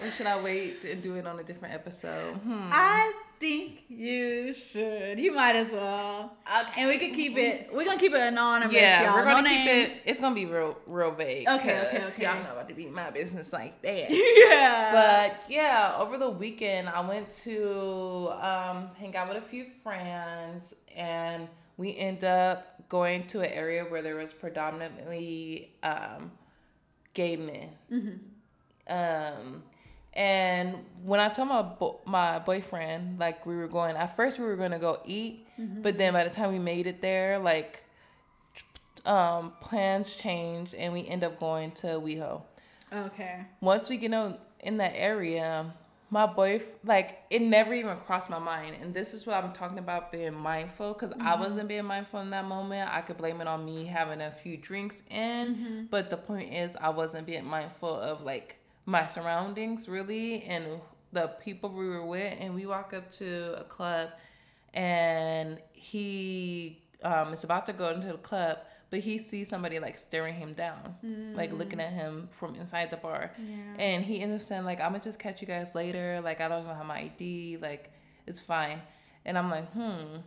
Or 0.00 0.10
should 0.10 0.26
I 0.26 0.40
wait 0.40 0.84
and 0.84 1.02
do 1.02 1.14
it 1.14 1.26
on 1.26 1.38
a 1.38 1.44
different 1.44 1.74
episode? 1.74 2.34
Hmm. 2.34 2.68
I 2.72 3.12
think 3.44 3.84
you 3.88 4.54
should. 4.54 5.18
You 5.18 5.32
might 5.34 5.54
as 5.56 5.70
well. 5.72 6.36
Okay. 6.62 6.80
And 6.80 6.88
we 6.88 6.96
can 6.98 7.14
keep 7.14 7.36
it 7.36 7.68
we're 7.72 7.84
gonna 7.84 8.00
keep 8.00 8.12
it 8.14 8.20
anonymous, 8.20 8.74
Yeah, 8.74 9.04
y'all. 9.04 9.16
we're 9.16 9.24
gonna 9.24 9.42
no 9.42 9.48
keep 9.54 9.66
names. 9.66 9.90
it. 9.90 10.02
It's 10.06 10.20
gonna 10.20 10.34
be 10.34 10.46
real, 10.46 10.76
real 10.86 11.10
vague. 11.10 11.48
Okay, 11.48 11.80
okay, 11.86 12.02
okay. 12.04 12.22
Y'all 12.24 12.42
not 12.42 12.52
about 12.52 12.68
to 12.68 12.74
be 12.74 12.86
my 12.86 13.10
business 13.10 13.52
like 13.52 13.80
that. 13.82 14.06
yeah. 14.10 14.92
But 14.92 15.50
yeah, 15.52 15.96
over 15.98 16.16
the 16.16 16.30
weekend 16.30 16.88
I 16.88 17.00
went 17.06 17.30
to 17.44 18.30
um, 18.40 18.88
hang 18.98 19.14
out 19.16 19.28
with 19.28 19.36
a 19.36 19.46
few 19.46 19.66
friends, 19.82 20.74
and 20.96 21.48
we 21.76 21.96
end 21.96 22.24
up 22.24 22.88
going 22.88 23.26
to 23.28 23.40
an 23.40 23.50
area 23.50 23.84
where 23.84 24.00
there 24.02 24.16
was 24.16 24.32
predominantly 24.32 25.72
um, 25.82 26.32
gay 27.12 27.36
men. 27.36 28.20
Um, 28.86 29.62
and 30.14 30.76
when 31.04 31.20
I 31.20 31.28
told 31.28 31.48
my 31.48 31.62
bo- 31.62 32.00
my 32.06 32.38
boyfriend 32.38 33.18
like 33.18 33.44
we 33.46 33.56
were 33.56 33.68
going, 33.68 33.96
at 33.96 34.16
first 34.16 34.38
we 34.38 34.44
were 34.44 34.56
gonna 34.56 34.78
go 34.78 35.00
eat, 35.04 35.46
mm-hmm. 35.58 35.82
but 35.82 35.98
then 35.98 36.12
by 36.12 36.24
the 36.24 36.30
time 36.30 36.52
we 36.52 36.58
made 36.58 36.86
it 36.86 37.00
there, 37.00 37.38
like 37.38 37.82
um, 39.04 39.52
plans 39.60 40.16
changed, 40.16 40.74
and 40.74 40.92
we 40.92 41.06
end 41.06 41.24
up 41.24 41.38
going 41.38 41.72
to 41.72 41.86
WeHo 41.86 42.42
okay. 42.94 43.44
once 43.60 43.88
we 43.88 43.96
get 43.96 44.12
in, 44.12 44.38
in 44.60 44.76
that 44.78 44.92
area, 44.94 45.72
my 46.10 46.26
boy, 46.26 46.62
like, 46.84 47.22
it 47.30 47.42
never 47.42 47.74
even 47.74 47.96
crossed 47.96 48.30
my 48.30 48.38
mind. 48.38 48.76
And 48.80 48.94
this 48.94 49.14
is 49.14 49.26
what 49.26 49.42
I'm 49.42 49.52
talking 49.52 49.78
about 49.78 50.12
being 50.12 50.34
mindful 50.34 50.92
because 50.92 51.12
I 51.12 51.32
mm-hmm. 51.32 51.40
wasn't 51.40 51.68
being 51.68 51.84
mindful 51.84 52.20
in 52.20 52.30
that 52.30 52.44
moment. 52.44 52.88
I 52.92 53.00
could 53.00 53.16
blame 53.16 53.40
it 53.40 53.48
on 53.48 53.64
me 53.64 53.86
having 53.86 54.20
a 54.20 54.30
few 54.30 54.56
drinks 54.56 55.02
in. 55.10 55.54
Mm-hmm. 55.54 55.82
But 55.90 56.10
the 56.10 56.16
point 56.16 56.54
is, 56.54 56.76
I 56.76 56.90
wasn't 56.90 57.26
being 57.26 57.44
mindful 57.44 57.94
of, 57.94 58.22
like, 58.22 58.58
my 58.86 59.06
surroundings 59.06 59.88
really 59.88 60.42
and 60.42 60.80
the 61.12 61.28
people 61.42 61.70
we 61.70 61.88
were 61.88 62.04
with. 62.04 62.34
And 62.38 62.54
we 62.54 62.66
walk 62.66 62.92
up 62.92 63.10
to 63.12 63.54
a 63.58 63.64
club 63.64 64.10
and 64.74 65.58
he 65.72 66.82
um, 67.02 67.32
is 67.32 67.44
about 67.44 67.66
to 67.66 67.72
go 67.72 67.90
into 67.90 68.08
the 68.08 68.18
club, 68.18 68.58
but 68.90 69.00
he 69.00 69.18
sees 69.18 69.48
somebody 69.48 69.78
like 69.78 69.96
staring 69.96 70.34
him 70.34 70.54
down, 70.54 70.96
like 71.36 71.52
looking 71.52 71.80
at 71.80 71.92
him 71.92 72.28
from 72.30 72.54
inside 72.56 72.90
the 72.90 72.96
bar. 72.96 73.32
Yeah. 73.38 73.84
And 73.84 74.04
he 74.04 74.20
ends 74.20 74.42
up 74.42 74.46
saying 74.46 74.64
like, 74.64 74.80
"I'm 74.80 74.92
gonna 74.92 75.02
just 75.02 75.18
catch 75.18 75.40
you 75.40 75.46
guys 75.46 75.74
later. 75.74 76.20
Like 76.22 76.40
I 76.40 76.48
don't 76.48 76.64
even 76.64 76.74
have 76.74 76.86
my 76.86 76.98
ID. 76.98 77.58
Like 77.60 77.92
it's 78.26 78.40
fine." 78.40 78.80
And 79.24 79.38
I'm 79.38 79.50
like, 79.50 79.70
"Hmm." 79.72 80.18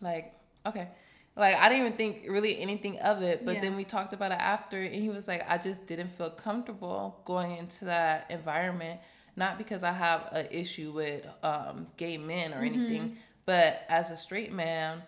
Like 0.00 0.34
okay. 0.64 0.88
Like 1.36 1.56
I 1.56 1.68
didn't 1.68 1.86
even 1.86 1.98
think 1.98 2.24
really 2.28 2.58
anything 2.58 2.98
of 3.00 3.22
it, 3.22 3.44
but 3.44 3.56
Yeah. 3.56 3.60
then 3.60 3.76
we 3.76 3.84
talked 3.84 4.12
about 4.14 4.32
it 4.32 4.38
after, 4.40 4.80
and 4.82 4.94
he 4.94 5.10
was 5.10 5.28
like, 5.28 5.44
"I 5.48 5.58
just 5.58 5.86
didn't 5.86 6.08
feel 6.08 6.30
comfortable 6.30 7.20
going 7.24 7.56
into 7.56 7.84
that 7.86 8.30
environment." 8.30 9.00
Not 9.36 9.58
because 9.58 9.84
I 9.84 9.92
have 9.92 10.28
an 10.32 10.46
issue 10.50 10.92
with 10.92 11.26
um, 11.42 11.88
gay 11.98 12.16
men 12.16 12.54
or 12.54 12.64
anything, 12.64 13.18
but 13.44 13.80
as 13.90 14.10
a 14.10 14.16
straight 14.16 14.50
man, 14.50 15.02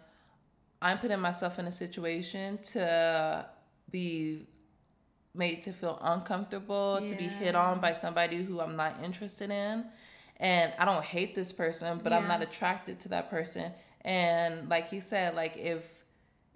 I'm 0.82 0.98
putting 0.98 1.18
myself 1.18 1.58
in 1.58 1.66
a 1.66 1.72
situation 1.72 2.58
to 2.74 3.46
be 3.90 4.46
made 5.34 5.62
to 5.62 5.72
feel 5.72 5.98
uncomfortable, 6.02 7.00
to 7.06 7.14
be 7.14 7.28
hit 7.28 7.54
on 7.54 7.80
by 7.80 7.92
somebody 7.94 8.42
who 8.42 8.60
I'm 8.60 8.76
not 8.76 9.02
interested 9.02 9.50
in. 9.50 9.86
And 10.36 10.72
I 10.78 10.84
don't 10.84 11.04
hate 11.04 11.34
this 11.34 11.52
person, 11.52 12.00
but 12.02 12.12
I'm 12.12 12.28
not 12.28 12.42
attracted 12.42 13.00
to 13.00 13.08
that 13.10 13.30
person. 13.30 13.72
And 14.02 14.68
like 14.68 14.88
he 14.90 15.00
said, 15.00 15.34
like 15.34 15.56
if 15.56 15.97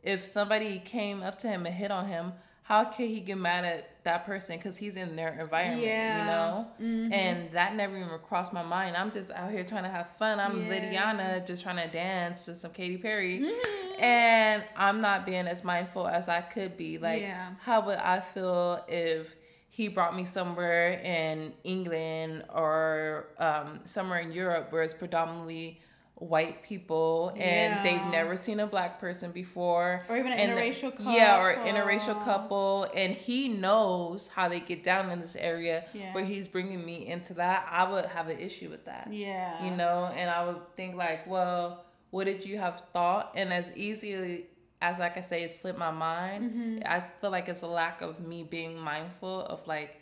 if 0.03 0.25
somebody 0.25 0.79
came 0.81 1.23
up 1.23 1.39
to 1.39 1.49
him 1.49 1.67
and 1.67 1.75
hit 1.75 1.91
on 1.91 2.09
him, 2.09 2.33
how 2.65 2.85
could 2.85 3.09
he 3.09 3.21
get 3.21 3.37
mad 3.39 3.65
at 3.65 3.89
that 4.05 4.25
person 4.25 4.57
because 4.57 4.77
he's 4.77 4.97
in 4.97 5.15
their 5.17 5.39
environment, 5.39 5.83
Yeah. 5.83 6.19
you 6.19 6.25
know? 6.31 6.67
Mhm. 6.81 7.13
And 7.13 7.51
that 7.53 7.75
never 7.75 7.97
even 7.97 8.19
crossed 8.21 8.53
my 8.53 8.63
mind. 8.63 8.97
I'm 8.97 9.11
just 9.11 9.31
out 9.33 9.51
here 9.51 9.65
trying 9.65 9.83
to 9.85 9.89
have 9.89 10.09
fun. 10.17 10.39
I'm 10.41 10.67
Yeah. 10.67 10.73
Lydiana 10.73 11.47
just 11.47 11.63
trying 11.63 11.77
to 11.77 11.89
dance 11.89 12.45
to 12.47 12.55
some 12.57 12.73
Katy 12.73 12.99
Perry. 12.99 13.41
Mm-hmm. 13.41 14.03
And 14.03 14.65
I'm 14.77 15.01
not 15.01 15.27
being 15.27 15.47
as 15.47 15.63
mindful 15.65 16.07
as 16.09 16.29
I 16.29 16.41
could 16.41 16.77
be. 16.77 16.99
Like, 16.99 17.23
Yeah. 17.23 17.51
how 17.61 17.83
would 17.83 17.99
I 17.99 18.21
feel 18.21 18.85
if 18.89 19.37
he 19.69 19.89
brought 19.89 20.15
me 20.17 20.25
somewhere 20.25 20.93
in 21.01 21.55
England 21.65 22.45
or 22.53 23.27
um, 23.39 23.81
somewhere 23.85 24.21
in 24.21 24.33
Europe 24.33 24.71
where 24.73 24.83
it's 24.83 24.95
predominantly 24.95 25.81
white 26.29 26.63
people 26.63 27.31
and 27.37 27.41
Yeah. 27.75 27.83
they've 27.83 28.13
never 28.13 28.37
seen 28.37 28.61
a 28.61 28.67
black 28.67 29.01
person 29.01 29.33
before 29.33 30.05
Or 30.09 30.17
even 30.17 30.31
an 30.33 30.39
and 30.39 30.53
interracial 30.59 30.93
yeah 31.01 31.41
or 31.43 31.55
couple. 31.55 31.73
interracial 31.73 32.25
couple 32.25 32.87
and 32.95 33.13
he 33.15 33.49
knows 33.49 34.29
how 34.29 34.49
they 34.49 34.61
get 34.61 34.85
down 34.85 35.11
in 35.11 35.21
this 35.21 35.35
area 35.35 35.85
Yeah. 35.93 36.13
but 36.15 36.25
he's 36.25 36.47
bringing 36.47 36.85
me 36.87 37.07
into 37.09 37.35
that 37.35 37.67
i 37.69 37.91
would 37.91 38.07
have 38.07 38.29
an 38.29 38.39
issue 38.39 38.71
with 38.71 38.85
that 38.85 39.09
Yeah. 39.11 39.65
you 39.65 39.73
know 39.77 40.13
and 40.17 40.31
i 40.31 40.45
would 40.47 40.61
think 40.77 40.95
like 40.95 41.27
well 41.27 41.85
what 42.11 42.25
did 42.25 42.47
you 42.47 42.59
have 42.59 42.83
thought 42.93 43.33
and 43.35 43.53
as 43.53 43.77
easily 43.77 44.47
as 44.81 44.99
like 45.01 45.17
i 45.17 45.23
say 45.23 45.43
it 45.43 45.51
slipped 45.51 45.79
my 45.79 45.91
mind 45.91 46.51
Mm-hmm. 46.53 46.79
i 46.87 47.03
feel 47.21 47.31
like 47.31 47.49
it's 47.49 47.63
a 47.63 47.67
lack 47.67 48.01
of 48.01 48.21
me 48.21 48.45
being 48.45 48.79
mindful 48.79 49.41
of 49.47 49.67
like 49.67 50.01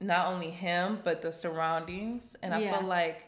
not 0.00 0.28
only 0.28 0.50
him 0.50 0.98
but 1.04 1.20
the 1.20 1.32
surroundings 1.32 2.36
and 2.42 2.54
i 2.54 2.60
Yeah. 2.60 2.78
feel 2.78 2.88
like 2.88 3.26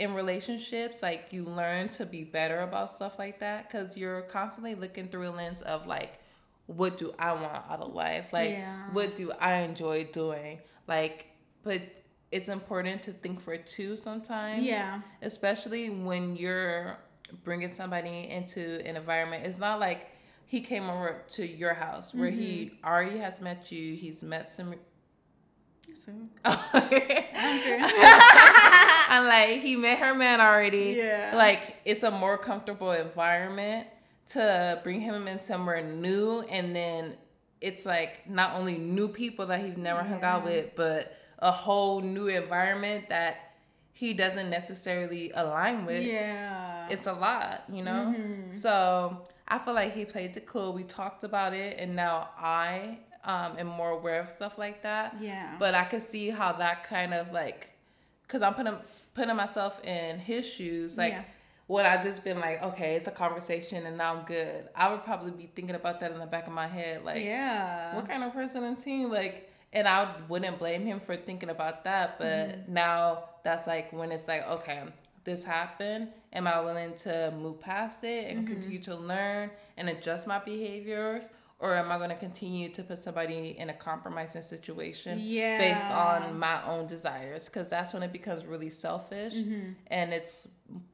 in 0.00 0.14
relationships 0.14 1.02
like 1.02 1.26
you 1.30 1.44
learn 1.44 1.88
to 1.90 2.06
be 2.06 2.24
better 2.24 2.60
about 2.60 2.90
stuff 2.90 3.18
like 3.18 3.38
that 3.40 3.68
because 3.68 3.96
you're 3.96 4.22
constantly 4.22 4.74
looking 4.74 5.06
through 5.08 5.28
a 5.28 5.34
lens 5.40 5.60
of 5.62 5.86
like 5.86 6.12
what 6.66 6.96
do 6.96 7.12
i 7.18 7.32
want 7.32 7.62
out 7.70 7.80
of 7.80 7.92
life 7.94 8.32
like 8.32 8.50
Yeah. 8.50 8.84
what 8.92 9.14
do 9.14 9.30
i 9.40 9.54
enjoy 9.68 10.04
doing 10.12 10.58
like 10.88 11.26
but 11.62 11.82
it's 12.32 12.48
important 12.48 13.02
to 13.02 13.12
think 13.12 13.40
for 13.40 13.56
two 13.56 13.94
sometimes 13.96 14.62
Yeah. 14.62 15.00
especially 15.20 15.90
when 15.90 16.34
you're 16.36 16.96
bringing 17.44 17.68
somebody 17.68 18.28
into 18.38 18.80
an 18.88 18.96
environment 18.96 19.44
it's 19.46 19.58
not 19.58 19.80
like 19.80 20.08
he 20.46 20.60
came 20.62 20.88
over 20.90 21.22
to 21.36 21.46
your 21.46 21.74
house 21.74 22.12
where 22.14 22.30
he 22.30 22.50
Mm-hmm. 22.66 22.86
already 22.88 23.18
has 23.18 23.40
met 23.40 23.70
you 23.70 23.94
he's 23.96 24.22
met 24.22 24.50
some 24.52 24.74
So- 25.94 26.12
I'm 29.12 29.26
like, 29.26 29.60
he 29.60 29.76
met 29.76 29.98
her 29.98 30.14
man 30.14 30.40
already. 30.40 30.94
Yeah. 30.96 31.32
Like, 31.34 31.76
it's 31.84 32.02
a 32.04 32.10
more 32.10 32.38
comfortable 32.38 32.92
environment 32.92 33.88
to 34.28 34.80
bring 34.84 35.00
him 35.00 35.26
in 35.26 35.38
somewhere 35.40 35.82
new. 35.82 36.40
And 36.42 36.74
then 36.74 37.14
it's 37.60 37.84
like 37.84 38.28
not 38.28 38.54
only 38.56 38.78
new 38.78 39.08
people 39.08 39.46
that 39.46 39.60
he's 39.64 39.76
never 39.76 40.02
hung 40.02 40.22
out 40.22 40.44
with, 40.44 40.76
but 40.76 41.16
a 41.40 41.50
whole 41.50 42.00
new 42.00 42.28
environment 42.28 43.08
that 43.08 43.54
he 43.92 44.12
doesn't 44.12 44.48
necessarily 44.48 45.32
align 45.34 45.84
with. 45.84 46.04
Yeah. 46.04 46.86
It's 46.88 47.06
a 47.06 47.12
lot, 47.12 47.64
you 47.70 47.82
know? 47.82 48.14
Mm-hmm. 48.16 48.50
So 48.52 49.26
I 49.48 49.58
feel 49.58 49.74
like 49.74 49.94
he 49.94 50.04
played 50.04 50.36
it 50.36 50.46
cool. 50.46 50.72
We 50.72 50.84
talked 50.84 51.24
about 51.24 51.52
it. 51.52 51.78
And 51.80 51.96
now 51.96 52.28
I 52.38 52.98
um, 53.24 53.54
and 53.58 53.68
more 53.68 53.90
aware 53.90 54.20
of 54.20 54.28
stuff 54.28 54.58
like 54.58 54.82
that. 54.82 55.16
Yeah. 55.20 55.56
But 55.58 55.74
I 55.74 55.84
could 55.84 56.02
see 56.02 56.30
how 56.30 56.52
that 56.52 56.84
kind 56.84 57.12
of 57.14 57.32
like, 57.32 57.70
cause 58.28 58.42
I'm 58.42 58.54
putting 58.54 58.76
putting 59.14 59.36
myself 59.36 59.84
in 59.84 60.18
his 60.18 60.48
shoes. 60.48 60.96
Like, 60.96 61.12
Yeah. 61.14 61.22
would 61.68 61.84
I 61.84 62.00
just 62.00 62.24
been 62.24 62.40
like, 62.40 62.62
okay, 62.62 62.94
it's 62.96 63.06
a 63.08 63.10
conversation 63.10 63.84
and 63.86 63.96
now 63.98 64.14
I'm 64.16 64.24
good? 64.24 64.68
I 64.74 64.90
would 64.90 65.04
probably 65.04 65.32
be 65.32 65.46
thinking 65.54 65.74
about 65.74 66.00
that 66.00 66.12
in 66.12 66.18
the 66.18 66.26
back 66.26 66.46
of 66.46 66.52
my 66.52 66.66
head, 66.68 67.04
like, 67.04 67.22
yeah. 67.24 67.94
what 67.94 68.08
kind 68.08 68.22
of 68.24 68.32
person 68.32 68.64
is 68.64 68.82
he? 68.84 69.04
Like, 69.06 69.50
and 69.72 69.86
I 69.86 70.08
wouldn't 70.28 70.58
blame 70.58 70.84
him 70.86 70.98
for 71.00 71.14
thinking 71.16 71.50
about 71.50 71.84
that. 71.84 72.18
But 72.18 72.48
Mm-hmm. 72.48 72.74
now 72.74 73.24
that's 73.44 73.66
like 73.66 73.92
when 73.92 74.10
it's 74.12 74.26
like, 74.26 74.46
okay, 74.48 74.82
this 75.24 75.44
happened. 75.44 76.08
Am 76.32 76.46
I 76.46 76.60
willing 76.60 76.94
to 76.98 77.32
move 77.38 77.60
past 77.60 78.02
it 78.04 78.30
and 78.30 78.38
Mm-hmm. 78.46 78.52
continue 78.54 78.78
to 78.82 78.94
learn 78.96 79.50
and 79.76 79.88
adjust 79.90 80.26
my 80.26 80.38
behaviors? 80.38 81.28
Or 81.62 81.76
am 81.76 81.92
I 81.92 81.98
going 81.98 82.08
to 82.08 82.16
continue 82.16 82.70
to 82.70 82.82
put 82.82 82.96
somebody 82.96 83.54
in 83.58 83.68
a 83.68 83.74
compromising 83.74 84.40
situation 84.40 85.18
based 85.58 85.84
on 85.84 86.38
my 86.38 86.64
own 86.66 86.86
desires? 86.86 87.50
Because 87.50 87.68
that's 87.68 87.92
when 87.92 88.02
it 88.02 88.12
becomes 88.12 88.46
really 88.46 88.70
selfish 88.70 89.34
Mm-hmm. 89.34 89.72
and 89.88 90.12
it's 90.14 90.48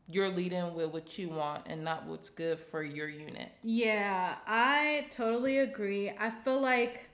you're 0.09 0.29
leading 0.31 0.75
with 0.75 0.91
what 0.91 1.19
you 1.19 1.29
want 1.29 1.65
and 1.67 1.85
not 1.85 2.07
what's 2.07 2.31
good 2.31 2.59
for 2.59 2.83
your 2.83 3.09
unit. 3.09 3.53
Yeah, 3.63 4.37
I 4.47 5.07
totally 5.11 5.59
agree. 5.59 6.11
I 6.19 6.31
feel 6.31 6.61
like 6.61 7.11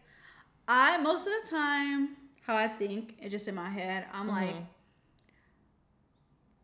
I 0.66 0.96
most 0.98 1.26
of 1.26 1.32
the 1.42 1.50
time 1.50 2.16
how 2.46 2.56
I 2.56 2.68
think, 2.68 3.16
it's 3.20 3.32
just 3.32 3.48
in 3.48 3.54
my 3.54 3.68
head, 3.68 4.06
I'm 4.12 4.28
like 4.28 4.56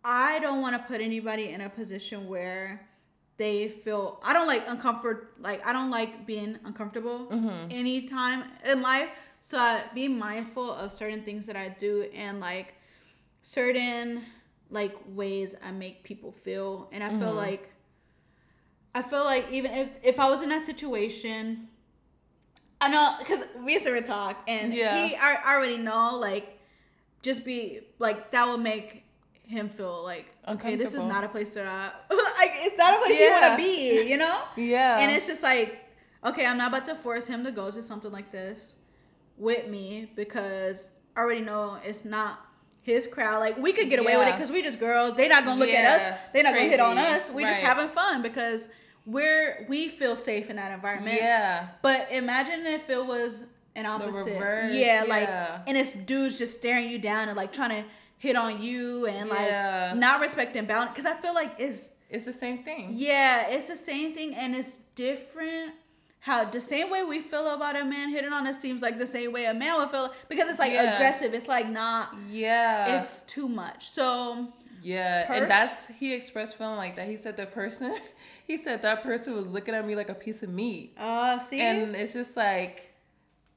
I 0.05 0.39
don't 0.39 0.63
want 0.63 0.75
to 0.81 0.89
put 0.89 1.01
anybody 1.01 1.49
in 1.51 1.61
a 1.61 1.69
position 1.69 2.29
where 2.29 2.88
they 3.39 3.69
feel 3.69 4.21
I 4.23 4.33
don't 4.33 4.47
like 4.47 4.67
uncomfort 4.67 5.27
like 5.41 5.65
I 5.67 5.73
don't 5.73 5.91
like 5.91 6.27
being 6.27 6.59
uncomfortable 6.65 7.29
mm-hmm. 7.31 7.71
anytime 7.71 8.45
in 8.65 8.83
life. 8.83 9.09
So 9.41 9.59
I 9.59 9.85
be 9.95 10.09
mindful 10.09 10.73
of 10.73 10.93
certain 10.93 11.23
things 11.23 11.47
that 11.47 11.57
I 11.57 11.69
do 11.69 12.09
and 12.15 12.41
like 12.41 12.75
certain 13.41 14.25
like 14.71 14.95
ways 15.07 15.55
I 15.65 15.71
make 15.71 16.03
people 16.03 16.33
feel. 16.33 16.89
And 16.93 17.03
I 17.03 17.09
feel 17.11 17.29
mm-hmm. 17.29 17.37
like 17.37 17.73
I 18.95 19.03
feel 19.03 19.25
like 19.25 19.51
even 19.53 19.71
if 19.73 19.89
if 20.03 20.21
I 20.21 20.29
was 20.29 20.43
in 20.43 20.49
that 20.49 20.67
situation, 20.67 21.69
I 22.81 22.89
know 22.89 23.15
because 23.21 23.45
we 23.65 23.75
used 23.75 23.85
to 23.85 24.03
talk, 24.03 24.43
and 24.49 24.75
Yeah. 24.75 25.07
he 25.07 25.15
I, 25.15 25.35
I 25.35 25.55
already 25.55 25.79
know 25.79 26.19
like 26.19 26.59
just 27.23 27.45
be 27.45 27.81
like 28.01 28.33
that 28.33 28.47
will 28.49 28.59
make 28.59 29.05
him 29.49 29.69
feel 29.71 30.05
like 30.05 30.27
okay, 30.47 30.77
this 30.77 30.95
is 30.95 31.03
not 31.03 31.25
a 31.25 31.29
place 31.29 31.51
that 31.51 31.67
I 32.11 32.15
like. 32.15 32.53
It's 32.57 32.77
not 32.77 32.95
a 32.95 32.99
place 32.99 33.19
you 33.19 33.31
want 33.31 33.53
to 33.53 33.57
be, 33.57 34.09
you 34.09 34.17
know. 34.17 34.43
Yeah. 34.57 35.01
And 35.01 35.11
it's 35.11 35.27
just 35.27 35.43
like, 35.43 35.85
okay, 36.25 36.47
I'm 36.47 36.59
not 36.59 36.69
about 36.69 36.85
to 36.87 36.95
force 36.95 37.27
him 37.27 37.45
to 37.45 37.51
go 37.51 37.71
to 37.71 37.83
something 37.83 38.13
like 38.13 38.31
this 38.31 38.75
with 39.39 39.67
me 39.69 40.13
because 40.15 40.91
I 41.17 41.21
already 41.21 41.41
know 41.41 41.79
it's 41.83 42.05
not 42.05 42.45
his 42.83 43.07
crowd. 43.07 43.41
Like 43.41 43.57
we 43.59 43.73
could 43.73 43.89
get 43.89 43.99
away 43.99 44.17
with 44.17 44.29
it 44.29 44.33
because 44.33 44.51
we 44.51 44.63
just 44.63 44.79
girls. 44.79 45.17
They 45.17 45.29
not 45.29 45.45
gonna 45.45 45.59
look 45.59 45.71
at 45.71 46.01
us. 46.01 46.19
They 46.33 46.43
not 46.43 46.55
gonna 46.55 46.69
hit 46.69 46.81
on 46.81 46.99
us. 46.99 47.31
We 47.31 47.43
just 47.45 47.61
having 47.61 47.89
fun 47.89 48.23
because 48.23 48.69
we're 49.07 49.65
we 49.69 49.89
feel 49.89 50.17
safe 50.17 50.51
in 50.51 50.57
that 50.57 50.73
environment. 50.73 51.17
yeah. 51.21 51.69
But 51.81 52.09
imagine 52.13 52.67
if 52.67 52.91
it 52.91 53.05
was 53.05 53.45
an 53.75 53.87
opposite. 53.87 54.35
reverse, 54.35 54.75
yeah, 54.75 55.05
like 55.09 55.29
and 55.67 55.77
it's 55.77 55.93
dudes 55.93 56.37
just 56.39 56.55
staring 56.55 56.91
you 56.91 56.99
down 56.99 57.29
and 57.29 57.37
like 57.37 57.53
trying 57.53 57.83
to 57.83 57.89
hit 58.19 58.37
on 58.37 58.61
you 58.63 59.07
and 59.07 59.29
like 59.29 59.49
Yeah. 59.49 59.95
not 59.97 60.21
respecting 60.21 60.67
boundaries. 60.67 60.95
Because 60.95 61.07
I 61.07 61.15
feel 61.21 61.35
like 61.35 61.55
it's 61.59 61.91
It's 62.11 62.25
the 62.25 62.33
same 62.33 62.59
thing. 62.65 62.91
yeah, 62.93 63.49
it's 63.49 63.69
the 63.69 63.77
same 63.77 64.15
thing 64.15 64.35
and 64.35 64.55
it's 64.55 64.79
different. 64.95 65.75
How 66.21 66.45
the 66.45 66.61
same 66.61 66.91
way 66.91 67.05
we 67.05 67.21
feel 67.21 67.49
about 67.55 67.77
a 67.77 67.85
man 67.85 68.11
hitting 68.11 68.33
on 68.33 68.47
us 68.47 68.61
seems 68.61 68.83
like 68.83 68.99
the 68.99 69.07
same 69.07 69.33
way 69.33 69.45
a 69.45 69.55
man 69.55 69.79
would 69.79 69.91
feel 69.91 70.13
because 70.29 70.49
it's 70.51 70.59
like 70.59 70.73
Yeah. 70.73 70.95
aggressive. 70.95 71.33
It's 71.33 71.49
like 71.49 71.69
not. 71.69 72.15
Yeah. 72.29 72.97
It's 72.97 73.21
too 73.21 73.49
much. 73.49 73.89
So 73.91 74.49
yeah. 74.83 75.27
Pers- 75.27 75.37
and 75.43 75.51
that's 75.51 75.89
he 75.89 76.13
expressed 76.15 76.57
feeling 76.57 76.77
like 76.77 76.97
that. 76.97 77.09
He 77.09 77.17
said 77.17 77.37
the 77.37 77.47
person 77.47 77.95
he 78.47 78.57
said 78.57 78.83
that 78.83 79.03
person 79.03 79.37
was 79.37 79.51
looking 79.53 79.75
at 79.75 79.87
me 79.87 79.95
like 79.95 80.09
a 80.09 80.15
piece 80.15 80.43
of 80.43 80.49
meat. 80.51 80.93
uh, 80.99 81.39
see, 81.39 81.61
And 81.61 81.95
it's 81.95 82.15
just 82.15 82.37
like 82.37 82.88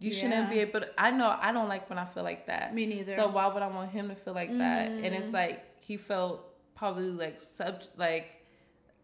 you 0.02 0.12
shouldn't 0.12 0.50
be 0.50 0.60
able 0.60 0.82
to 0.82 0.90
I 0.98 1.12
know 1.12 1.36
I 1.40 1.52
don't 1.52 1.70
like 1.70 1.90
when 1.90 2.00
I 2.00 2.06
feel 2.06 2.24
like 2.24 2.48
that. 2.48 2.74
Me 2.74 2.86
neither. 2.86 3.16
So 3.16 3.28
why 3.28 3.48
would 3.48 3.62
I 3.62 3.68
want 3.68 3.92
him 3.92 4.10
to 4.10 4.16
feel 4.16 4.34
like 4.34 4.56
that? 4.58 4.90
And 4.90 5.04
Mm. 5.04 5.20
it's 5.20 5.32
like 5.32 5.64
he 5.82 5.98
felt 5.98 6.48
probably 6.76 7.12
like 7.12 7.40
sub 7.40 7.84
like 7.98 8.44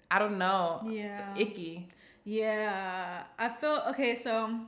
I 0.10 0.19
don't 0.19 0.38
know. 0.38 0.81
Yeah. 0.86 1.36
Icky. 1.38 1.88
Yeah, 2.23 3.23
I 3.38 3.49
feel 3.49 3.83
okay. 3.89 4.15
So 4.15 4.60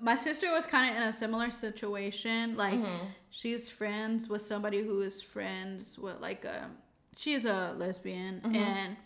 my 0.00 0.16
sister 0.16 0.50
was 0.52 0.66
kind 0.66 0.90
of 0.90 1.02
in 1.02 1.08
a 1.08 1.12
similar 1.12 1.50
situation. 1.50 2.56
Like 2.56 2.74
mm-hmm. 2.74 3.06
she's 3.30 3.70
friends 3.70 4.28
with 4.28 4.42
somebody 4.42 4.82
who 4.82 5.00
is 5.00 5.22
friends 5.22 5.98
with 5.98 6.20
like 6.20 6.44
a 6.44 6.70
she's 7.16 7.44
a 7.44 7.74
lesbian 7.78 8.40
mm-hmm. 8.40 8.56
and 8.56 8.96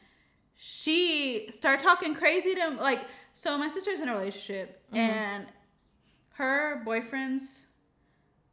she 0.57 1.49
started 1.53 1.83
talking 1.83 2.15
crazy 2.15 2.55
to 2.55 2.71
like 2.81 3.01
so 3.35 3.57
my 3.57 3.69
sister's 3.69 4.01
in 4.01 4.09
a 4.09 4.15
relationship 4.15 4.83
mm-hmm. 4.89 4.97
and 4.97 5.47
her 6.41 6.83
boyfriend's 6.85 7.67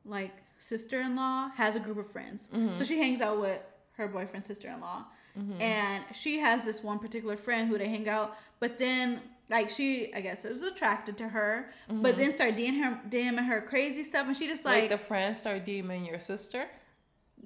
like 0.06 0.36
sister-in-law 0.58 1.52
has 1.56 1.76
a 1.76 1.80
group 1.80 1.98
of 1.98 2.12
friends. 2.12 2.50
Mm-hmm. 2.54 2.76
So 2.76 2.84
she 2.84 2.98
hangs 2.98 3.22
out 3.22 3.40
with 3.40 3.60
her 3.94 4.08
boyfriend's 4.08 4.46
sister-in-law. 4.46 5.06
Mm-hmm. 5.38 5.62
And 5.62 6.04
she 6.14 6.40
has 6.40 6.66
this 6.66 6.84
one 6.84 7.00
particular 7.00 7.38
friend 7.38 7.70
who 7.70 7.78
they 7.78 7.88
hang 7.88 8.10
out 8.10 8.36
but 8.60 8.78
then 8.78 9.22
like 9.50 9.70
she 9.70 10.14
i 10.16 10.20
guess 10.20 10.44
is 10.46 10.64
attracted 10.64 11.16
to 11.18 11.28
her 11.30 11.70
but 11.88 11.96
mm-hmm. 11.96 12.20
then 12.20 12.32
start 12.32 12.56
DMing 12.56 12.84
her, 12.84 13.00
DMing 13.08 13.46
her 13.46 13.62
crazy 13.62 14.04
stuff 14.04 14.26
and 14.28 14.36
she 14.36 14.48
just 14.48 14.66
Like, 14.66 14.82
like 14.82 14.90
the 14.90 14.98
friends 14.98 15.38
start 15.38 15.64
DMing 15.66 16.08
your 16.08 16.20
sister. 16.20 16.66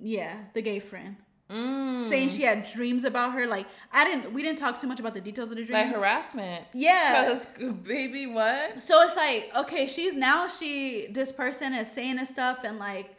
yeah 0.01 0.35
the 0.53 0.61
gay 0.61 0.79
friend 0.79 1.17
Mm. 1.51 2.07
saying 2.07 2.29
she 2.29 2.43
had 2.43 2.63
dreams 2.63 3.03
about 3.03 3.33
her 3.33 3.45
like 3.45 3.65
i 3.91 4.05
didn't 4.05 4.31
we 4.31 4.41
didn't 4.41 4.57
talk 4.57 4.79
too 4.79 4.87
much 4.87 5.01
about 5.01 5.13
the 5.13 5.19
details 5.19 5.51
of 5.51 5.57
the 5.57 5.65
dream 5.65 5.77
Like 5.85 5.93
harassment. 5.93 6.63
yeah 6.73 7.25
Cause 7.27 7.45
baby, 7.83 8.25
what? 8.25 8.81
So 8.81 9.01
it's 9.01 9.17
like, 9.17 9.51
okay, 9.55 9.85
she's 9.87 10.13
now 10.13 10.47
she 10.47 11.07
this 11.11 11.31
person 11.31 11.73
is 11.73 11.91
saying 11.91 12.15
this 12.15 12.29
stuff 12.29 12.59
and 12.63 12.79
like, 12.79 13.15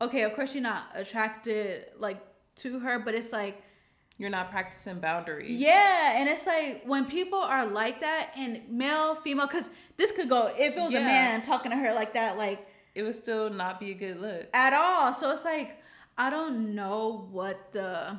okay, 0.00 0.22
of 0.22 0.32
course 0.34 0.54
you're 0.54 0.62
not 0.62 0.90
attracted 0.94 1.84
like 1.98 2.18
to 2.56 2.80
her, 2.80 2.98
but 2.98 3.14
it's 3.14 3.32
like, 3.32 3.62
You're 4.18 4.30
not 4.30 4.50
practicing 4.50 4.98
boundaries. 4.98 5.58
yeah, 5.60 6.18
and 6.18 6.28
it's 6.28 6.46
like 6.46 6.82
when 6.84 7.04
people 7.04 7.38
are 7.38 7.64
like 7.64 8.00
that 8.00 8.32
and 8.36 8.62
male, 8.68 9.14
female, 9.14 9.46
because 9.46 9.70
this 9.96 10.10
could 10.10 10.28
go 10.28 10.52
if 10.58 10.76
it 10.76 10.80
was 10.80 10.90
a 10.94 11.00
man 11.00 11.42
talking 11.42 11.70
to 11.70 11.76
her 11.76 11.94
like 11.94 12.14
that, 12.14 12.36
like 12.36 12.66
It 12.96 13.04
would 13.04 13.14
still 13.14 13.50
not 13.50 13.78
be 13.78 13.92
a 13.92 13.94
good 13.94 14.20
look. 14.20 14.48
at 14.52 14.72
all. 14.72 15.14
So 15.14 15.30
it's 15.30 15.44
like 15.44 15.77
I 16.18 16.30
don't 16.30 16.74
know 16.74 17.28
what 17.30 17.72
the 17.72 18.18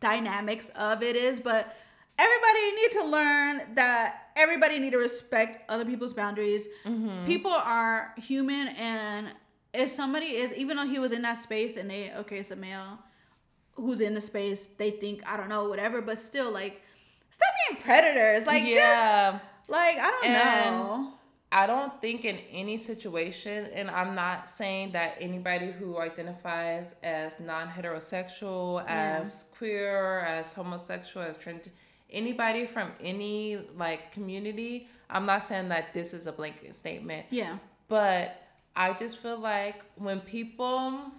dynamics 0.00 0.70
of 0.76 1.02
it 1.02 1.16
is, 1.16 1.40
but 1.40 1.74
everybody 2.18 2.72
need 2.72 2.92
to 2.92 3.04
learn 3.06 3.74
that 3.74 4.28
everybody 4.36 4.78
need 4.78 4.90
to 4.90 4.98
respect 4.98 5.68
other 5.70 5.84
people's 5.84 6.12
boundaries. 6.12 6.68
Mm-hmm. 6.84 7.24
People 7.26 7.50
are 7.52 8.12
human, 8.18 8.68
and 8.68 9.28
if 9.72 9.90
somebody 9.90 10.26
is, 10.26 10.52
even 10.52 10.76
though 10.76 10.86
he 10.86 10.98
was 10.98 11.10
in 11.12 11.22
that 11.22 11.38
space 11.38 11.76
and 11.78 11.90
they, 11.90 12.12
okay, 12.12 12.38
it's 12.38 12.50
a 12.50 12.56
male 12.56 12.98
who's 13.76 14.02
in 14.02 14.12
the 14.14 14.20
space, 14.20 14.66
they 14.76 14.90
think 14.90 15.22
I 15.26 15.36
don't 15.38 15.48
know, 15.48 15.68
whatever, 15.68 16.02
but 16.02 16.18
still, 16.18 16.50
like, 16.52 16.82
stop 17.30 17.48
being 17.70 17.82
predators. 17.82 18.46
Like, 18.46 18.64
yeah. 18.64 19.32
just 19.32 19.70
like 19.70 19.96
I 19.98 20.10
don't 20.10 20.24
And- 20.26 20.76
know. 20.76 21.12
I 21.52 21.66
don't 21.66 22.00
think 22.00 22.24
in 22.24 22.38
any 22.50 22.78
situation, 22.78 23.66
and 23.74 23.90
I'm 23.90 24.14
not 24.14 24.48
saying 24.48 24.92
that 24.92 25.16
anybody 25.20 25.70
who 25.70 25.98
identifies 25.98 26.94
as 27.02 27.38
non 27.38 27.68
heterosexual, 27.68 28.82
as 28.88 29.44
queer, 29.58 30.20
as 30.20 30.54
homosexual, 30.54 31.26
as 31.26 31.36
trans, 31.36 31.68
anybody 32.10 32.64
from 32.64 32.92
any 33.02 33.58
like 33.76 34.12
community, 34.12 34.88
I'm 35.10 35.26
not 35.26 35.44
saying 35.44 35.68
that 35.68 35.92
this 35.92 36.14
is 36.14 36.26
a 36.26 36.32
blanket 36.32 36.74
statement. 36.74 37.26
Yeah. 37.28 37.58
But 37.86 38.40
I 38.74 38.94
just 38.94 39.18
feel 39.18 39.38
like 39.38 39.84
when 39.96 40.20
people 40.20 41.12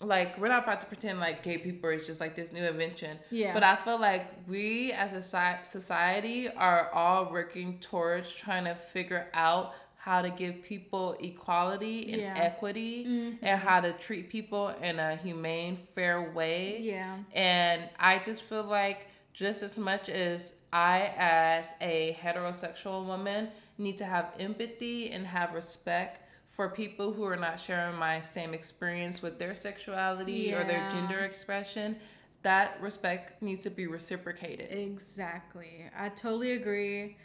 like 0.00 0.38
we're 0.38 0.48
not 0.48 0.62
about 0.62 0.80
to 0.80 0.86
pretend 0.86 1.18
like 1.18 1.42
gay 1.42 1.58
people 1.58 1.90
is 1.90 2.06
just 2.06 2.20
like 2.20 2.36
this 2.36 2.52
new 2.52 2.64
invention. 2.64 3.18
Yeah. 3.30 3.54
But 3.54 3.62
I 3.62 3.76
feel 3.76 4.00
like 4.00 4.26
we 4.46 4.92
as 4.92 5.12
a 5.12 5.22
society 5.62 6.48
are 6.48 6.90
all 6.90 7.30
working 7.30 7.78
towards 7.80 8.32
trying 8.32 8.64
to 8.64 8.74
figure 8.74 9.26
out 9.34 9.74
how 9.96 10.22
to 10.22 10.30
give 10.30 10.62
people 10.62 11.16
equality 11.20 12.12
and 12.12 12.22
Yeah. 12.22 12.34
equity 12.36 13.04
and 13.04 13.40
mm-hmm. 13.40 13.66
how 13.66 13.80
to 13.80 13.92
treat 13.92 14.30
people 14.30 14.68
in 14.80 14.98
a 14.98 15.16
humane, 15.16 15.76
fair 15.76 16.30
way. 16.32 16.78
Yeah. 16.80 17.18
And 17.34 17.88
I 17.98 18.18
just 18.18 18.42
feel 18.42 18.62
like 18.62 19.08
just 19.32 19.62
as 19.62 19.76
much 19.76 20.08
as 20.08 20.54
I, 20.72 21.12
as 21.16 21.68
a 21.80 22.16
heterosexual 22.22 23.04
woman, 23.04 23.48
need 23.76 23.98
to 23.98 24.04
have 24.04 24.32
empathy 24.38 25.10
and 25.10 25.26
have 25.26 25.52
respect 25.54 26.27
for 26.48 26.68
people 26.68 27.12
who 27.12 27.24
are 27.24 27.36
not 27.36 27.60
sharing 27.60 27.96
my 27.96 28.20
same 28.20 28.54
experience 28.54 29.22
with 29.22 29.38
their 29.38 29.54
sexuality 29.54 30.52
or 30.54 30.64
their 30.64 30.88
gender 30.90 31.20
expression, 31.20 31.96
that 32.42 32.80
respect 32.80 33.42
needs 33.42 33.60
to 33.60 33.70
be 33.70 33.86
reciprocated. 33.86 34.70
Exactly. 34.70 35.84
I 35.96 36.08
totally 36.08 36.52
agree. 36.52 37.16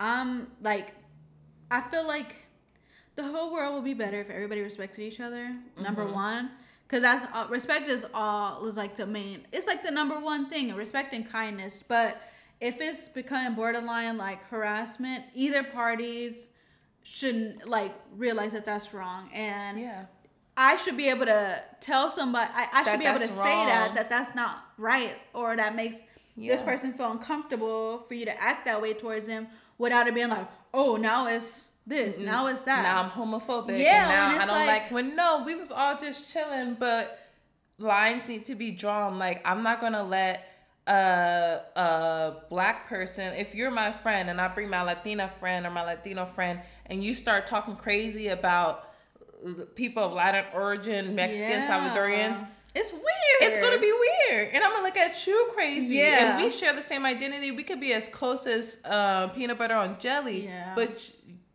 Um, 0.00 0.48
like, 0.60 0.94
I 1.70 1.80
feel 1.80 2.06
like 2.06 2.34
the 3.14 3.22
whole 3.22 3.52
world 3.52 3.74
would 3.74 3.84
be 3.84 3.94
better 3.94 4.20
if 4.20 4.30
everybody 4.30 4.62
respected 4.62 5.02
each 5.02 5.20
other. 5.20 5.54
Number 5.80 6.06
one, 6.06 6.50
because 6.86 7.02
that's 7.02 7.24
uh, 7.34 7.46
respect 7.48 7.88
is 7.88 8.04
all 8.12 8.66
is 8.66 8.76
like 8.76 8.96
the 8.96 9.06
main. 9.06 9.46
It's 9.52 9.66
like 9.66 9.82
the 9.82 9.90
number 9.90 10.18
one 10.18 10.48
thing, 10.48 10.74
respect 10.74 11.14
and 11.14 11.30
kindness. 11.30 11.78
But 11.86 12.20
if 12.60 12.80
it's 12.80 13.08
becoming 13.08 13.54
borderline 13.54 14.16
like 14.16 14.42
harassment, 14.48 15.24
either 15.34 15.62
parties 15.62 16.48
shouldn't 17.02 17.68
like 17.68 17.94
realize 18.16 18.52
that 18.52 18.64
that's 18.64 18.92
wrong 18.94 19.28
and 19.32 19.80
Yeah. 19.80 20.04
I 20.56 20.76
should 20.76 20.96
be 20.98 21.08
able 21.08 21.24
to 21.26 21.62
tell 21.80 22.10
somebody. 22.10 22.50
I, 22.54 22.68
I 22.72 22.84
should 22.84 22.98
be 22.98 23.06
able 23.06 23.20
to 23.20 23.26
that's 23.26 23.36
say 23.38 23.64
that 23.66 23.94
that 23.94 24.10
that's 24.10 24.34
not 24.34 24.62
right, 24.76 25.16
or 25.32 25.56
that 25.56 25.74
makes 25.74 25.96
this 26.36 26.60
person 26.60 26.92
feel 26.92 27.10
uncomfortable 27.10 28.00
for 28.06 28.12
you 28.12 28.26
to 28.26 28.42
act 28.42 28.66
that 28.66 28.82
way 28.82 28.92
towards 28.92 29.24
them 29.26 29.46
without 29.78 30.06
it 30.08 30.14
being 30.14 30.28
like, 30.28 30.46
oh, 30.74 30.96
now 30.96 31.26
it's 31.26 31.70
this, 31.86 32.18
now 32.18 32.46
it's 32.48 32.62
that. 32.64 32.82
Now 32.82 33.02
I'm 33.02 33.10
homophobic. 33.10 33.78
Yeah, 33.80 34.02
and 34.02 34.36
now 34.38 34.42
I 34.42 34.46
don't 34.46 34.56
like- 34.66 34.82
like, 34.82 34.90
when 34.90 35.16
no, 35.16 35.42
we 35.44 35.54
was 35.54 35.72
all 35.72 35.96
just 35.96 36.30
chilling, 36.30 36.74
but 36.74 37.18
lines 37.78 38.28
need 38.28 38.44
to 38.44 38.54
be 38.54 38.72
drawn. 38.72 39.18
Like 39.18 39.40
I'm 39.46 39.62
not 39.62 39.80
gonna 39.80 40.04
let 40.04 40.46
a 40.86 41.60
a 41.76 42.34
black 42.48 42.88
person, 42.88 43.34
if 43.34 43.54
you're 43.54 43.70
my 43.70 43.92
friend 43.92 44.28
and 44.30 44.40
I 44.40 44.48
bring 44.48 44.68
my 44.68 44.82
Latina 44.82 45.28
friend 45.28 45.64
or 45.66 45.70
my 45.70 45.82
Latino 45.82 46.26
friend, 46.26 46.60
and 46.86 47.02
you 47.02 47.14
start 47.14 47.46
talking 47.46 47.76
crazy 47.76 48.28
about 48.28 48.88
people 49.74 50.02
of 50.04 50.12
Latin 50.12 50.44
origin, 50.54 51.14
Mexican, 51.14 51.50
Yeah. 51.50 51.68
Salvadorians, 51.68 52.46
It's 52.74 52.92
weird. 52.92 53.04
it's 53.42 53.58
gonna 53.58 53.78
be 53.80 53.92
weird, 53.92 54.50
and 54.52 54.62
I'm 54.64 54.70
gonna 54.72 54.84
look 54.84 54.96
at 54.96 55.26
you 55.26 55.50
crazy. 55.54 55.96
Yeah. 55.96 56.34
And 56.36 56.44
we 56.44 56.50
share 56.50 56.72
the 56.72 56.82
same 56.82 57.04
identity. 57.06 57.50
We 57.52 57.62
could 57.64 57.80
be 57.80 57.92
as 57.92 58.08
close 58.08 58.46
as 58.46 58.80
uh, 58.84 59.28
peanut 59.28 59.58
butter 59.58 59.74
on 59.74 59.98
jelly. 60.00 60.44
Yeah. 60.46 60.74
But 60.74 61.12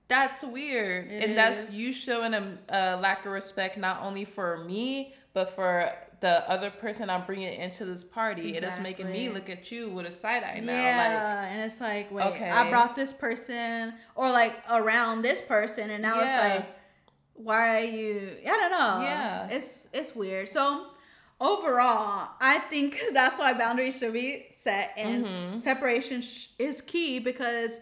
that's 0.08 0.44
weird, 0.44 1.12
It 1.12 1.24
and 1.24 1.38
that's 1.38 1.60
is. 1.70 1.76
you 1.76 1.92
showing 1.92 2.34
a, 2.34 2.58
a 2.70 2.96
lack 2.98 3.26
of 3.26 3.32
respect 3.34 3.78
not 3.78 4.04
only 4.04 4.24
for 4.26 4.64
me 4.64 5.14
but 5.34 5.54
for 5.54 5.92
the 6.20 6.50
other 6.50 6.70
person 6.72 7.10
I'm 7.10 7.26
bringing 7.26 7.54
into 7.54 7.86
this 7.86 8.04
party. 8.04 8.56
And 8.56 8.66
it's 8.66 8.80
making 8.80 9.12
me 9.12 9.30
look 9.30 9.50
at 9.50 9.72
you 9.72 9.90
with 9.90 10.06
a 10.08 10.12
side 10.12 10.44
eye 10.44 10.60
now. 10.60 10.72
Yeah, 10.74 11.46
and 11.46 11.62
it's 11.70 11.80
like, 11.80 12.12
wait, 12.12 12.26
Okay. 12.28 12.50
I 12.50 12.70
brought 12.70 12.96
this 12.96 13.14
person 13.14 13.94
or 14.16 14.32
like 14.32 14.56
around 14.70 15.22
this 15.22 15.42
person, 15.42 15.90
and 15.92 16.02
now 16.02 16.16
Yeah. 16.20 16.24
it's 16.48 16.56
like, 16.58 16.76
why 17.34 17.76
are 17.78 17.86
you? 17.86 18.38
I 18.46 18.58
don't 18.58 18.72
know. 18.72 19.02
Yeah. 19.02 19.48
it's 19.52 19.88
it's 19.94 20.16
weird. 20.16 20.50
So 20.50 20.88
overall, 21.40 22.30
I 22.42 22.60
think 22.70 23.00
that's 23.14 23.38
why 23.38 23.54
boundaries 23.54 23.98
should 23.98 24.14
be 24.14 24.48
set, 24.52 24.94
and 24.98 25.26
Mm-hmm. 25.26 25.58
separation 25.60 26.22
sh- 26.22 26.48
is 26.58 26.82
key 26.82 27.20
because 27.20 27.80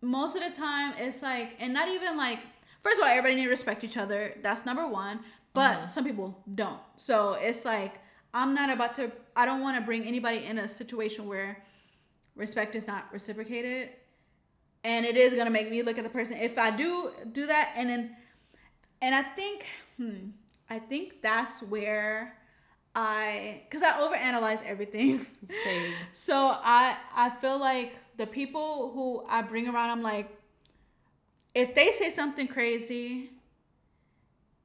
most 0.00 0.36
of 0.36 0.42
the 0.48 0.54
time 0.56 0.94
it's 0.98 1.22
like, 1.22 1.56
and 1.58 1.72
not 1.74 1.88
even 1.88 2.16
like. 2.16 2.38
First 2.82 2.98
of 2.98 3.04
all, 3.04 3.08
everybody 3.08 3.36
need 3.36 3.44
to 3.44 3.48
respect 3.50 3.82
each 3.82 3.96
other. 3.96 4.34
That's 4.42 4.66
number 4.66 4.86
one. 4.86 5.20
But 5.54 5.76
Mm-hmm. 5.78 5.88
some 5.88 6.04
people 6.04 6.42
don't. 6.52 6.80
So 6.96 7.34
it's 7.34 7.64
like 7.64 8.00
I'm 8.34 8.54
not 8.54 8.70
about 8.70 8.94
to. 8.96 9.12
I 9.36 9.46
don't 9.46 9.60
want 9.62 9.76
to 9.78 9.82
bring 9.82 10.04
anybody 10.04 10.44
in 10.44 10.58
a 10.58 10.68
situation 10.68 11.26
where 11.28 11.62
respect 12.36 12.74
is 12.74 12.86
not 12.86 13.06
reciprocated 13.12 13.90
and 14.82 15.06
it 15.06 15.16
is 15.16 15.32
going 15.34 15.46
to 15.46 15.52
make 15.52 15.70
me 15.70 15.82
look 15.82 15.98
at 15.98 16.04
the 16.04 16.10
person 16.10 16.36
if 16.38 16.58
i 16.58 16.70
do 16.70 17.12
do 17.32 17.46
that 17.46 17.72
and 17.76 17.88
then 17.88 18.16
and 19.00 19.14
i 19.14 19.22
think 19.22 19.66
hmm 19.96 20.30
i 20.68 20.78
think 20.78 21.22
that's 21.22 21.62
where 21.62 22.36
i 22.94 23.62
because 23.68 23.82
i 23.82 23.92
overanalyze 23.92 24.62
everything 24.64 25.26
Same. 25.64 25.94
so 26.12 26.56
i 26.62 26.96
i 27.14 27.30
feel 27.30 27.58
like 27.58 27.96
the 28.16 28.26
people 28.26 28.90
who 28.92 29.24
i 29.28 29.40
bring 29.42 29.68
around 29.68 29.90
i'm 29.90 30.02
like 30.02 30.36
if 31.54 31.74
they 31.74 31.92
say 31.92 32.10
something 32.10 32.48
crazy 32.48 33.30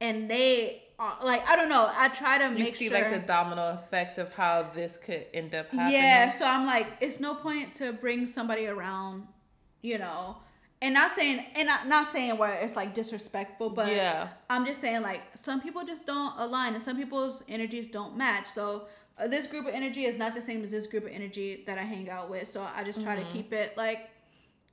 and 0.00 0.30
they 0.30 0.82
are, 0.98 1.16
like 1.22 1.46
i 1.48 1.56
don't 1.56 1.68
know 1.68 1.90
i 1.94 2.08
try 2.08 2.38
to 2.38 2.48
make 2.50 2.58
You 2.58 2.72
see 2.72 2.88
sure 2.88 3.00
like 3.00 3.10
the 3.10 3.26
domino 3.26 3.78
effect 3.80 4.18
of 4.18 4.32
how 4.34 4.66
this 4.74 4.96
could 4.96 5.26
end 5.34 5.54
up 5.54 5.70
happening. 5.70 5.94
yeah, 5.94 6.28
so 6.28 6.44
I'm 6.46 6.66
like, 6.66 6.86
it's 7.00 7.20
no 7.20 7.34
point 7.34 7.74
to 7.76 7.92
bring 7.92 8.26
somebody 8.26 8.66
around, 8.66 9.26
you 9.82 9.98
know, 9.98 10.36
and 10.82 10.92
not 10.94 11.12
saying 11.12 11.44
and 11.54 11.66
not, 11.68 11.86
not 11.88 12.06
saying 12.06 12.36
where 12.38 12.54
it's 12.64 12.76
like 12.76 12.92
disrespectful, 12.94 13.70
but 13.70 13.88
Yeah. 13.88 14.28
I'm 14.48 14.64
just 14.66 14.80
saying 14.80 15.02
like 15.02 15.22
some 15.34 15.60
people 15.60 15.84
just 15.84 16.06
don't 16.06 16.34
align 16.38 16.74
and 16.74 16.82
some 16.82 16.96
people's 16.96 17.42
energies 17.48 17.88
don't 17.88 18.16
match. 18.16 18.46
So 18.48 18.86
uh, 19.18 19.26
this 19.26 19.46
group 19.46 19.66
of 19.66 19.74
energy 19.74 20.04
is 20.04 20.16
not 20.18 20.34
the 20.34 20.42
same 20.42 20.62
as 20.62 20.70
this 20.70 20.86
group 20.86 21.04
of 21.04 21.12
energy 21.12 21.64
that 21.66 21.76
I 21.78 21.82
hang 21.82 22.08
out 22.10 22.30
with. 22.30 22.46
So 22.48 22.66
I 22.78 22.84
just 22.84 23.00
try 23.02 23.16
Mm-hmm. 23.16 23.26
to 23.28 23.32
keep 23.36 23.52
it 23.52 23.76
like 23.76 24.10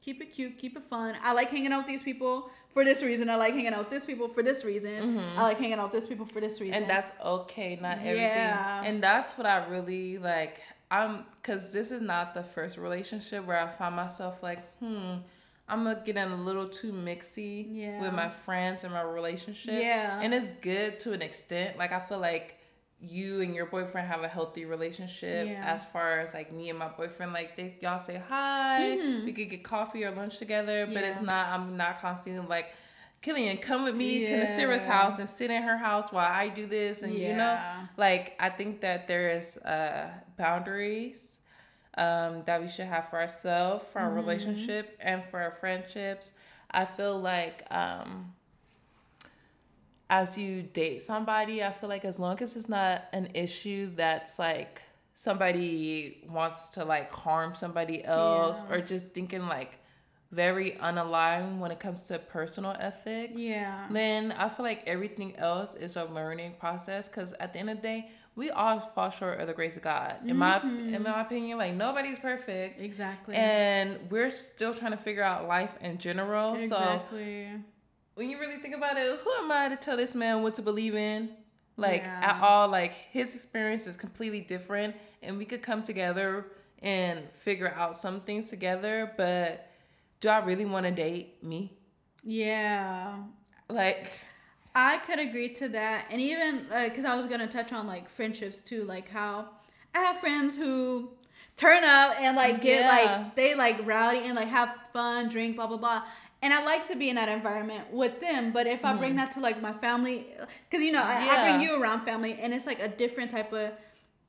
keep 0.01 0.21
it 0.21 0.28
cute, 0.36 0.57
keep 0.57 0.78
it 0.78 0.84
fun. 0.84 1.15
I 1.21 1.34
like 1.34 1.49
hanging 1.49 1.71
out 1.73 1.80
with 1.80 1.88
these 1.88 2.03
people 2.03 2.49
for 2.74 2.84
this 2.86 3.01
reason. 3.01 3.30
I 3.30 3.36
like 3.38 3.53
hanging 3.53 3.74
out 3.74 3.80
with 3.80 3.89
this 3.89 4.05
people 4.05 4.28
for 4.28 4.43
this 4.43 4.63
reason. 4.63 5.20
I 5.38 5.41
like 5.43 5.57
hanging 5.57 5.74
out 5.80 5.91
with 5.91 6.01
this 6.01 6.09
people 6.09 6.26
for 6.26 6.39
this 6.41 6.61
reason. 6.61 6.82
Mm-hmm. 6.82 6.82
and 6.84 6.89
that's 6.89 7.11
okay 7.26 7.78
not 7.82 7.97
everything 7.99 8.18
Yeah. 8.20 8.84
and 8.84 9.01
that's 9.01 9.38
what 9.38 9.47
i 9.47 9.65
really 9.68 10.18
like 10.18 10.61
i'm 10.91 11.26
because 11.41 11.72
this 11.74 11.91
is 11.91 12.01
not 12.01 12.34
the 12.34 12.43
first 12.43 12.78
relationship 12.78 13.45
where 13.45 13.57
i 13.59 13.68
find 13.68 13.95
myself 13.95 14.41
like 14.43 14.59
hmm 14.80 15.15
i'm 15.70 15.84
gonna 15.84 16.01
get 16.05 16.15
in 16.18 16.32
a 16.32 16.36
little 16.36 16.68
too 16.70 16.91
mixy 16.93 17.65
Yeah. 17.70 18.01
with 18.01 18.13
my 18.13 18.30
friends 18.30 18.84
and 18.84 18.93
my 18.93 19.01
relationship 19.01 19.74
Yeah. 19.82 20.20
and 20.22 20.34
it's 20.34 20.51
good 20.53 20.99
to 21.01 21.13
an 21.13 21.22
extent 21.22 21.78
like 21.78 21.91
i 21.91 21.99
feel 21.99 22.20
like 22.20 22.57
you 23.00 23.41
and 23.41 23.54
your 23.54 23.66
boyfriend 23.68 24.08
have 24.08 24.24
a 24.24 24.28
healthy 24.28 24.66
relationship 24.66 25.48
Yeah. 25.50 25.74
as 25.76 25.86
far 25.86 26.20
as 26.20 26.34
like 26.34 26.52
me 26.52 26.70
and 26.70 26.80
my 26.80 26.88
boyfriend 26.88 27.32
like 27.34 27.56
they 27.56 27.76
y'all 27.82 28.00
say 28.00 28.22
hi 28.28 28.98
we 29.24 29.34
could 29.34 29.50
get 29.50 29.64
coffee 29.64 30.04
or 30.04 30.12
lunch 30.12 30.38
together 30.39 30.88
but 30.91 31.04
it's 31.04 31.18
Mm-hmm. 31.18 31.26
Not 31.28 31.48
i'm 31.50 31.78
not 31.78 32.02
constantly 32.02 32.45
like 32.48 32.68
Killian, 33.22 33.58
come 33.58 33.84
with 33.84 33.95
me 33.95 34.26
to 34.28 34.36
Nasira's 34.38 34.86
house 34.86 35.18
and 35.20 35.28
sit 35.28 35.50
in 35.50 35.64
her 35.64 35.76
house 35.78 36.06
while 36.12 36.32
I 36.32 36.50
do 36.50 36.68
this, 36.68 37.02
and 37.02 37.14
you 37.18 37.34
know, 37.34 37.60
like 37.98 38.36
I 38.39 38.50
think 38.50 38.82
that 38.82 39.08
there 39.08 39.30
is 39.30 39.58
uh, 39.58 40.12
boundaries 40.38 41.39
um, 41.98 42.43
that 42.45 42.62
we 42.62 42.68
should 42.68 42.86
have 42.86 43.10
for 43.10 43.20
ourselves, 43.20 43.84
for 43.91 44.00
Mm-hmm. 44.00 44.08
our 44.10 44.14
relationship, 44.16 44.95
and 45.00 45.24
for 45.32 45.39
our 45.41 45.52
friendships. 45.52 46.34
I 46.70 46.86
feel 46.86 47.20
like 47.20 47.64
um, 47.72 48.34
as 50.10 50.38
you 50.38 50.62
date 50.62 51.01
somebody, 51.01 51.64
I 51.64 51.72
feel 51.72 51.89
like 51.89 52.05
as 52.05 52.20
long 52.20 52.41
as 52.41 52.55
it's 52.55 52.70
not 52.70 53.03
an 53.12 53.30
issue 53.34 53.91
that's 53.93 54.39
like 54.39 54.84
somebody 55.14 56.24
wants 56.30 56.70
to 56.70 56.86
like 56.86 57.12
harm 57.12 57.55
somebody 57.55 58.03
else 58.05 58.64
Yeah. 58.64 58.76
or 58.76 58.82
just 58.82 59.10
thinking 59.10 59.47
like 59.47 59.80
very 60.32 60.78
unaligned 60.82 61.58
when 61.60 61.72
it 61.72 61.80
comes 61.80 62.03
to 62.03 62.20
personal 62.20 62.76
ethics 62.80 63.41
Yeah. 63.41 63.88
then 63.89 64.32
I 64.34 64.49
feel 64.49 64.66
like 64.66 64.84
everything 64.86 65.36
else 65.38 65.74
is 65.74 65.95
a 65.95 66.05
learning 66.05 66.55
process 66.60 67.08
because 67.08 67.34
at 67.39 67.53
the 67.53 67.60
end 67.60 67.70
of 67.70 67.78
the 67.78 67.82
day, 67.82 68.12
we 68.36 68.51
all 68.51 68.80
fall 68.80 69.10
short 69.10 69.39
of 69.39 69.47
the 69.47 69.53
grace 69.53 69.78
of 69.78 69.84
God. 69.84 70.18
In 70.24 70.38
my 70.38 70.62
in 70.62 70.91
my 70.91 71.10
mm-hmm. 71.10 71.20
opinion, 71.22 71.58
like 71.58 71.74
nobody's 71.74 72.20
perfect. 72.20 72.80
Exactly. 72.80 73.34
And 73.34 73.97
we're 74.12 74.30
still 74.30 74.76
trying 74.76 74.91
to 74.91 74.97
figure 74.97 75.24
out 75.24 75.47
life 75.47 75.72
in 75.82 75.97
general. 75.97 76.53
exactly. 76.53 77.47
So 77.51 77.60
when 78.18 78.30
you 78.30 78.39
really 78.39 78.57
think 78.57 78.76
about 78.76 78.97
it, 78.97 79.20
who 79.24 79.32
am 79.32 79.51
I 79.51 79.70
to 79.70 79.76
tell 79.76 79.95
this 79.95 80.15
man 80.15 80.41
what 80.43 80.55
to 80.55 80.61
believe 80.61 80.95
in? 80.95 81.30
Like 81.78 82.01
Yeah. 82.01 82.32
at 82.36 82.41
all, 82.41 82.68
like 82.68 82.93
his 83.11 83.36
experience 83.36 83.86
is 83.88 83.95
completely 83.95 84.41
different 84.41 84.95
and 85.22 85.38
we 85.38 85.45
could 85.45 85.61
come 85.61 85.84
together 85.84 86.47
and 86.82 87.30
figure 87.32 87.72
out 87.76 87.95
some 87.95 88.22
things 88.22 88.49
together, 88.49 89.11
but 89.18 89.70
do 90.20 90.30
I 90.30 90.39
really 90.39 90.65
want 90.65 90.86
to 90.88 90.91
date 90.91 91.43
me? 91.43 91.74
yeah. 92.24 93.15
Like 93.70 94.09
I 94.74 94.97
could 94.97 95.20
agree 95.20 95.49
to 95.55 95.68
that, 95.70 96.05
and 96.11 96.22
even 96.22 96.65
because 96.86 97.03
I 97.05 97.15
was 97.15 97.26
gonna 97.26 97.47
touch 97.47 97.74
on 97.74 97.86
like 97.88 98.07
friendships 98.09 98.61
too, 98.61 98.84
like 98.86 99.09
how 99.09 99.49
I 99.95 99.99
have 99.99 100.18
friends 100.20 100.55
who 100.55 101.09
turn 101.57 101.84
up 101.84 102.15
and 102.20 102.36
like 102.38 102.61
get 102.61 102.82
Yeah. 102.82 102.88
like 102.89 103.36
they 103.36 103.55
like 103.55 103.86
rowdy 103.86 104.20
and 104.20 104.36
like 104.36 104.47
have 104.47 104.74
fun, 104.93 105.30
drink, 105.30 105.55
blah 105.57 105.68
blah 105.68 105.78
blah. 105.78 106.03
And 106.41 106.53
I 106.53 106.63
like 106.63 106.88
to 106.89 106.95
be 106.95 107.09
in 107.09 107.15
that 107.15 107.29
environment 107.29 107.91
with 107.91 108.19
them, 108.21 108.51
but 108.51 108.67
if 108.67 108.85
I 108.85 108.93
bring 108.95 109.15
that 109.15 109.31
to 109.31 109.39
like 109.39 109.59
my 109.61 109.73
family, 109.73 110.27
because 110.69 110.83
you 110.85 110.91
know 110.91 111.01
I, 111.01 111.15
I 111.15 111.17
Mm-hmm. 111.19 111.41
Bring 111.41 111.61
you 111.61 111.81
around 111.81 112.05
family, 112.05 112.38
and 112.39 112.53
it's 112.53 112.67
like 112.67 112.79
a 112.79 112.88
different 112.88 113.31
type 113.31 113.51
of 113.53 113.71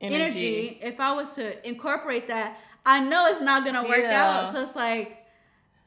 energy. 0.01 0.15
Energy. 0.15 0.79
If 0.81 0.99
I 0.99 1.13
was 1.13 1.33
to 1.35 1.67
incorporate 1.67 2.27
that, 2.27 2.57
I 2.85 2.99
know 2.99 3.27
it's 3.27 3.41
not 3.41 3.63
gonna 3.63 3.83
work 3.87 4.05
Yeah. 4.09 4.39
out. 4.39 4.47
So 4.47 4.61
it's 4.63 4.75
like, 4.75 5.23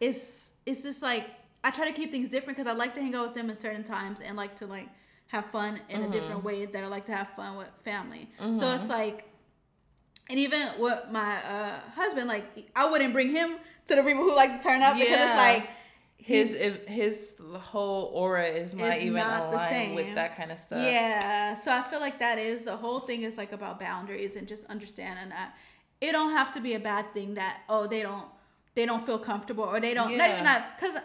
it's 0.00 0.52
it's 0.64 0.82
just 0.84 1.02
like 1.02 1.28
I 1.64 1.70
try 1.70 1.86
to 1.90 1.92
keep 1.92 2.12
things 2.12 2.30
different 2.30 2.56
because 2.56 2.70
I 2.72 2.74
like 2.76 2.94
to 2.94 3.00
hang 3.02 3.14
out 3.16 3.26
with 3.26 3.34
them 3.34 3.50
at 3.50 3.58
certain 3.58 3.82
times 3.82 4.20
and 4.20 4.36
like 4.36 4.54
to 4.56 4.66
like 4.66 4.88
have 5.28 5.46
fun 5.46 5.80
in 5.88 5.96
a 5.96 6.02
Mm-hmm. 6.02 6.12
different 6.12 6.44
way 6.44 6.66
that 6.66 6.84
I 6.84 6.86
like 6.86 7.04
to 7.06 7.16
have 7.16 7.30
fun 7.30 7.56
with 7.56 7.68
family. 7.84 8.30
So 8.52 8.72
it's 8.74 8.88
like, 8.88 9.24
and 10.30 10.38
even 10.38 10.68
with 10.78 11.00
my 11.10 11.36
uh, 11.44 11.80
husband, 11.96 12.28
like 12.28 12.70
I 12.76 12.88
wouldn't 12.88 13.12
bring 13.12 13.30
him 13.30 13.56
to 13.88 13.96
the 13.96 14.02
people 14.02 14.22
who 14.22 14.36
like 14.36 14.56
to 14.58 14.62
turn 14.68 14.82
up 14.82 14.98
because 15.00 15.20
it's 15.20 15.36
like 15.36 15.68
his 16.22 16.52
if 16.52 16.86
his 16.86 17.36
whole 17.54 18.04
aura 18.14 18.46
is 18.46 18.74
not 18.74 18.96
even 18.98 19.14
not 19.14 19.52
aligned 19.52 19.96
with 19.96 20.14
that 20.14 20.36
kind 20.36 20.52
of 20.52 20.58
stuff. 20.60 20.78
Yeah, 20.80 21.54
so 21.54 21.72
I 21.72 21.82
feel 21.82 22.00
like 22.00 22.18
that 22.20 22.38
is 22.38 22.62
the 22.64 22.76
whole 22.76 23.00
thing 23.00 23.22
is 23.22 23.36
like 23.38 23.52
about 23.52 23.80
boundaries 23.80 24.36
and 24.36 24.46
just 24.46 24.64
understanding 24.66 25.30
that 25.30 25.54
it 26.00 26.12
don't 26.12 26.30
have 26.32 26.52
to 26.54 26.60
be 26.60 26.74
a 26.74 26.80
bad 26.80 27.12
thing 27.12 27.34
that 27.34 27.62
oh 27.68 27.86
they 27.86 28.02
don't 28.02 28.26
they 28.74 28.86
don't 28.86 29.04
feel 29.04 29.18
comfortable 29.18 29.64
or 29.64 29.80
they 29.80 29.94
don't 29.94 30.16
not 30.16 30.28
Yeah. 30.28 30.32
even 30.34 30.44
not 30.44 30.78
because 30.78 30.96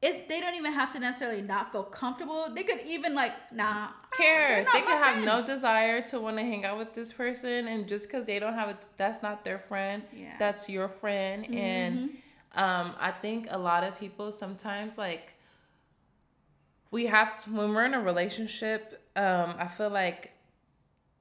it's 0.00 0.28
they 0.28 0.40
don't 0.40 0.54
even 0.54 0.72
have 0.72 0.92
to 0.92 0.98
necessarily 1.00 1.40
not 1.42 1.72
feel 1.72 1.82
comfortable. 1.82 2.48
They 2.54 2.62
could 2.62 2.80
even 2.86 3.14
like 3.14 3.32
nah 3.52 3.88
care. 4.16 4.64
They 4.72 4.80
could 4.82 4.98
have 5.06 5.24
no 5.24 5.44
desire 5.44 6.02
to 6.02 6.20
want 6.20 6.36
to 6.36 6.42
hang 6.42 6.64
out 6.64 6.76
with 6.78 6.94
this 6.94 7.12
person, 7.12 7.66
and 7.68 7.88
just 7.88 8.06
because 8.08 8.26
they 8.26 8.38
don't 8.38 8.54
have 8.54 8.68
it, 8.68 8.86
that's 8.98 9.22
not 9.22 9.44
their 9.44 9.58
friend. 9.58 10.02
Yeah. 10.12 10.26
Mm-hmm. 10.28 10.38
That's 10.38 10.68
your 10.68 10.88
friend, 10.88 11.54
and 11.54 12.10
um, 12.54 12.94
I 13.00 13.10
think 13.10 13.46
a 13.50 13.58
lot 13.58 13.84
of 13.84 13.98
people 13.98 14.30
sometimes 14.32 14.96
like 14.98 15.32
we 16.90 17.06
have 17.06 17.42
to 17.44 17.50
when 17.50 17.74
we're 17.74 17.84
in 17.86 17.94
a 17.94 18.00
relationship. 18.00 19.00
Um, 19.16 19.54
I 19.58 19.66
feel 19.66 19.90
like 19.90 20.32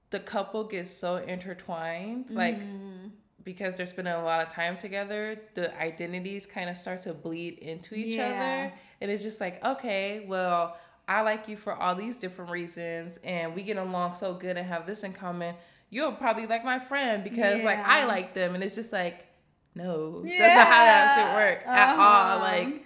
the 0.10 0.20
couple 0.20 0.64
gets 0.66 0.92
so 0.92 1.18
intertwined, 1.18 2.26
like 2.30 2.58
Mm-hmm. 2.60 3.08
because 3.44 3.76
they're 3.78 3.86
spending 3.88 4.14
a 4.14 4.24
lot 4.24 4.46
of 4.46 4.54
time 4.54 4.78
together, 4.78 5.40
the 5.56 5.76
identities 5.80 6.46
kind 6.46 6.70
of 6.70 6.78
start 6.78 7.02
to 7.04 7.14
bleed 7.14 7.58
into 7.60 7.96
each 7.96 8.18
Yeah. 8.18 8.26
other. 8.28 8.74
And 9.02 9.12
it's 9.12 9.24
just 9.24 9.42
like, 9.42 9.64
okay, 9.66 10.26
well, 10.28 10.78
I 11.08 11.22
like 11.22 11.48
you 11.50 11.58
for 11.58 11.74
all 11.74 11.96
these 11.96 12.18
different 12.18 12.52
reasons, 12.52 13.20
and 13.24 13.54
we 13.56 13.64
get 13.64 13.76
along 13.78 14.14
so 14.14 14.34
good 14.36 14.56
and 14.56 14.66
have 14.68 14.86
this 14.86 15.04
in 15.04 15.12
common. 15.14 15.56
You'll 15.90 16.14
probably 16.14 16.48
like 16.48 16.64
my 16.64 16.80
friend 16.80 17.24
because 17.24 17.64
like 17.66 17.80
I 17.80 18.06
like 18.06 18.34
them, 18.34 18.56
and 18.56 18.64
it's 18.64 18.76
just 18.76 18.94
like, 18.94 19.28
no, 19.76 20.22
that's 20.24 20.56
not 20.56 20.68
how 20.68 20.86
that 20.86 21.16
should 21.16 21.36
work 21.36 21.68
at 21.68 21.96
all. 21.98 22.38
Uh-huh. 22.38 22.40
Like, 22.40 22.86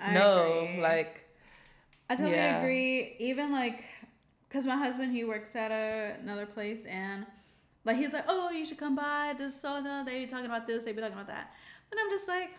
I 0.00 0.14
no, 0.14 0.62
agree. 0.64 0.80
like, 0.82 1.24
I 2.10 2.14
totally 2.16 2.36
Yeah. 2.36 2.60
agree. 2.60 3.16
Even 3.18 3.52
like, 3.52 3.84
cause 4.50 4.64
my 4.66 4.76
husband 4.76 5.12
he 5.12 5.24
works 5.24 5.54
at 5.56 5.70
a, 5.70 6.16
another 6.22 6.46
place 6.46 6.84
and 6.86 7.26
like 7.84 7.96
he's 7.96 8.12
like, 8.12 8.24
oh, 8.28 8.50
you 8.50 8.64
should 8.66 8.78
come 8.78 8.94
by. 8.96 9.34
This 9.36 9.58
soda. 9.60 10.02
they 10.06 10.20
be 10.20 10.26
talking 10.26 10.46
about 10.46 10.66
this, 10.66 10.84
they 10.84 10.92
be 10.92 11.00
talking 11.00 11.14
about 11.14 11.28
that, 11.28 11.52
and 11.90 11.98
I'm 12.00 12.10
just 12.10 12.28
like, 12.28 12.50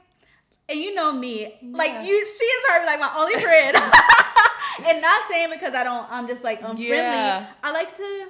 and 0.67 0.79
you 0.79 0.93
know 0.95 1.11
me, 1.11 1.57
like 1.63 1.91
Yeah. 1.91 2.03
you, 2.03 2.27
she 2.27 2.43
is 2.43 2.63
probably 2.67 2.85
like 2.87 2.99
my 2.99 3.13
only 3.17 3.39
friend, 3.39 3.75
and 4.87 5.01
not 5.01 5.21
saying 5.29 5.49
because 5.51 5.73
I 5.73 5.83
don't, 5.83 6.05
I'm 6.11 6.27
just 6.27 6.43
like 6.43 6.59
unfriendly. 6.59 6.87
Yeah. 6.87 7.47
I 7.63 7.71
like 7.71 7.95
to, 7.95 8.27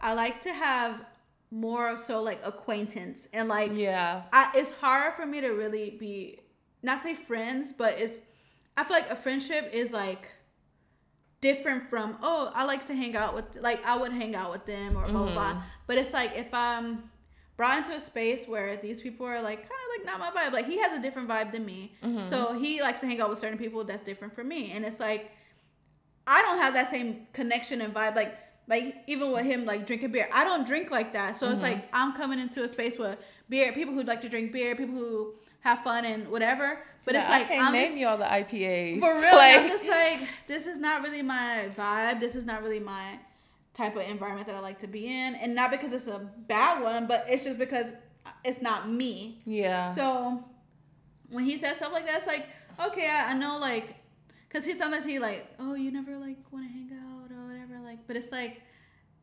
I 0.00 0.14
like 0.14 0.40
to 0.42 0.52
have 0.52 1.00
more 1.50 1.98
so 1.98 2.22
like 2.22 2.40
acquaintance 2.44 3.28
and 3.32 3.48
like 3.48 3.72
yeah, 3.74 4.22
I, 4.32 4.52
it's 4.54 4.72
hard 4.72 5.14
for 5.14 5.26
me 5.26 5.40
to 5.40 5.48
really 5.48 5.90
be 5.90 6.40
not 6.82 7.00
say 7.00 7.14
friends, 7.14 7.72
but 7.72 7.98
it's 7.98 8.20
I 8.76 8.84
feel 8.84 8.96
like 8.96 9.10
a 9.10 9.16
friendship 9.16 9.70
is 9.72 9.92
like 9.92 10.28
different 11.40 11.88
from 11.88 12.18
oh 12.22 12.52
I 12.54 12.64
like 12.64 12.84
to 12.86 12.94
hang 12.94 13.16
out 13.16 13.34
with 13.34 13.56
like 13.60 13.84
I 13.84 13.96
would 13.96 14.12
hang 14.12 14.34
out 14.34 14.50
with 14.50 14.66
them 14.66 14.96
or 14.96 15.04
blah 15.06 15.22
blah 15.24 15.32
blah. 15.32 15.52
Mm-hmm. 15.52 15.60
But 15.86 15.98
it's 15.98 16.12
like 16.12 16.36
if 16.36 16.52
I'm 16.54 17.10
brought 17.60 17.76
into 17.76 17.92
a 17.92 18.00
space 18.00 18.48
where 18.48 18.78
these 18.78 19.02
people 19.02 19.26
are 19.26 19.42
like 19.42 19.58
kind 19.58 19.70
of 19.70 19.98
like 19.98 20.06
not 20.06 20.18
my 20.18 20.40
vibe. 20.40 20.54
Like 20.54 20.66
he 20.66 20.78
has 20.78 20.92
a 20.92 21.02
different 21.02 21.28
vibe 21.28 21.52
than 21.52 21.66
me, 21.66 21.92
mm-hmm. 22.02 22.24
so 22.24 22.58
he 22.58 22.80
likes 22.80 23.00
to 23.00 23.06
hang 23.06 23.20
out 23.20 23.28
with 23.28 23.38
certain 23.38 23.58
people 23.58 23.84
that's 23.84 24.02
different 24.02 24.34
from 24.34 24.48
me, 24.48 24.72
and 24.72 24.84
it's 24.84 24.98
like 24.98 25.30
I 26.26 26.40
don't 26.40 26.56
have 26.56 26.72
that 26.72 26.90
same 26.90 27.26
connection 27.34 27.82
and 27.82 27.92
vibe. 27.92 28.16
Like 28.16 28.38
like 28.70 28.96
even 29.06 29.32
with 29.32 29.44
him 29.44 29.66
like 29.66 29.86
drinking 29.86 30.12
beer, 30.12 30.28
I 30.32 30.44
don't 30.44 30.66
drink 30.66 30.90
like 30.90 31.12
that. 31.12 31.36
So 31.36 31.50
it's 31.50 31.60
mm-hmm. 31.60 31.64
like 31.64 31.88
I'm 31.92 32.14
coming 32.14 32.38
into 32.38 32.64
a 32.64 32.68
space 32.68 32.98
where 32.98 33.18
beer 33.50 33.72
people 33.72 33.92
who 33.92 34.02
like 34.04 34.22
to 34.22 34.28
drink 34.28 34.52
beer, 34.52 34.74
people 34.74 34.94
who 34.94 35.34
have 35.60 35.82
fun 35.82 36.06
and 36.06 36.28
whatever. 36.28 36.78
But 37.04 37.16
it's 37.16 37.28
like 37.28 37.42
I 37.42 37.48
can't 37.48 37.66
I'm 37.66 37.72
name 37.72 37.86
just, 37.88 37.98
you 37.98 38.06
all 38.06 38.16
the 38.16 38.24
IPAs 38.24 39.00
for 39.00 39.20
real. 39.20 39.34
Like, 39.36 39.58
I'm 39.58 39.68
just 39.68 39.86
like 39.86 40.20
this 40.46 40.66
is 40.66 40.78
not 40.78 41.02
really 41.02 41.20
my 41.20 41.68
vibe. 41.76 42.20
This 42.20 42.34
is 42.34 42.46
not 42.46 42.62
really 42.62 42.80
my 42.80 43.18
type 43.74 43.96
of 43.96 44.02
environment 44.02 44.46
that 44.46 44.56
I 44.56 44.60
like 44.60 44.78
to 44.80 44.86
be 44.86 45.06
in, 45.06 45.34
and 45.34 45.54
not 45.54 45.70
because 45.70 45.92
it's 45.92 46.06
a 46.06 46.18
bad 46.18 46.82
one, 46.82 47.06
but 47.06 47.26
it's 47.28 47.44
just 47.44 47.58
because 47.58 47.92
it's 48.44 48.62
not 48.62 48.90
me. 48.90 49.40
yeah, 49.44 49.92
So 49.92 50.44
when 51.30 51.44
he 51.44 51.56
says 51.56 51.78
stuff 51.78 51.92
like 51.92 52.06
that, 52.06 52.18
it's 52.18 52.26
like, 52.26 52.48
okay, 52.80 53.08
I, 53.08 53.30
I 53.30 53.34
know, 53.34 53.58
like, 53.58 53.94
because 54.48 54.64
he 54.64 54.74
sometimes 54.74 55.04
he 55.04 55.18
like, 55.18 55.46
oh, 55.58 55.74
you 55.74 55.90
never 55.90 56.16
like 56.16 56.36
want 56.50 56.66
to 56.66 56.72
hang 56.72 56.90
out 56.92 57.30
or 57.30 57.46
whatever, 57.46 57.80
like, 57.82 57.89
but 58.06 58.16
it's 58.16 58.32
like, 58.32 58.62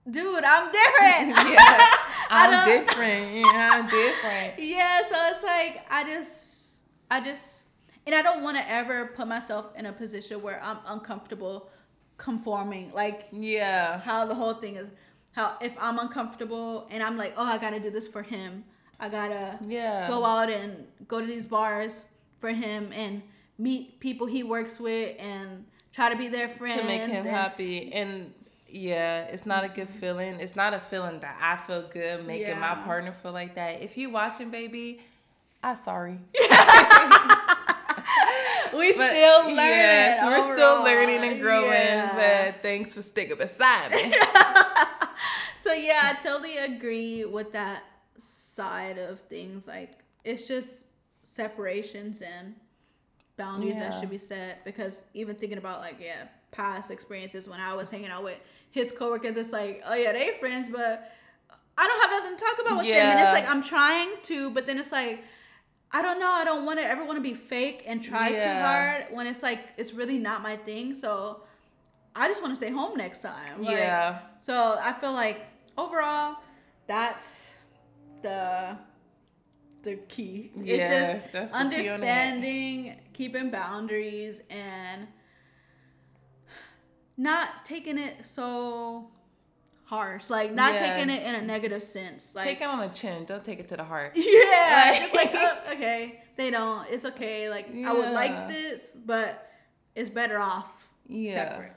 dude, 0.09 0.43
I'm 0.43 0.71
different. 0.71 1.29
yeah, 1.51 1.87
I'm 2.29 2.67
different. 2.67 3.35
Yeah, 3.35 3.69
I'm 3.73 3.85
different. 3.87 4.53
yeah, 4.59 5.01
so 5.01 5.15
it's 5.31 5.43
like 5.43 5.85
I 5.89 6.03
just, 6.03 6.79
I 7.09 7.21
just, 7.21 7.63
and 8.05 8.15
I 8.15 8.21
don't 8.21 8.43
want 8.43 8.57
to 8.57 8.69
ever 8.69 9.07
put 9.07 9.27
myself 9.27 9.67
in 9.75 9.85
a 9.85 9.93
position 9.93 10.41
where 10.41 10.61
I'm 10.63 10.77
uncomfortable 10.85 11.69
conforming, 12.17 12.91
like 12.93 13.27
Yeah, 13.31 13.99
how 13.99 14.25
the 14.25 14.35
whole 14.35 14.53
thing 14.53 14.75
is. 14.75 14.91
How 15.33 15.55
if 15.61 15.75
I'm 15.79 15.99
uncomfortable 15.99 16.87
and 16.89 17.03
I'm 17.03 17.15
like, 17.15 17.33
oh, 17.37 17.45
I 17.45 17.57
gotta 17.59 17.79
do 17.79 17.91
this 17.91 18.07
for 18.07 18.23
him. 18.23 18.63
I 18.99 19.09
gotta 19.09 19.59
yeah. 19.63 20.07
go 20.07 20.25
out 20.25 20.49
and 20.49 20.87
go 21.07 21.21
to 21.21 21.27
these 21.27 21.45
bars 21.45 22.05
for 22.39 22.49
him 22.49 22.91
and 22.93 23.21
meet 23.57 23.99
people 23.99 24.27
he 24.27 24.43
works 24.43 24.79
with 24.79 25.15
and 25.19 25.65
try 25.91 26.09
to 26.09 26.15
be 26.15 26.27
their 26.27 26.47
friends 26.47 26.81
to 26.81 26.87
make 26.87 27.01
him 27.01 27.25
and- 27.25 27.27
happy 27.27 27.91
and 27.93 28.33
yeah 28.69 29.23
it's 29.23 29.45
not 29.45 29.63
a 29.63 29.69
good 29.69 29.87
mm-hmm. 29.87 29.99
feeling 29.99 30.39
it's 30.39 30.55
not 30.55 30.73
a 30.73 30.79
feeling 30.79 31.19
that 31.19 31.37
i 31.41 31.55
feel 31.65 31.87
good 31.89 32.25
making 32.25 32.59
my 32.59 32.75
partner 32.75 33.11
feel 33.11 33.31
like 33.31 33.55
that 33.55 33.81
if 33.81 33.97
you 33.97 34.09
watching 34.09 34.49
baby 34.49 34.99
i'm 35.63 35.75
sorry 35.75 36.13
we 38.73 38.91
but 38.93 39.11
still 39.11 39.43
learning. 39.43 39.55
yes 39.55 40.25
we're 40.25 40.55
still 40.55 40.83
learning 40.83 41.23
and 41.29 41.41
growing 41.41 41.71
Yeah. 41.71 42.51
but 42.51 42.61
thanks 42.61 42.93
for 42.93 43.01
sticking 43.01 43.37
beside 43.37 43.91
me 43.91 44.13
So 45.67 45.73
yeah, 45.73 45.99
I 46.17 46.23
totally 46.23 46.57
agree 46.59 47.25
with 47.25 47.51
that 47.51 47.83
side 48.17 48.97
of 48.97 49.19
things. 49.19 49.67
Like 49.67 49.91
it's 50.23 50.47
just 50.47 50.85
separations 51.23 52.21
and 52.21 52.55
boundaries 53.35 53.77
that 53.77 53.99
should 53.99 54.09
be 54.09 54.17
set. 54.17 54.63
Because 54.63 55.03
even 55.13 55.35
thinking 55.35 55.57
about 55.57 55.81
like 55.81 55.97
yeah, 55.99 56.27
past 56.51 56.91
experiences 56.91 57.47
when 57.47 57.59
I 57.59 57.73
was 57.73 57.89
hanging 57.89 58.09
out 58.09 58.23
with 58.23 58.39
his 58.71 58.91
coworkers, 58.91 59.37
it's 59.37 59.51
like 59.51 59.83
oh 59.85 59.93
yeah, 59.93 60.11
they 60.13 60.31
friends, 60.39 60.69
but 60.69 61.11
I 61.77 61.87
don't 61.87 62.01
have 62.01 62.11
nothing 62.11 62.37
to 62.37 62.43
talk 62.43 62.65
about 62.65 62.77
with 62.79 62.87
them. 62.87 63.11
And 63.11 63.19
it's 63.19 63.33
like 63.33 63.49
I'm 63.49 63.63
trying 63.63 64.09
to, 64.23 64.51
but 64.51 64.65
then 64.65 64.77
it's 64.77 64.91
like 64.91 65.23
I 65.91 66.01
don't 66.01 66.19
know. 66.19 66.29
I 66.29 66.43
don't 66.43 66.65
want 66.65 66.79
to 66.79 66.85
ever 66.85 67.05
want 67.05 67.17
to 67.17 67.21
be 67.23 67.33
fake 67.33 67.83
and 67.87 68.03
try 68.03 68.31
too 68.31 68.61
hard 68.61 69.05
when 69.11 69.25
it's 69.27 69.41
like 69.41 69.61
it's 69.77 69.93
really 69.93 70.17
not 70.17 70.41
my 70.41 70.57
thing. 70.57 70.93
So 70.93 71.43
I 72.15 72.27
just 72.27 72.41
want 72.41 72.51
to 72.53 72.57
stay 72.57 72.71
home 72.71 72.97
next 72.97 73.21
time. 73.21 73.63
Like, 73.63 73.77
yeah 73.77 74.19
so 74.47 74.79
I 74.81 74.93
feel 74.93 75.11
like 75.11 75.45
overall, 75.77 76.37
that's 76.87 77.53
the 78.21 78.77
the 79.83 79.97
key. 80.07 80.51
Yeah, 80.55 80.73
it's 80.73 80.89
just 81.23 81.33
that's 81.33 81.51
the 81.51 81.57
the 81.57 81.63
understanding, 81.63 82.95
keeping 83.11 83.49
boundaries, 83.49 84.39
and 84.49 85.07
not 87.17 87.65
taking 87.65 87.97
it 87.97 88.25
so 88.25 89.09
harsh. 89.85 90.29
Like 90.29 90.53
not 90.53 90.73
Yeah. 90.73 90.95
taking 90.97 91.09
it 91.15 91.23
in 91.23 91.35
a 91.35 91.41
negative 91.41 91.81
sense. 91.83 92.35
Like 92.35 92.45
take 92.45 92.61
it 92.61 92.67
on 92.67 92.79
the 92.79 92.89
chin. 92.89 93.25
Don't 93.25 93.43
take 93.43 93.59
it 93.59 93.67
to 93.69 93.77
the 93.77 93.83
heart. 93.83 94.11
yeah, 94.15 94.21
Like- 94.91 95.01
it's 95.03 95.13
like 95.15 95.31
oh, 95.33 95.57
okay, 95.73 96.21
they 96.35 96.51
don't. 96.51 96.87
It's 96.89 97.05
okay. 97.05 97.49
Like 97.49 97.73
I 97.85 97.93
would 97.93 98.11
like 98.11 98.47
this, 98.47 98.91
but 99.05 99.49
it's 99.95 100.09
better 100.09 100.39
off 100.39 100.89
Yeah. 101.07 101.33
separate. 101.33 101.73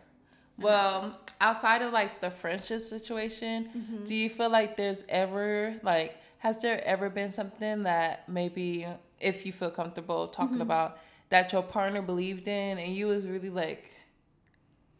Well, 0.59 1.19
outside 1.41 1.81
of 1.83 1.93
like 1.93 2.21
the 2.21 2.31
friendship 2.31 2.85
situation, 2.87 3.71
Mm-hmm. 3.77 4.05
do 4.05 4.15
you 4.15 4.29
feel 4.29 4.51
like 4.51 4.77
there's 4.77 5.05
ever 5.09 5.77
like 5.83 6.17
has 6.39 6.59
there 6.63 6.83
ever 6.85 7.09
been 7.11 7.31
something 7.31 7.83
that 7.85 8.27
maybe 8.29 8.87
if 9.21 9.45
you 9.47 9.53
feel 9.53 9.71
comfortable 9.71 10.27
talking 10.27 10.55
Mm-hmm. 10.55 10.63
about 10.63 10.99
that 11.31 11.53
your 11.53 11.63
partner 11.63 12.03
believed 12.03 12.49
in 12.49 12.77
and 12.79 12.95
you 12.95 13.07
was 13.07 13.27
really 13.27 13.51
like 13.51 13.91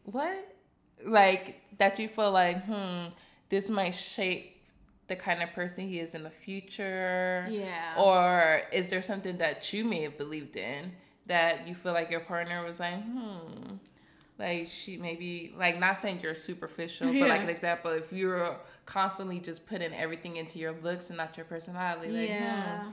what? 0.05 0.55
Like 1.05 1.61
that 1.77 1.99
you 1.99 2.07
feel 2.07 2.31
like, 2.31 2.63
hmm, 2.65 3.07
this 3.49 3.69
might 3.69 3.91
shape 3.91 4.57
the 5.07 5.15
kind 5.15 5.43
of 5.43 5.51
person 5.51 5.87
he 5.87 5.99
is 5.99 6.15
in 6.15 6.23
the 6.23 6.29
future. 6.29 7.47
Yeah. 7.49 7.95
Or 7.97 8.61
is 8.71 8.89
there 8.89 9.01
something 9.01 9.37
that 9.37 9.71
you 9.73 9.83
may 9.83 10.03
have 10.03 10.17
believed 10.17 10.55
in 10.55 10.93
that 11.27 11.67
you 11.67 11.75
feel 11.75 11.93
like 11.93 12.09
your 12.09 12.21
partner 12.21 12.63
was 12.63 12.79
like, 12.79 13.03
hmm, 13.03 13.75
like 14.39 14.67
she 14.69 14.97
maybe 14.97 15.53
like 15.57 15.79
not 15.79 15.97
saying 15.97 16.19
you're 16.23 16.33
superficial, 16.35 17.11
but 17.11 17.29
like 17.29 17.41
an 17.41 17.49
example, 17.49 17.91
if 17.91 18.11
you're 18.11 18.57
constantly 18.85 19.39
just 19.39 19.65
putting 19.67 19.93
everything 19.93 20.37
into 20.37 20.59
your 20.59 20.73
looks 20.81 21.09
and 21.09 21.17
not 21.17 21.37
your 21.37 21.45
personality, 21.45 22.11
like, 22.11 22.29
yeah. 22.29 22.83
hmm, 22.83 22.89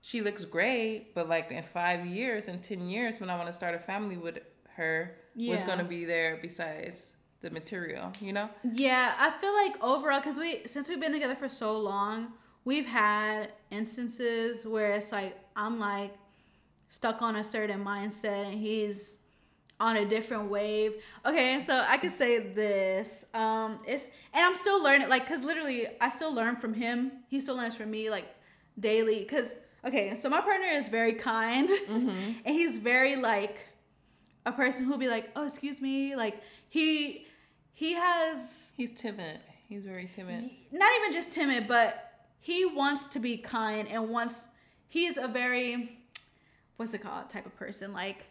she 0.00 0.20
looks 0.20 0.44
great, 0.44 1.14
but 1.14 1.28
like 1.28 1.50
in 1.50 1.62
five 1.62 2.06
years 2.06 2.48
and 2.48 2.62
ten 2.62 2.88
years, 2.88 3.18
when 3.18 3.30
I 3.30 3.36
want 3.36 3.48
to 3.48 3.52
start 3.52 3.74
a 3.74 3.78
family 3.78 4.16
with 4.16 4.38
her, 4.76 5.16
Yeah. 5.34 5.66
gonna 5.66 5.84
be 5.84 6.04
there 6.04 6.38
besides 6.40 7.16
the 7.40 7.50
material, 7.50 8.12
you 8.20 8.32
know? 8.32 8.48
Yeah, 8.62 9.14
I 9.18 9.30
feel 9.40 9.52
like 9.54 9.82
overall, 9.82 10.20
because 10.20 10.38
we 10.38 10.62
since 10.66 10.88
we've 10.88 11.00
been 11.00 11.12
together 11.12 11.36
for 11.36 11.48
so 11.48 11.78
long, 11.78 12.32
we've 12.64 12.86
had 12.86 13.52
instances 13.70 14.66
where 14.66 14.92
it's 14.92 15.12
like 15.12 15.36
I'm 15.54 15.78
like 15.78 16.14
stuck 16.88 17.22
on 17.22 17.36
a 17.36 17.44
certain 17.44 17.84
mindset 17.84 18.46
and 18.50 18.54
he's 18.58 19.16
on 19.78 19.96
a 19.96 20.04
different 20.06 20.50
wave. 20.50 20.94
Okay, 21.24 21.60
so 21.60 21.84
I 21.86 21.98
could 21.98 22.12
say 22.12 22.38
this. 22.38 23.26
Um, 23.34 23.80
it's 23.86 24.06
and 24.32 24.44
I'm 24.44 24.56
still 24.56 24.82
learning, 24.82 25.08
like, 25.08 25.28
cause 25.28 25.44
literally 25.44 25.86
I 26.00 26.10
still 26.10 26.32
learn 26.34 26.56
from 26.56 26.74
him. 26.74 27.12
He 27.28 27.40
still 27.40 27.56
learns 27.56 27.74
from 27.74 27.90
me, 27.90 28.10
like 28.10 28.26
daily. 28.78 29.24
Cause 29.24 29.56
okay, 29.84 30.14
so 30.14 30.28
my 30.28 30.40
partner 30.40 30.66
is 30.68 30.88
very 30.88 31.12
kind, 31.12 31.68
and 31.88 32.40
he's 32.44 32.78
very 32.78 33.16
like 33.16 33.58
a 34.46 34.52
person 34.52 34.84
who'll 34.86 34.96
be 34.98 35.08
like, 35.08 35.30
"Oh, 35.36 35.44
excuse 35.44 35.80
me," 35.80 36.16
like 36.16 36.40
he 36.68 37.26
he 37.74 37.92
has 37.94 38.72
He's 38.76 38.90
timid. 38.90 39.40
He's 39.68 39.84
very 39.84 40.06
timid. 40.06 40.48
not 40.72 40.90
even 41.00 41.12
just 41.12 41.32
timid, 41.32 41.66
but 41.68 42.12
he 42.40 42.64
wants 42.64 43.06
to 43.08 43.18
be 43.18 43.36
kind 43.36 43.86
and 43.88 44.08
wants 44.08 44.46
he's 44.88 45.16
a 45.18 45.26
very 45.28 45.98
what's 46.76 46.94
it 46.94 47.02
called 47.02 47.28
type 47.28 47.44
of 47.46 47.56
person 47.56 47.92
like 47.92 48.26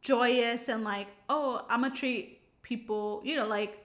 joyous 0.00 0.68
and 0.68 0.82
like 0.84 1.08
oh 1.28 1.64
I'm 1.68 1.82
gonna 1.82 1.94
treat 1.94 2.40
people 2.62 3.20
you 3.24 3.36
know 3.36 3.46
like 3.46 3.84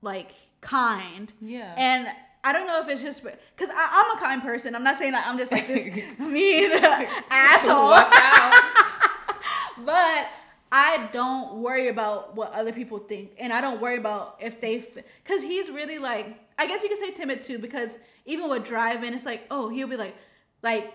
like 0.00 0.32
kind 0.60 1.32
Yeah. 1.40 1.74
and 1.76 2.06
I 2.42 2.52
don't 2.54 2.66
know 2.66 2.80
if 2.80 2.88
it's 2.88 3.02
just 3.02 3.22
because 3.22 3.68
I'm 3.74 4.16
a 4.16 4.20
kind 4.20 4.40
person. 4.42 4.74
I'm 4.74 4.82
not 4.84 4.96
saying 4.96 5.12
that 5.12 5.26
I'm 5.28 5.36
just 5.36 5.52
like 5.52 5.66
this 5.66 5.86
mean 6.18 6.70
asshole. 7.30 7.98
But 9.84 10.28
I 10.72 11.08
don't 11.12 11.54
worry 11.62 11.88
about 11.88 12.36
what 12.36 12.52
other 12.52 12.72
people 12.72 12.98
think, 12.98 13.32
and 13.40 13.52
I 13.52 13.60
don't 13.60 13.80
worry 13.80 13.96
about 13.96 14.36
if 14.40 14.60
they, 14.60 14.84
because 15.24 15.42
he's 15.42 15.68
really 15.70 15.98
like, 15.98 16.36
I 16.58 16.66
guess 16.66 16.82
you 16.82 16.88
could 16.88 16.98
say 16.98 17.10
timid 17.12 17.42
too, 17.42 17.58
because 17.58 17.98
even 18.24 18.48
with 18.48 18.64
driving, 18.64 19.12
it's 19.12 19.26
like, 19.26 19.46
oh, 19.50 19.68
he'll 19.68 19.88
be 19.88 19.96
like, 19.96 20.14
like, 20.62 20.92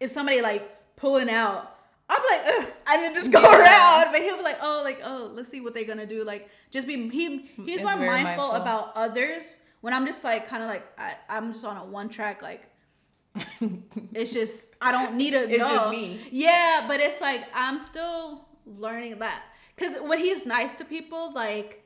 if 0.00 0.10
somebody 0.10 0.40
like 0.40 0.96
pulling 0.96 1.28
out, 1.28 1.74
I'm 2.08 2.22
like, 2.30 2.54
Ugh, 2.66 2.72
I 2.86 2.96
need 3.02 3.14
to 3.14 3.20
just 3.20 3.30
go 3.30 3.40
Yeah. 3.42 3.60
around, 4.04 4.12
but 4.12 4.22
he'll 4.22 4.38
be 4.38 4.42
like, 4.42 4.58
oh, 4.62 4.80
like, 4.82 5.00
oh, 5.04 5.30
let's 5.34 5.50
see 5.50 5.60
what 5.60 5.74
they're 5.74 5.84
gonna 5.84 6.06
do, 6.06 6.24
like, 6.24 6.48
just 6.70 6.86
be 6.86 7.08
he 7.10 7.38
he's 7.66 7.82
more 7.82 7.94
mindful, 7.96 8.24
mindful. 8.24 8.52
about 8.52 8.92
others. 8.96 9.58
When 9.82 9.92
I'm 9.92 10.06
just 10.06 10.24
like, 10.24 10.48
kind 10.48 10.62
of 10.62 10.68
like, 10.68 10.84
I, 10.98 11.14
I'm 11.28 11.52
just 11.52 11.64
on 11.64 11.76
a 11.76 11.84
one 11.84 12.08
track, 12.08 12.40
like. 12.42 12.64
it's 14.14 14.32
just 14.32 14.74
I 14.80 14.90
don't 14.90 15.14
need 15.16 15.30
to 15.30 15.48
It's 15.48 15.58
know. 15.58 15.68
just 15.68 15.90
me. 15.90 16.20
Yeah, 16.32 16.86
but 16.88 16.98
it's 16.98 17.20
like 17.20 17.44
I'm 17.54 17.78
still 17.78 18.47
learning 18.68 19.18
that 19.18 19.42
because 19.74 19.96
when 19.96 20.18
he's 20.18 20.44
nice 20.46 20.74
to 20.76 20.84
people, 20.84 21.32
like 21.32 21.84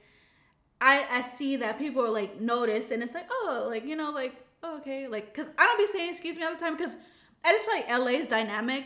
I 0.80 1.06
I 1.10 1.22
see 1.22 1.56
that 1.56 1.78
people 1.78 2.04
are 2.04 2.10
like 2.10 2.40
notice, 2.40 2.90
and 2.90 3.02
it's 3.02 3.14
like 3.14 3.28
oh, 3.30 3.66
like 3.68 3.84
you 3.84 3.96
know, 3.96 4.10
like 4.10 4.34
oh, 4.62 4.78
okay, 4.78 5.08
like 5.08 5.32
because 5.32 5.50
I 5.58 5.66
don't 5.66 5.78
be 5.78 5.86
saying 5.86 6.10
excuse 6.10 6.36
me 6.36 6.44
all 6.44 6.52
the 6.54 6.60
time 6.60 6.76
because 6.76 6.96
I 7.44 7.52
just 7.52 7.66
feel 7.66 7.74
like 7.74 7.88
LA's 7.88 8.28
dynamic. 8.28 8.84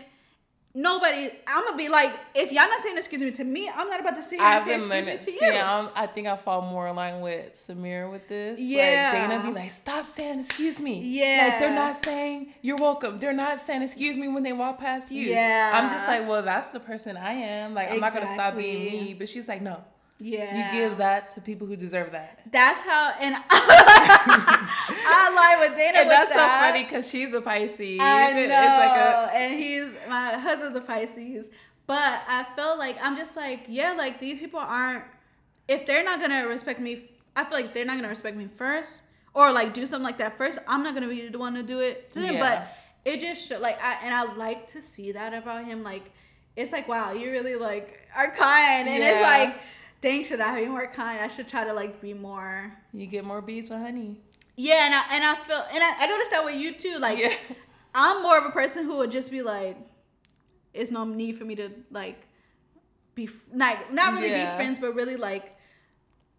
Nobody, 0.78 1.30
I'm 1.46 1.64
gonna 1.64 1.76
be 1.78 1.88
like, 1.88 2.12
if 2.34 2.52
y'all 2.52 2.68
not 2.68 2.80
saying 2.82 2.98
excuse 2.98 3.22
me 3.22 3.30
to 3.30 3.44
me, 3.44 3.66
I'm 3.74 3.88
not 3.88 3.98
about 3.98 4.14
to 4.16 4.20
and 4.34 4.42
I've 4.42 4.62
say 4.64 4.76
been 4.76 4.80
excuse 4.80 4.88
me 4.90 5.00
learning. 5.00 5.18
to 5.18 5.24
See, 5.24 5.38
you. 5.40 5.52
I'm, 5.52 5.88
I 5.94 6.06
think 6.06 6.28
I 6.28 6.36
fall 6.36 6.60
more 6.60 6.86
in 6.88 6.96
line 6.96 7.22
with 7.22 7.54
Samir 7.54 8.12
with 8.12 8.28
this. 8.28 8.60
Yeah. 8.60 9.10
Like 9.14 9.30
Dana 9.30 9.42
be 9.48 9.58
like, 9.58 9.70
stop 9.70 10.04
saying 10.06 10.40
excuse 10.40 10.82
me. 10.82 11.00
Yeah. 11.00 11.48
Like 11.48 11.60
they're 11.60 11.74
not 11.74 11.96
saying 11.96 12.52
you're 12.60 12.76
welcome. 12.76 13.18
They're 13.18 13.32
not 13.32 13.58
saying 13.62 13.80
excuse 13.80 14.18
me 14.18 14.28
when 14.28 14.42
they 14.42 14.52
walk 14.52 14.78
past 14.78 15.10
you. 15.10 15.30
Yeah. 15.30 15.70
I'm 15.72 15.90
just 15.90 16.06
like, 16.06 16.28
well, 16.28 16.42
that's 16.42 16.72
the 16.72 16.80
person 16.80 17.16
I 17.16 17.32
am. 17.32 17.72
Like 17.72 17.90
I'm 17.90 18.00
not 18.00 18.12
gonna 18.12 18.28
stop 18.28 18.58
being 18.58 19.04
me. 19.04 19.14
But 19.14 19.30
she's 19.30 19.48
like, 19.48 19.62
no. 19.62 19.82
Yeah, 20.18 20.72
You 20.72 20.80
give 20.80 20.98
that 20.98 21.30
to 21.32 21.40
people 21.40 21.66
who 21.66 21.76
deserve 21.76 22.12
that. 22.12 22.40
That's 22.50 22.82
how, 22.82 23.14
and 23.20 23.34
I 23.50 25.32
lie 25.34 25.66
with 25.66 25.76
Dana. 25.76 25.98
And 25.98 26.08
with 26.08 26.16
that's 26.16 26.32
that. 26.32 26.60
so 26.60 26.66
funny 26.66 26.84
because 26.84 27.08
she's 27.08 27.34
a 27.34 27.40
Pisces. 27.40 27.98
I 28.00 28.32
know, 28.32 28.40
It's 28.40 28.50
like 28.50 28.96
a 28.98 29.34
and 29.34 29.54
he's 29.54 29.92
my 30.08 30.38
husband's 30.38 30.76
a 30.76 30.80
Pisces, 30.80 31.50
but 31.86 32.22
I 32.28 32.46
feel 32.56 32.78
like 32.78 32.96
I'm 33.02 33.16
just 33.16 33.36
like, 33.36 33.66
yeah, 33.68 33.92
like 33.92 34.20
these 34.20 34.38
people 34.38 34.60
aren't. 34.60 35.04
If 35.68 35.84
they're 35.84 36.04
not 36.04 36.20
gonna 36.20 36.46
respect 36.46 36.80
me, 36.80 37.10
I 37.34 37.44
feel 37.44 37.52
like 37.52 37.74
they're 37.74 37.84
not 37.84 37.96
gonna 37.96 38.08
respect 38.08 38.36
me 38.36 38.46
first, 38.46 39.02
or 39.34 39.52
like 39.52 39.74
do 39.74 39.84
something 39.84 40.04
like 40.04 40.18
that 40.18 40.38
first. 40.38 40.58
I'm 40.66 40.82
not 40.82 40.94
gonna 40.94 41.08
be 41.08 41.28
the 41.28 41.38
one 41.38 41.54
to 41.54 41.62
do 41.62 41.80
it 41.80 42.12
to 42.12 42.20
them. 42.20 42.34
Yeah. 42.34 42.40
But 43.04 43.12
it 43.12 43.20
just 43.20 43.46
show, 43.46 43.58
like 43.58 43.82
I 43.82 43.98
and 44.02 44.14
I 44.14 44.32
like 44.34 44.68
to 44.72 44.80
see 44.82 45.12
that 45.12 45.34
about 45.34 45.64
him. 45.64 45.82
Like 45.82 46.10
it's 46.56 46.72
like 46.72 46.88
wow, 46.88 47.12
you 47.12 47.30
really 47.30 47.56
like 47.56 48.00
are 48.16 48.30
kind, 48.30 48.88
and 48.88 49.02
it's 49.02 49.20
like, 49.22 49.60
dang, 50.00 50.24
should 50.24 50.40
I 50.40 50.60
be 50.60 50.66
more 50.66 50.86
kind? 50.86 51.20
I 51.20 51.28
should 51.28 51.48
try 51.48 51.64
to 51.64 51.72
like 51.72 52.00
be 52.00 52.14
more. 52.14 52.72
you 52.92 53.06
get 53.06 53.24
more 53.24 53.42
bees 53.42 53.68
with 53.70 53.80
honey. 53.80 54.20
Yeah, 54.56 54.86
and 54.86 54.94
I 54.94 55.02
and 55.12 55.24
I 55.24 55.34
feel 55.36 55.64
and 55.72 55.82
I, 55.82 56.04
I 56.04 56.06
noticed 56.06 56.30
that 56.30 56.44
with 56.44 56.56
you 56.56 56.74
too. 56.74 56.98
Like 56.98 57.18
Yeah. 57.18 57.32
I'm 57.94 58.22
more 58.22 58.38
of 58.38 58.44
a 58.44 58.50
person 58.50 58.84
who 58.84 58.98
would 58.98 59.10
just 59.10 59.30
be 59.30 59.42
like, 59.42 59.76
it's 60.74 60.90
no 60.90 61.04
need 61.04 61.36
for 61.38 61.44
me 61.44 61.54
to 61.56 61.70
like 61.90 62.26
be 63.14 63.28
like 63.54 63.92
not 63.92 64.14
really 64.14 64.28
Yeah. 64.30 64.52
be 64.52 64.56
friends, 64.56 64.78
but 64.78 64.94
really 64.94 65.16
like 65.16 65.54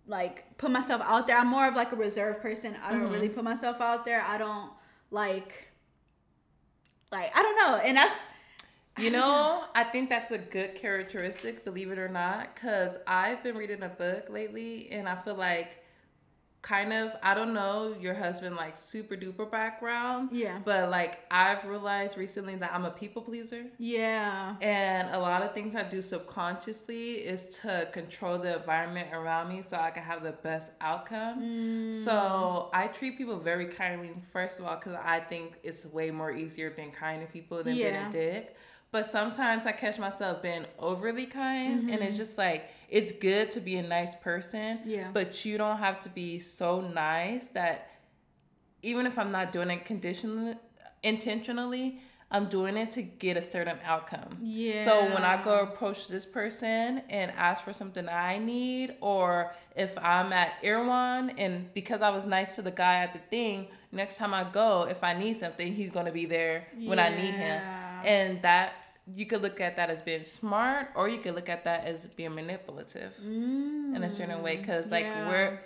like 0.07 0.57
put 0.57 0.71
myself 0.71 1.01
out 1.03 1.27
there. 1.27 1.37
I'm 1.37 1.47
more 1.47 1.67
of 1.67 1.75
like 1.75 1.91
a 1.91 1.95
reserved 1.95 2.41
person. 2.41 2.75
I 2.83 2.91
don't 2.91 3.01
Mm-hmm. 3.01 3.13
really 3.13 3.29
put 3.29 3.43
myself 3.43 3.81
out 3.81 4.05
there. 4.05 4.21
I 4.21 4.37
don't 4.37 4.71
like 5.11 5.69
like 7.11 7.31
I 7.35 7.41
don't 7.41 7.55
know, 7.57 7.75
and 7.83 7.97
that's 7.97 8.19
You 8.97 9.11
know, 9.11 9.63
I 9.75 9.83
think 9.83 10.09
that's 10.09 10.31
a 10.31 10.37
good 10.37 10.75
characteristic, 10.75 11.63
believe 11.63 11.91
it 11.91 11.99
or 11.99 12.09
not, 12.09 12.55
because 12.55 12.97
I've 13.07 13.43
been 13.43 13.55
reading 13.57 13.83
a 13.83 13.89
book 13.89 14.29
lately 14.29 14.89
and 14.91 15.07
I 15.07 15.15
feel 15.15 15.35
like 15.35 15.83
kind 16.63 16.91
of, 16.91 17.11
I 17.23 17.33
don't 17.33 17.53
know 17.53 17.95
your 17.99 18.13
husband 18.13 18.57
like 18.57 18.75
super 18.75 19.15
duper 19.15 19.49
background. 19.49 20.29
Yeah. 20.33 20.59
But 20.65 20.89
like 20.89 21.19
I've 21.31 21.63
realized 21.65 22.17
recently 22.17 22.55
that 22.55 22.73
I'm 22.73 22.83
a 22.83 22.91
people 22.91 23.21
pleaser. 23.21 23.63
yeah, 23.77 24.55
And 24.59 25.09
a 25.15 25.19
lot 25.19 25.43
of 25.43 25.53
things 25.53 25.75
I 25.75 25.83
do 25.83 26.01
subconsciously 26.01 27.13
is 27.13 27.59
to 27.61 27.87
control 27.93 28.37
the 28.37 28.57
environment 28.57 29.09
around 29.13 29.47
me 29.49 29.61
so 29.61 29.77
I 29.77 29.91
can 29.91 30.03
have 30.03 30.23
the 30.23 30.33
best 30.33 30.73
outcome. 30.81 31.41
Mm. 31.41 32.03
So 32.03 32.69
I 32.73 32.87
treat 32.87 33.17
people 33.17 33.39
very 33.39 33.67
kindly, 33.67 34.11
first 34.33 34.59
of 34.59 34.65
all, 34.65 34.75
because 34.75 34.93
I 35.01 35.21
think 35.21 35.59
it's 35.63 35.85
way 35.85 36.11
more 36.11 36.31
easier 36.31 36.69
being 36.71 36.91
kind 36.91 37.21
to 37.25 37.31
people 37.31 37.63
than 37.63 37.75
being 37.75 37.95
a 37.95 38.11
dick. 38.11 38.57
But 38.91 39.07
sometimes 39.09 39.65
I 39.65 39.73
catch 39.73 39.99
myself 39.99 40.41
being 40.41 40.65
overly 40.79 41.25
kind, 41.25 41.89
and 41.89 42.01
it's 42.01 42.03
mm-hmm. 42.03 42.17
just 42.17 42.37
like, 42.37 42.69
it's 42.89 43.11
good 43.11 43.51
to 43.51 43.59
be 43.59 43.75
a 43.75 43.83
nice 43.83 44.15
person, 44.15 44.79
Yeah. 44.85 45.09
but 45.11 45.43
you 45.45 45.57
don't 45.57 45.77
have 45.77 45.99
to 46.01 46.09
be 46.09 46.39
so 46.39 46.81
nice 46.81 47.47
that 47.47 47.89
even 48.81 49.05
if 49.05 49.19
I'm 49.19 49.31
not 49.31 49.51
doing 49.51 49.69
it 49.71 49.83
conditionally, 49.83 50.55
intentionally, 51.03 51.99
I'm 52.29 52.47
doing 52.47 52.75
it 52.75 52.91
to 52.91 53.01
get 53.01 53.37
a 53.37 53.41
certain 53.41 53.77
outcome. 53.85 54.37
yeah. 54.41 54.83
So 54.83 55.05
when 55.13 55.23
I 55.23 55.41
go 55.41 55.61
approach 55.61 56.07
this 56.07 56.25
person 56.25 57.01
and 57.09 57.31
ask 57.37 57.63
for 57.63 57.71
something 57.71 58.07
I 58.09 58.37
need, 58.37 58.95
or 58.99 59.53
if 59.75 59.97
I'm 59.97 60.33
at 60.33 60.53
Erewhon 60.61 61.31
and 61.37 61.73
because 61.73 62.01
I 62.01 62.09
was 62.09 62.25
nice 62.25 62.55
to 62.55 62.61
the 62.61 62.71
guy 62.71 62.97
at 62.97 63.13
the 63.13 63.19
thing, 63.19 63.67
next 63.91 64.17
time 64.17 64.33
I 64.33 64.43
go, 64.43 64.83
if 64.83 65.03
I 65.03 65.13
need 65.13 65.37
something, 65.37 65.73
he's 65.73 65.89
gonna 65.89 66.11
be 66.11 66.25
there 66.25 66.67
when 66.77 66.99
I 66.99 67.09
need 67.09 67.33
him. 67.33 67.61
Yeah. 68.03 68.11
And 68.11 68.41
that 68.43 68.73
you 69.15 69.25
could 69.25 69.41
look 69.41 69.61
at 69.61 69.77
that 69.77 69.89
as 69.89 70.01
being 70.01 70.23
smart, 70.23 70.89
or 70.95 71.07
you 71.07 71.19
could 71.19 71.33
look 71.35 71.47
at 71.49 71.63
that 71.63 71.85
as 71.85 72.05
being 72.07 72.35
manipulative 72.35 73.13
in 73.23 74.01
a 74.03 74.09
certain 74.09 74.41
way. 74.43 74.57
Cause 74.57 74.91
like 74.91 75.05
yeah. 75.05 75.29
we're 75.29 75.59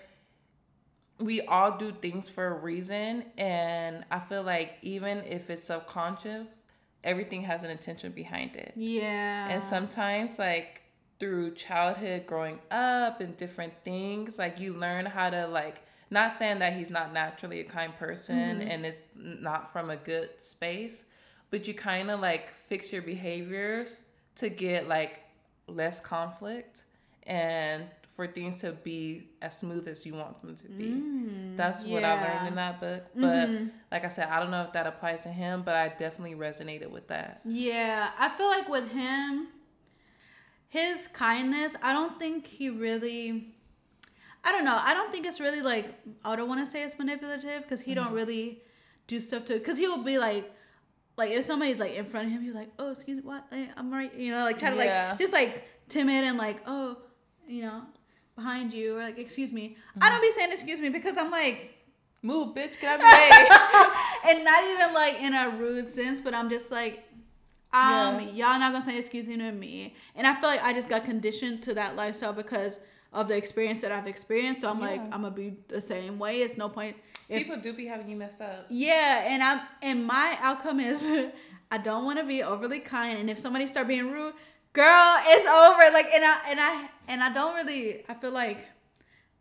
we 1.19 1.41
all 1.41 1.77
do 1.77 1.91
things 1.91 2.27
for 2.27 2.47
a 2.47 2.53
reason 2.53 3.23
and 3.37 4.03
i 4.09 4.17
feel 4.19 4.41
like 4.41 4.77
even 4.81 5.19
if 5.19 5.51
it's 5.51 5.63
subconscious 5.63 6.63
everything 7.03 7.43
has 7.43 7.63
an 7.63 7.69
intention 7.69 8.11
behind 8.11 8.55
it 8.55 8.73
Yeah. 8.75 9.49
and 9.49 9.63
sometimes 9.63 10.39
like 10.39 10.81
through 11.19 11.53
childhood 11.53 12.25
growing 12.25 12.57
up 12.71 13.21
and 13.21 13.37
different 13.37 13.73
things 13.85 14.39
like 14.39 14.59
you 14.59 14.73
learn 14.73 15.05
how 15.05 15.29
to 15.29 15.45
like 15.47 15.81
not 16.09 16.33
saying 16.33 16.57
that 16.59 16.73
he's 16.73 16.89
not 16.89 17.13
naturally 17.13 17.59
a 17.59 17.63
kind 17.65 17.95
person 17.97 18.59
Mm-hmm. 18.59 18.67
and 18.67 18.85
it's 18.87 19.01
not 19.15 19.71
from 19.71 19.91
a 19.91 19.97
good 19.97 20.29
space 20.41 21.05
but 21.51 21.67
you 21.67 21.73
kind 21.75 22.09
of 22.09 22.19
like 22.19 22.51
fix 22.67 22.91
your 22.91 23.01
behaviors 23.03 24.01
to 24.37 24.49
get 24.49 24.87
like 24.87 25.19
less 25.67 26.01
conflict 26.01 26.85
and 27.27 27.83
for 28.07 28.25
things 28.27 28.59
to 28.59 28.71
be 28.71 29.29
as 29.41 29.57
smooth 29.59 29.87
as 29.87 30.05
you 30.05 30.13
want 30.13 30.41
them 30.41 30.55
to 30.55 30.67
be 30.69 31.01
that's 31.55 31.83
what 31.85 32.03
i 32.03 32.07
Mm, 32.07 32.15
yeah. 32.15 32.15
Mm-hmm. 32.15 32.35
learned 32.35 32.47
in 32.47 32.55
that 32.55 32.79
book 32.79 33.03
but 33.15 33.49
like 33.91 34.03
i 34.03 34.07
said 34.09 34.27
i 34.29 34.39
don't 34.39 34.51
know 34.51 34.63
if 34.63 34.73
that 34.73 34.85
applies 34.87 35.21
to 35.23 35.29
him 35.29 35.61
but 35.63 35.75
i 35.75 35.87
definitely 35.89 36.35
resonated 36.35 36.89
with 36.89 37.07
that 37.09 37.41
Yeah, 37.45 38.09
I 38.19 38.27
feel 38.29 38.47
like 38.49 38.67
with 38.67 38.89
him, 38.91 39.47
his 40.67 41.07
kindness, 41.07 41.75
I 41.83 41.91
don't 41.93 42.17
think 42.17 42.47
he 42.47 42.69
really. 42.69 43.53
I 44.43 44.51
don't 44.51 44.65
know. 44.65 44.79
I 44.81 44.93
don't 44.93 45.11
think 45.11 45.25
it's 45.25 45.39
really 45.39 45.61
like 45.61 45.93
I 46.25 46.35
don't 46.35 46.49
want 46.49 46.65
to 46.65 46.69
say 46.71 46.83
it's 46.83 46.97
manipulative 46.97 47.63
because 47.63 47.81
he 47.81 47.93
don't 47.93 48.13
really 48.13 48.61
do 49.07 49.19
stuff 49.19 49.45
to. 49.45 49.53
Because 49.53 49.77
he 49.77 49.87
will 49.87 50.03
be 50.03 50.17
like, 50.17 50.51
like 51.17 51.31
if 51.31 51.45
somebody's 51.45 51.79
like 51.79 51.93
in 51.95 52.05
front 52.05 52.27
of 52.27 52.33
him, 52.33 52.41
he's 52.41 52.55
like, 52.55 52.69
"Oh, 52.79 52.91
excuse 52.91 53.17
me, 53.17 53.23
what? 53.23 53.45
Eh, 53.51 53.67
I'm 53.77 53.91
right," 53.91 54.13
you 54.15 54.31
know, 54.31 54.43
like 54.43 54.59
kind 54.59 54.73
of 54.73 54.83
Yeah. 54.83 55.09
like 55.09 55.19
just 55.19 55.33
like 55.33 55.63
timid 55.89 56.23
and 56.23 56.37
like, 56.37 56.61
"Oh, 56.65 56.97
you 57.47 57.61
know, 57.63 57.83
behind 58.35 58.73
you," 58.73 58.97
or 58.97 59.01
like, 59.03 59.17
"Excuse 59.19 59.51
me." 59.51 59.75
I 59.99 60.09
don't 60.09 60.21
be 60.21 60.31
saying 60.31 60.51
"excuse 60.51 60.79
me" 60.79 60.89
because 60.89 61.17
I'm 61.17 61.29
like, 61.31 61.75
move 62.23 62.55
bitch 62.55 62.79
get 62.79 62.83
out 62.83 62.95
of 62.95 63.01
the 63.01 64.27
way 64.27 64.31
and 64.35 64.45
not 64.45 64.63
even 64.63 64.93
like 64.93 65.15
in 65.21 65.33
a 65.33 65.49
rude 65.49 65.87
sense, 65.87 66.21
but 66.21 66.33
I'm 66.33 66.49
just 66.49 66.71
like, 66.71 67.03
um, 67.73 68.19
y'all 68.35 68.59
not 68.59 68.71
gonna 68.73 68.81
say 68.83 68.97
excuse 68.97 69.27
me 69.27 69.37
to 69.37 69.51
me. 69.51 69.95
And 70.15 70.27
I 70.27 70.35
feel 70.39 70.49
like 70.49 70.61
I 70.63 70.73
just 70.73 70.89
got 70.89 71.05
conditioned 71.05 71.63
to 71.63 71.73
that 71.75 71.95
lifestyle 71.95 72.33
because 72.33 72.79
of 73.13 73.27
the 73.27 73.35
experience 73.35 73.81
that 73.81 73.91
I've 73.91 74.07
experienced. 74.07 74.61
So 74.61 74.69
I'm 74.69 74.79
like, 74.79 75.01
I'm 75.01 75.21
gonna 75.21 75.31
be 75.31 75.57
the 75.67 75.81
same 75.81 76.17
way. 76.19 76.41
It's 76.41 76.57
no 76.57 76.69
point. 76.69 76.95
If, 77.29 77.43
People 77.43 77.57
do 77.57 77.73
be 77.73 77.87
having 77.87 78.09
you 78.09 78.15
messed 78.15 78.41
up. 78.41 78.65
yeah, 78.69 79.23
and 79.25 79.41
I'm 79.41 79.61
and 79.81 80.05
my 80.05 80.37
outcome 80.41 80.79
is 80.79 81.05
I 81.71 81.77
don't 81.77 82.03
want 82.03 82.19
to 82.19 82.25
be 82.25 82.43
overly 82.43 82.79
kind. 82.79 83.17
And 83.17 83.29
if 83.29 83.37
somebody 83.37 83.65
start 83.67 83.87
being 83.87 84.11
rude, 84.11 84.33
girl, 84.73 85.15
it's 85.25 85.45
over. 85.45 85.93
Like, 85.93 86.07
and 86.13 86.23
I 86.25 86.39
and 86.49 86.59
I 86.59 86.89
and 87.07 87.23
I 87.23 87.33
don't 87.33 87.55
really. 87.55 88.03
I 88.09 88.13
feel 88.13 88.31
like 88.31 88.65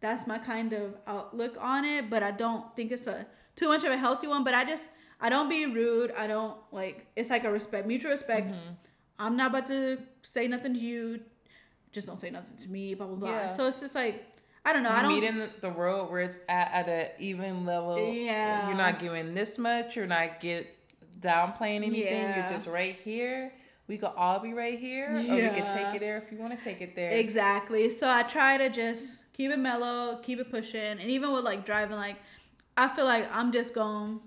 that's 0.01 0.27
my 0.27 0.39
kind 0.39 0.73
of 0.73 0.95
outlook 1.07 1.57
on 1.61 1.85
it, 1.85 2.09
but 2.09 2.23
I 2.23 2.31
don't 2.31 2.75
think 2.77 2.93
it's 2.93 3.07
a 3.07 3.27
too 3.57 3.69
much 3.69 3.85
of 3.85 3.93
a 3.93 3.97
healthy 3.97 4.27
one. 4.29 4.45
But 4.45 4.55
I 4.55 4.65
just 4.65 4.91
I 5.21 5.29
don't 5.29 5.49
be 5.49 5.67
rude. 5.67 6.13
I 6.17 6.27
don't 6.27 6.57
like 6.73 7.07
it's 7.17 7.31
like 7.31 7.45
a 7.45 7.51
respect, 7.51 7.87
mutual 7.87 8.11
respect. 8.13 8.49
Mm-hmm. 8.49 8.75
I'm 9.19 9.37
not 9.37 9.51
about 9.51 9.67
to 9.67 9.99
say 10.23 10.47
nothing 10.49 10.75
to 10.75 10.81
you. 10.81 11.21
Just 11.93 12.07
don't 12.07 12.19
say 12.19 12.31
nothing 12.31 12.57
to 12.57 12.69
me. 12.69 12.95
Blah 12.95 13.07
blah 13.07 13.17
blah. 13.17 13.31
Yeah. 13.31 13.49
So 13.49 13.67
it's 13.67 13.81
just 13.81 13.95
like 13.95 14.25
I 14.65 14.73
don't 14.73 14.83
know. 14.83 14.91
I 14.91 15.03
don't. 15.03 15.15
meet 15.15 15.25
in 15.25 15.49
the, 15.61 15.71
road 15.71 16.11
where 16.11 16.21
it's 16.21 16.37
at, 16.49 16.71
at 16.73 16.89
an 16.89 17.09
even 17.19 17.65
level. 17.65 18.13
Yeah. 18.13 18.69
You're 18.69 18.77
not 18.77 18.99
giving 18.99 19.35
this 19.35 19.59
much. 19.59 19.97
You're 19.97 20.07
not 20.07 20.41
get 20.41 20.77
downplaying 21.21 21.77
anything. 21.77 22.23
Yeah. 22.23 22.41
You're 22.41 22.49
just 22.49 22.67
right 22.67 22.99
here. 23.03 23.53
We 23.89 23.99
could 23.99 24.13
all 24.17 24.39
be 24.39 24.53
right 24.53 24.79
here, 24.79 25.11
or 25.11 25.15
we 25.15 25.49
could 25.49 25.67
take 25.67 25.97
it 25.97 25.99
there 26.01 26.19
if 26.19 26.31
you 26.31 26.39
want 26.39 26.57
to 26.57 26.65
take 26.65 26.81
it 26.81 26.95
there. 26.95 27.11
Exactly. 27.11 27.91
So 27.91 28.09
I 28.09 28.23
try 28.23 28.57
to 28.57 28.69
just 28.69 29.25
keep 29.33 29.51
it 29.51 29.59
mellow, 29.59 30.21
keep 30.23 30.39
it 30.39 30.49
pushing, 30.49 30.81
and 30.81 31.03
even 31.03 31.33
with 31.33 31.43
like 31.43 31.67
driving, 31.67 31.97
like 31.97 32.15
I 32.77 32.87
feel 32.87 33.05
like 33.05 33.29
I'm 33.35 33.51
just 33.51 33.75
going 33.75 34.21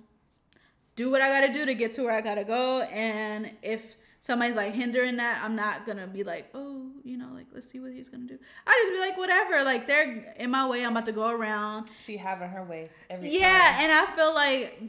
do 0.97 1.09
what 1.09 1.22
I 1.22 1.30
gotta 1.30 1.53
do 1.53 1.66
to 1.66 1.74
get 1.74 1.93
to 1.93 2.03
where 2.03 2.11
I 2.11 2.20
gotta 2.20 2.43
go, 2.43 2.82
and 2.82 3.51
if 3.61 3.95
somebody's 4.24 4.55
like 4.55 4.74
hindering 4.74 5.17
that, 5.17 5.41
I'm 5.43 5.55
not 5.55 5.86
gonna 5.86 6.07
be 6.07 6.24
like, 6.24 6.49
oh, 6.53 6.88
you 7.03 7.17
know, 7.17 7.28
like 7.34 7.47
let's 7.53 7.69
see 7.69 7.80
what 7.82 7.91
he's 7.91 8.07
gonna 8.07 8.24
do. 8.24 8.39
I 8.65 8.71
just 8.84 8.93
be 8.93 8.99
like, 8.99 9.17
whatever. 9.17 9.63
Like 9.63 9.86
they're 9.86 10.34
in 10.39 10.49
my 10.49 10.65
way. 10.65 10.84
I'm 10.86 10.91
about 10.93 11.05
to 11.07 11.11
go 11.11 11.30
around. 11.30 11.91
She 12.05 12.15
having 12.17 12.47
her 12.49 12.63
way 12.63 12.89
every 13.09 13.30
Yeah, 13.38 13.49
time. 13.49 13.82
and 13.84 13.91
I 13.91 14.05
feel 14.15 14.34
like 14.34 14.82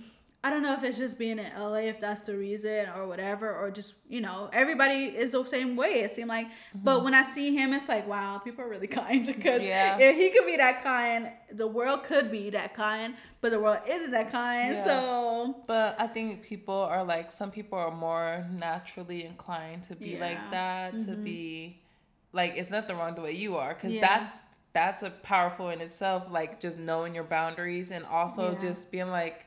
I 0.44 0.50
don't 0.50 0.62
know 0.62 0.74
if 0.74 0.84
it's 0.84 0.98
just 0.98 1.18
being 1.18 1.38
in 1.38 1.50
LA, 1.58 1.86
if 1.92 1.98
that's 2.00 2.20
the 2.20 2.36
reason 2.36 2.86
or 2.94 3.06
whatever, 3.06 3.50
or 3.50 3.70
just 3.70 3.94
you 4.08 4.20
know 4.20 4.50
everybody 4.52 5.04
is 5.06 5.32
the 5.32 5.42
same 5.44 5.74
way. 5.74 6.02
It 6.04 6.10
seemed 6.10 6.28
like, 6.28 6.48
but 6.74 7.02
when 7.02 7.14
I 7.14 7.22
see 7.22 7.56
him, 7.56 7.72
it's 7.72 7.88
like 7.88 8.06
wow, 8.06 8.38
people 8.44 8.62
are 8.64 8.68
really 8.68 8.86
kind 9.02 9.24
because 9.24 9.62
Yeah. 9.62 9.96
if 9.98 10.14
he 10.16 10.30
could 10.30 10.44
be 10.46 10.56
that 10.58 10.84
kind, 10.84 11.30
the 11.50 11.66
world 11.66 12.04
could 12.04 12.30
be 12.30 12.50
that 12.50 12.74
kind, 12.74 13.14
but 13.40 13.52
the 13.52 13.58
world 13.58 13.78
isn't 13.88 14.10
that 14.10 14.30
kind. 14.30 14.74
Yeah. 14.74 14.84
So 14.84 15.64
But 15.66 15.98
I 15.98 16.06
think 16.08 16.42
people 16.42 16.74
are 16.94 17.02
like 17.04 17.32
some 17.32 17.50
people 17.50 17.78
are 17.78 17.90
more 17.90 18.44
naturally 18.52 19.24
inclined 19.24 19.84
to 19.84 19.96
be 19.96 20.10
Yeah. 20.10 20.12
Mm-hmm. 20.14 20.22
like 20.28 20.50
that, 20.50 21.00
to 21.06 21.12
be 21.16 21.80
like 22.32 22.52
it's 22.56 22.70
not 22.70 22.86
the 22.86 22.94
wrong 22.94 23.14
the 23.14 23.22
way 23.22 23.32
you 23.32 23.56
are, 23.56 23.72
because 23.74 23.98
that's 23.98 24.40
that's 24.74 25.02
a 25.02 25.10
powerful 25.10 25.70
in 25.70 25.80
itself. 25.80 26.24
Like 26.30 26.60
just 26.60 26.78
knowing 26.78 27.14
your 27.14 27.24
boundaries 27.24 27.90
and 27.92 28.04
also 28.04 28.54
just 28.60 28.90
being 28.90 29.08
like, 29.08 29.46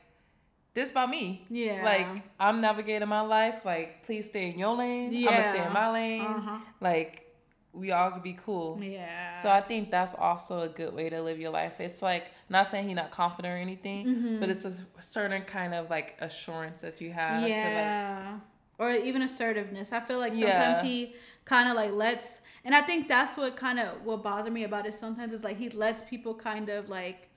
this 0.74 0.90
about 0.90 1.10
me. 1.10 1.44
Yeah. 1.50 1.82
Like 1.84 2.22
I'm 2.38 2.60
navigating 2.60 3.08
my 3.08 3.20
life. 3.22 3.64
Like 3.64 4.04
please 4.04 4.26
stay 4.26 4.50
in 4.50 4.58
your 4.58 4.76
lane. 4.76 5.12
Yeah. 5.12 5.28
I'm 5.30 5.34
gonna 5.42 5.44
stay 5.54 5.66
in 5.66 5.72
my 5.72 5.90
lane. 5.92 6.22
Uh-huh. 6.22 6.58
Like 6.80 7.24
we 7.72 7.92
all 7.92 8.10
could 8.10 8.22
be 8.22 8.36
cool. 8.44 8.78
yeah, 8.82 9.32
So 9.32 9.50
I 9.50 9.60
think 9.60 9.90
that's 9.90 10.14
also 10.14 10.60
a 10.62 10.68
good 10.68 10.94
way 10.94 11.10
to 11.10 11.22
live 11.22 11.38
your 11.38 11.50
life. 11.50 11.80
It's 11.80 12.02
like 12.02 12.32
not 12.48 12.66
saying 12.66 12.88
he's 12.88 12.96
not 12.96 13.10
confident 13.10 13.54
or 13.54 13.58
anything, 13.58 14.06
Mm-hmm. 14.06 14.40
but 14.40 14.48
it's 14.48 14.64
a 14.64 14.72
certain 15.00 15.42
kind 15.42 15.74
of 15.74 15.88
like 15.90 16.16
assurance 16.20 16.80
that 16.80 17.00
you 17.00 17.12
have 17.12 17.42
to 17.42 17.48
yeah, 17.48 18.38
or 18.78 18.90
even 18.92 19.22
assertiveness. 19.22 19.92
I 19.92 20.00
feel 20.00 20.18
like 20.18 20.34
Yeah. 20.34 20.54
sometimes 20.54 20.80
he 20.88 21.14
kind 21.44 21.68
of 21.68 21.76
like 21.76 21.92
lets, 21.92 22.38
and 22.64 22.74
I 22.74 22.80
think 22.80 23.06
that's 23.06 23.36
what 23.36 23.56
kind 23.56 23.78
of 23.78 24.02
what 24.04 24.22
bothered 24.24 24.52
me 24.52 24.64
about 24.64 24.86
it. 24.86 24.94
Sometimes 24.94 25.32
it's 25.32 25.44
like 25.44 25.58
he 25.58 25.68
lets 25.68 26.02
people 26.02 26.34
kind 26.34 26.68
of 26.70 26.88
like 26.88 27.27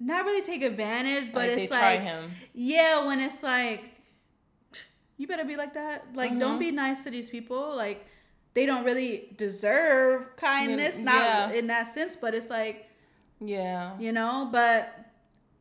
not 0.00 0.24
really 0.24 0.42
take 0.42 0.62
advantage, 0.62 1.32
but 1.32 1.48
like 1.48 1.58
it's 1.58 1.70
like 1.70 2.00
him. 2.00 2.30
yeah, 2.54 3.04
when 3.06 3.20
it's 3.20 3.42
like 3.42 3.84
you 5.16 5.26
better 5.26 5.44
be 5.44 5.56
like 5.56 5.74
that. 5.74 6.06
Like 6.14 6.38
don't 6.38 6.56
Mhm. 6.56 6.60
be 6.60 6.70
nice 6.70 7.04
to 7.04 7.10
these 7.10 7.28
people. 7.30 7.74
Like 7.76 8.06
they 8.54 8.66
don't 8.66 8.84
really 8.84 9.34
deserve 9.36 10.36
kindness, 10.36 10.98
not 10.98 11.14
yeah. 11.22 11.50
in 11.50 11.66
that 11.68 11.92
sense, 11.94 12.16
but 12.16 12.34
it's 12.34 12.50
like 12.50 12.88
Yeah. 13.40 13.96
you 14.00 14.10
know 14.12 14.48
but 14.50 14.92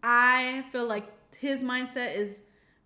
i 0.01 0.63
feel 0.71 0.85
like 0.87 1.05
his 1.37 1.61
mindset 1.63 2.15
is 2.15 2.39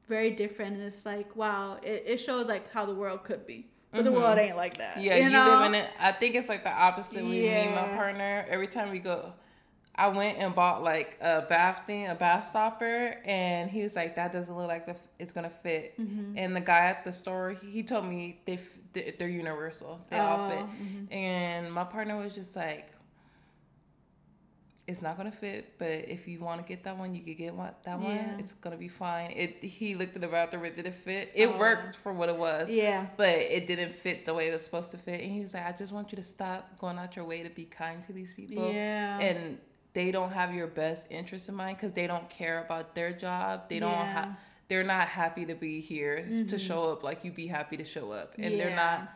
very 0.07 0.31
different 0.31 0.75
and 0.75 0.83
it's 0.83 1.05
like 1.05 1.33
wow 1.35 1.77
it, 1.81 2.03
it 2.05 2.17
shows 2.17 2.47
like 2.49 2.69
how 2.73 2.85
the 2.85 2.93
world 2.93 3.23
could 3.23 3.45
be 3.45 3.67
but 3.93 4.03
the 4.03 4.11
world 4.11 4.37
ain't 4.37 4.57
like 4.57 4.77
that 4.77 4.95
Mm-hmm. 4.95 5.05
Yeah, 5.05 5.15
you, 5.17 5.23
you, 5.25 5.29
know? 5.29 5.45
live 5.59 5.65
in 5.67 5.75
it. 5.75 5.89
I 5.99 6.11
think 6.11 6.35
it's 6.35 6.49
like 6.49 6.63
the 6.63 6.71
opposite 6.71 7.23
with 7.23 7.31
me 7.31 7.47
and 7.47 7.75
my 7.75 7.87
partner. 7.95 8.45
Every 8.49 8.67
time 8.67 8.91
we 8.91 8.99
go, 8.99 9.33
I 10.05 10.07
went 10.07 10.37
and 10.39 10.55
bought 10.55 10.81
like 10.83 11.17
a 11.21 11.41
bath 11.47 11.83
thing, 11.87 12.07
a 12.07 12.15
bath 12.15 12.45
stopper, 12.47 13.17
and 13.25 13.69
he 13.69 13.81
was 13.83 13.95
like, 13.95 14.15
"That 14.15 14.31
doesn't 14.31 14.55
look 14.57 14.67
like 14.67 14.85
the, 14.85 14.95
it's 15.19 15.31
gonna 15.31 15.49
fit." 15.49 15.99
Mm-hmm. 15.99 16.37
And 16.37 16.55
the 16.55 16.61
guy 16.61 16.83
at 16.87 17.03
the 17.03 17.13
store, 17.13 17.51
he 17.51 17.83
told 17.83 18.05
me 18.05 18.41
they 18.45 18.53
f- 18.53 19.17
they're 19.19 19.29
universal. 19.29 19.93
They 20.09 20.17
all 20.19 20.39
Oh, 20.45 20.49
fit. 20.49 20.65
And 21.15 21.71
my 21.71 21.83
partner 21.85 22.17
was 22.17 22.33
just 22.35 22.55
like, 22.55 22.87
"It's 24.87 25.01
not 25.01 25.15
gonna 25.15 25.31
fit, 25.31 25.77
but 25.77 26.09
if 26.09 26.27
you 26.27 26.39
want 26.39 26.61
to 26.61 26.67
get 26.67 26.83
that 26.83 26.97
one, 26.97 27.13
you 27.15 27.21
could 27.21 27.37
get 27.37 27.53
one. 27.53 27.71
That 27.85 27.99
one, 27.99 28.15
Yeah. 28.15 28.37
it's 28.39 28.51
gonna 28.53 28.77
be 28.77 28.87
fine." 28.89 29.31
It. 29.31 29.63
He 29.63 29.95
looked 29.95 30.15
at 30.15 30.21
the 30.21 30.27
bathroom. 30.27 30.65
It 30.65 30.75
didn't 30.75 30.95
fit. 30.95 31.31
It 31.35 31.47
Oh. 31.47 31.57
worked 31.59 31.95
for 31.95 32.11
what 32.11 32.27
it 32.29 32.37
was 32.37 32.71
yeah 32.71 33.05
but 33.15 33.29
it 33.57 33.67
didn't 33.67 33.93
fit 33.95 34.25
the 34.25 34.33
way 34.33 34.49
it 34.49 34.51
was 34.51 34.65
supposed 34.65 34.91
to 34.91 34.97
fit. 34.97 35.21
And 35.21 35.31
he 35.31 35.39
was 35.41 35.53
like, 35.53 35.65
I 35.65 35.71
just 35.71 35.93
want 35.93 36.11
you 36.11 36.15
to 36.17 36.23
stop 36.23 36.77
going 36.79 36.97
out 36.97 37.15
your 37.15 37.25
way 37.25 37.43
to 37.43 37.49
be 37.49 37.65
kind 37.65 38.01
to 38.03 38.11
these 38.13 38.33
people. 38.33 38.71
Yeah. 38.73 39.19
And 39.19 39.59
they 39.93 40.11
don't 40.11 40.31
have 40.31 40.53
your 40.53 40.67
best 40.67 41.07
interest 41.09 41.49
in 41.49 41.55
mind 41.55 41.77
because 41.77 41.93
they 41.93 42.07
don't 42.07 42.29
care 42.29 42.63
about 42.63 42.95
their 42.95 43.11
job. 43.13 43.67
They 43.69 43.79
don't 43.79 43.91
Yeah. 43.91 44.05
Mm-hmm. 44.05 44.13
have. 44.29 44.37
They're 44.67 44.83
not 44.85 45.09
happy 45.09 45.45
to 45.47 45.53
be 45.55 45.81
here 45.81 46.25
to 46.47 46.57
show 46.57 46.91
up 46.93 47.03
like 47.03 47.25
you 47.25 47.31
be 47.31 47.47
happy 47.47 47.75
to 47.77 47.83
show 47.83 48.11
up, 48.11 48.35
and 48.37 48.57
they're 48.57 48.73
not 48.75 49.11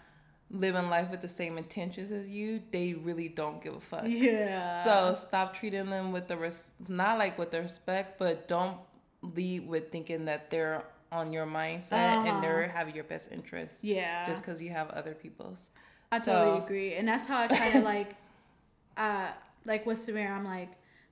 living 0.51 0.89
life 0.89 1.09
with 1.09 1.21
the 1.21 1.29
same 1.29 1.57
intentions 1.57 2.11
as 2.11 2.27
you. 2.27 2.61
They 2.71 2.93
really 2.93 3.29
don't 3.29 3.63
give 3.63 3.73
a 3.75 3.79
fuck. 3.79 4.03
yeah 4.05 4.83
So 4.83 5.15
stop 5.15 5.53
treating 5.53 5.89
them 5.89 6.11
with 6.11 6.27
the 6.27 6.35
res- 6.35 6.71
not 6.89 7.17
like 7.17 7.37
with 7.39 7.51
the 7.51 7.61
respect, 7.61 8.19
but 8.19 8.49
don't 8.49 8.77
lead 9.21 9.65
with 9.67 9.91
thinking 9.93 10.25
that 10.25 10.49
they're 10.49 10.83
on 11.11 11.31
your 11.31 11.45
mindset 11.45 11.93
Uh-huh. 12.17 12.27
and 12.27 12.43
they're 12.43 12.67
having 12.67 12.93
your 12.93 13.05
best 13.05 13.31
interests 13.31 13.83
yeah 13.83 14.25
just 14.25 14.43
because 14.43 14.61
you 14.61 14.71
have 14.71 14.89
other 14.89 15.13
people's. 15.13 15.69
i 16.11 16.19
So- 16.19 16.33
totally 16.33 16.57
agree 16.65 16.93
and 16.95 17.07
that's 17.07 17.25
how 17.25 17.37
i 17.43 17.47
kind 17.47 17.75
of 17.77 17.83
like 17.83 18.15
uh 18.97 19.27
like 19.65 19.85
with 19.85 19.97
samir 19.97 20.29
i'm 20.29 20.45
like 20.45 20.69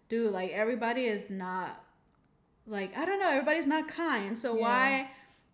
dude 0.10 0.32
like 0.32 0.52
everybody 0.52 1.06
is 1.06 1.30
not 1.30 1.84
like 2.68 2.96
i 2.98 3.06
don't 3.06 3.20
know 3.20 3.30
everybody's 3.30 3.66
not 3.68 3.88
kind 3.88 4.38
so 4.38 4.56
Yeah. 4.56 4.62
why 4.62 5.10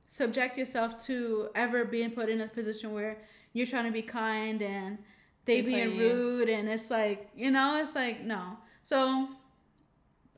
subject 0.08 0.58
yourself 0.58 1.04
to 1.06 1.50
ever 1.56 1.86
being 1.86 2.12
put 2.12 2.30
in 2.30 2.42
a 2.42 2.48
position 2.48 2.94
where 2.94 3.18
you're 3.54 3.66
trying 3.68 3.86
to 3.86 3.92
be 3.92 4.02
kind 4.02 4.62
and 4.62 4.98
they, 5.46 5.62
They 5.62 5.68
being 5.68 5.98
rude 5.98 6.50
and 6.50 6.68
it's 6.70 6.90
like 6.92 7.30
you 7.36 7.50
know 7.52 7.80
it's 7.82 7.96
like 7.96 8.24
no 8.24 8.58
so 8.84 9.30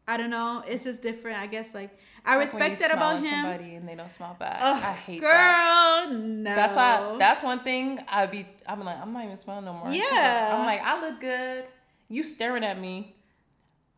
I 0.07 0.17
don't 0.17 0.31
know. 0.31 0.63
It's 0.67 0.83
just 0.83 1.01
different. 1.03 1.37
I 1.39 1.45
guess 1.47 1.73
like 1.73 1.97
I 2.25 2.35
Like 2.35 2.47
respect 2.51 2.79
that 2.79 2.91
about 2.91 3.21
him. 3.21 3.43
Somebody 3.45 3.75
and 3.75 3.87
they 3.87 3.95
don't 3.95 4.09
smile 4.11 4.35
back. 4.37 4.57
Ugh, 4.59 4.83
I 4.83 4.93
hate 4.93 5.21
girl, 5.21 5.29
that. 5.29 6.09
no. 6.11 6.55
That's 6.55 6.75
why. 6.75 7.15
That's 7.19 7.43
one 7.43 7.59
thing 7.59 7.99
I'd 8.09 8.31
be. 8.31 8.45
I'm 8.67 8.83
like, 8.83 8.97
I'm 8.99 9.13
not 9.13 9.23
even 9.23 9.37
smiling 9.37 9.65
no 9.65 9.73
more. 9.73 9.91
Yeah. 9.91 10.57
I'm 10.57 10.65
like, 10.65 10.81
I 10.81 10.99
look 10.99 11.21
good. 11.21 11.65
You 12.11 12.23
staring 12.23 12.63
at 12.63 12.79
me. 12.79 13.15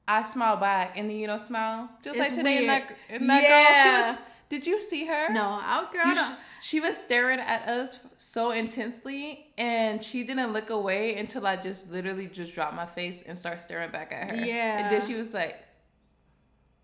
I 0.07 0.21
smile 0.23 0.57
back, 0.57 0.97
and 0.97 1.09
then 1.09 1.17
you 1.17 1.27
don't 1.27 1.39
smile. 1.39 1.89
Just 2.03 2.17
It's 2.19 2.27
like 2.27 2.33
today, 2.37 2.57
in 2.61 2.67
that 2.67 2.83
in 3.09 3.27
that 3.27 3.41
girl, 3.47 3.83
she 3.83 4.11
was. 4.11 4.19
Did 4.49 4.67
you 4.67 4.81
see 4.81 5.05
her? 5.05 5.33
no. 5.33 5.59
I'll 5.61 5.91
girl. 5.91 6.13
Sh- 6.15 6.35
she 6.61 6.79
was 6.79 6.95
staring 6.97 7.39
at 7.39 7.67
us 7.67 7.99
so 8.17 8.51
intensely, 8.51 9.47
and 9.57 10.03
she 10.03 10.23
didn't 10.23 10.53
look 10.53 10.69
away 10.69 11.15
until 11.17 11.45
I 11.47 11.55
just 11.57 11.89
literally 11.91 12.27
just 12.27 12.53
dropped 12.53 12.75
my 12.75 12.85
face 12.85 13.21
and 13.21 13.37
start 13.37 13.59
staring 13.61 13.91
back 13.91 14.11
at 14.13 14.31
her. 14.31 14.45
Yeah. 14.45 14.83
And 14.83 14.91
then 14.93 15.07
she 15.07 15.15
was 15.15 15.33
like, 15.33 15.57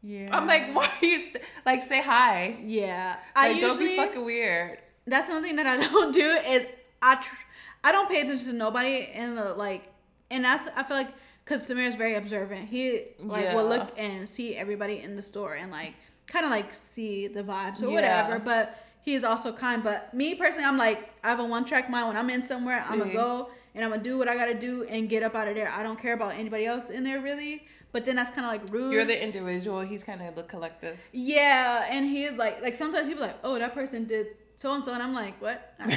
yeah. 0.02 0.30
"I'm 0.36 0.48
like, 0.48 0.64
why 0.76 0.86
are 1.02 1.06
you 1.06 1.20
st- 1.20 1.44
like 1.66 1.84
say 1.84 2.02
hi? 2.02 2.58
Yeah. 2.66 3.18
I 3.36 3.50
Like, 3.50 3.62
usually 3.62 3.78
don't 3.78 3.80
be 3.88 3.96
fucking 3.98 4.26
weird." 4.26 4.80
that's 5.08 5.30
one 5.30 5.42
thing 5.44 5.56
that 5.58 5.66
I 5.68 5.78
don't 5.92 6.14
do 6.14 6.22
is 6.48 6.66
I 7.02 7.16
tr- 7.16 7.36
I 7.84 7.92
don't 7.92 8.10
pay 8.10 8.22
attention 8.22 8.48
to 8.48 8.54
nobody 8.54 9.10
in 9.14 9.36
the 9.36 9.54
like 9.54 9.89
and 10.32 10.44
that's 10.44 10.68
I 10.76 10.84
feel 10.84 10.98
like 10.98 11.10
because 11.44 11.68
Samir 11.68 11.88
is 11.88 11.96
very 11.96 12.16
observant. 12.16 12.70
He 12.70 13.08
like 13.20 13.54
will 13.54 13.68
look 13.68 13.90
and 13.98 14.28
see 14.30 14.56
everybody 14.56 15.00
in 15.00 15.16
the 15.16 15.22
store 15.22 15.56
and 15.56 15.72
like 15.72 15.94
kind 16.28 16.46
of 16.46 16.52
like 16.52 16.74
see 16.74 17.28
the 17.28 17.44
vibes 17.44 17.82
or 17.82 17.88
Yeah. 17.88 17.94
whatever. 17.94 18.40
But 18.40 18.78
he's 19.02 19.24
also 19.24 19.52
kind. 19.52 19.84
But 19.84 20.14
me 20.14 20.36
personally, 20.36 20.66
I'm 20.66 20.78
like 20.78 21.10
I 21.24 21.30
have 21.30 21.40
a 21.40 21.46
one 21.46 21.66
track 21.66 21.90
mind. 21.90 22.08
When 22.08 22.18
I'm 22.18 22.30
in 22.30 22.42
somewhere, 22.42 22.84
I'm 22.88 23.00
gonna 23.00 23.14
go 23.14 23.50
and 23.74 23.84
I'm 23.84 23.92
gonna 23.92 24.04
do 24.04 24.18
what 24.18 24.28
I 24.28 24.36
gotta 24.36 24.54
do 24.54 24.84
and 24.84 25.10
get 25.10 25.24
up 25.24 25.36
out 25.36 25.48
of 25.48 25.56
there. 25.56 25.70
I 25.70 25.82
don't 25.84 26.00
care 26.00 26.14
about 26.14 26.34
anybody 26.36 26.66
else 26.66 26.90
in 26.90 27.04
there 27.04 27.20
really. 27.20 27.66
But 27.92 28.06
then 28.06 28.16
that's 28.18 28.30
kind 28.30 28.46
of 28.46 28.52
like 28.62 28.72
rude. 28.72 28.94
You're 28.94 29.04
the 29.06 29.20
individual. 29.20 29.82
He's 29.82 30.04
kind 30.04 30.22
of 30.22 30.36
the 30.36 30.44
collective. 30.44 31.00
Yeah, 31.12 31.88
and 31.90 32.06
he 32.06 32.24
is 32.26 32.38
like, 32.38 32.62
like 32.62 32.76
sometimes 32.76 33.08
people 33.08 33.24
like, 33.24 33.40
oh, 33.44 33.58
that 33.58 33.74
person 33.74 34.06
did 34.06 34.28
so 34.60 34.74
and 34.74 34.84
so, 34.84 34.94
and 34.94 35.02
I'm 35.02 35.14
like, 35.14 35.42
what? 35.42 35.74
okay. 35.82 35.96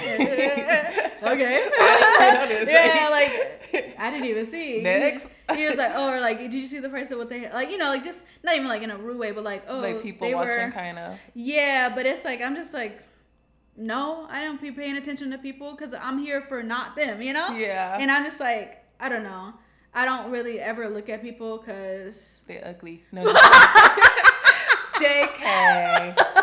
yeah, 1.74 3.08
like 3.10 3.96
I 3.98 4.08
didn't 4.08 4.26
even 4.26 4.48
see. 4.48 4.80
Next. 4.82 5.28
He, 5.50 5.62
he 5.62 5.66
was 5.66 5.76
like, 5.76 5.90
oh, 5.96 6.12
or 6.12 6.20
like, 6.20 6.38
did 6.38 6.54
you 6.54 6.68
see 6.68 6.78
the 6.78 6.88
person 6.88 7.18
with 7.18 7.28
their 7.28 7.50
like, 7.52 7.72
you 7.72 7.76
know, 7.76 7.88
like 7.88 8.04
just 8.04 8.20
not 8.44 8.54
even 8.54 8.68
like 8.68 8.82
in 8.82 8.92
a 8.92 8.96
rude 8.96 9.18
way, 9.18 9.32
but 9.32 9.42
like, 9.42 9.64
oh, 9.66 9.80
like 9.80 10.00
people 10.00 10.28
they 10.28 10.36
watching, 10.36 10.70
kind 10.70 10.96
of. 10.96 11.18
Yeah, 11.34 11.90
but 11.92 12.06
it's 12.06 12.24
like 12.24 12.40
I'm 12.40 12.54
just 12.54 12.72
like, 12.72 13.02
no, 13.76 14.28
I 14.30 14.40
don't 14.42 14.62
be 14.62 14.70
paying 14.70 14.96
attention 14.96 15.32
to 15.32 15.38
people 15.38 15.72
because 15.72 15.92
I'm 15.92 16.18
here 16.18 16.40
for 16.40 16.62
not 16.62 16.94
them, 16.94 17.20
you 17.20 17.32
know. 17.32 17.56
Yeah. 17.56 17.96
And 17.98 18.12
I'm 18.12 18.22
just 18.22 18.38
like, 18.38 18.84
I 19.00 19.08
don't 19.08 19.24
know. 19.24 19.54
I 19.92 20.04
don't 20.04 20.30
really 20.30 20.60
ever 20.60 20.88
look 20.88 21.08
at 21.08 21.20
people 21.20 21.58
because 21.58 22.42
they're 22.46 22.64
ugly. 22.64 23.02
No. 23.10 23.24
Jk. 24.94 26.38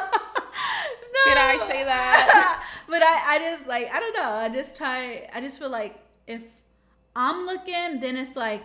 Did 1.30 1.38
I 1.38 1.58
say 1.72 1.84
that? 1.84 2.64
but 2.88 3.02
I, 3.04 3.36
I 3.36 3.40
just 3.40 3.68
like 3.68 3.90
I 3.92 4.00
don't 4.00 4.14
know. 4.14 4.32
I 4.32 4.50
just 4.50 4.76
try. 4.78 5.28
I 5.34 5.42
just 5.42 5.60
feel 5.60 5.70
like 5.70 5.98
if 6.28 6.44
I'm 7.16 7.46
looking, 7.46 8.00
then 8.00 8.18
it's 8.18 8.36
like 8.36 8.64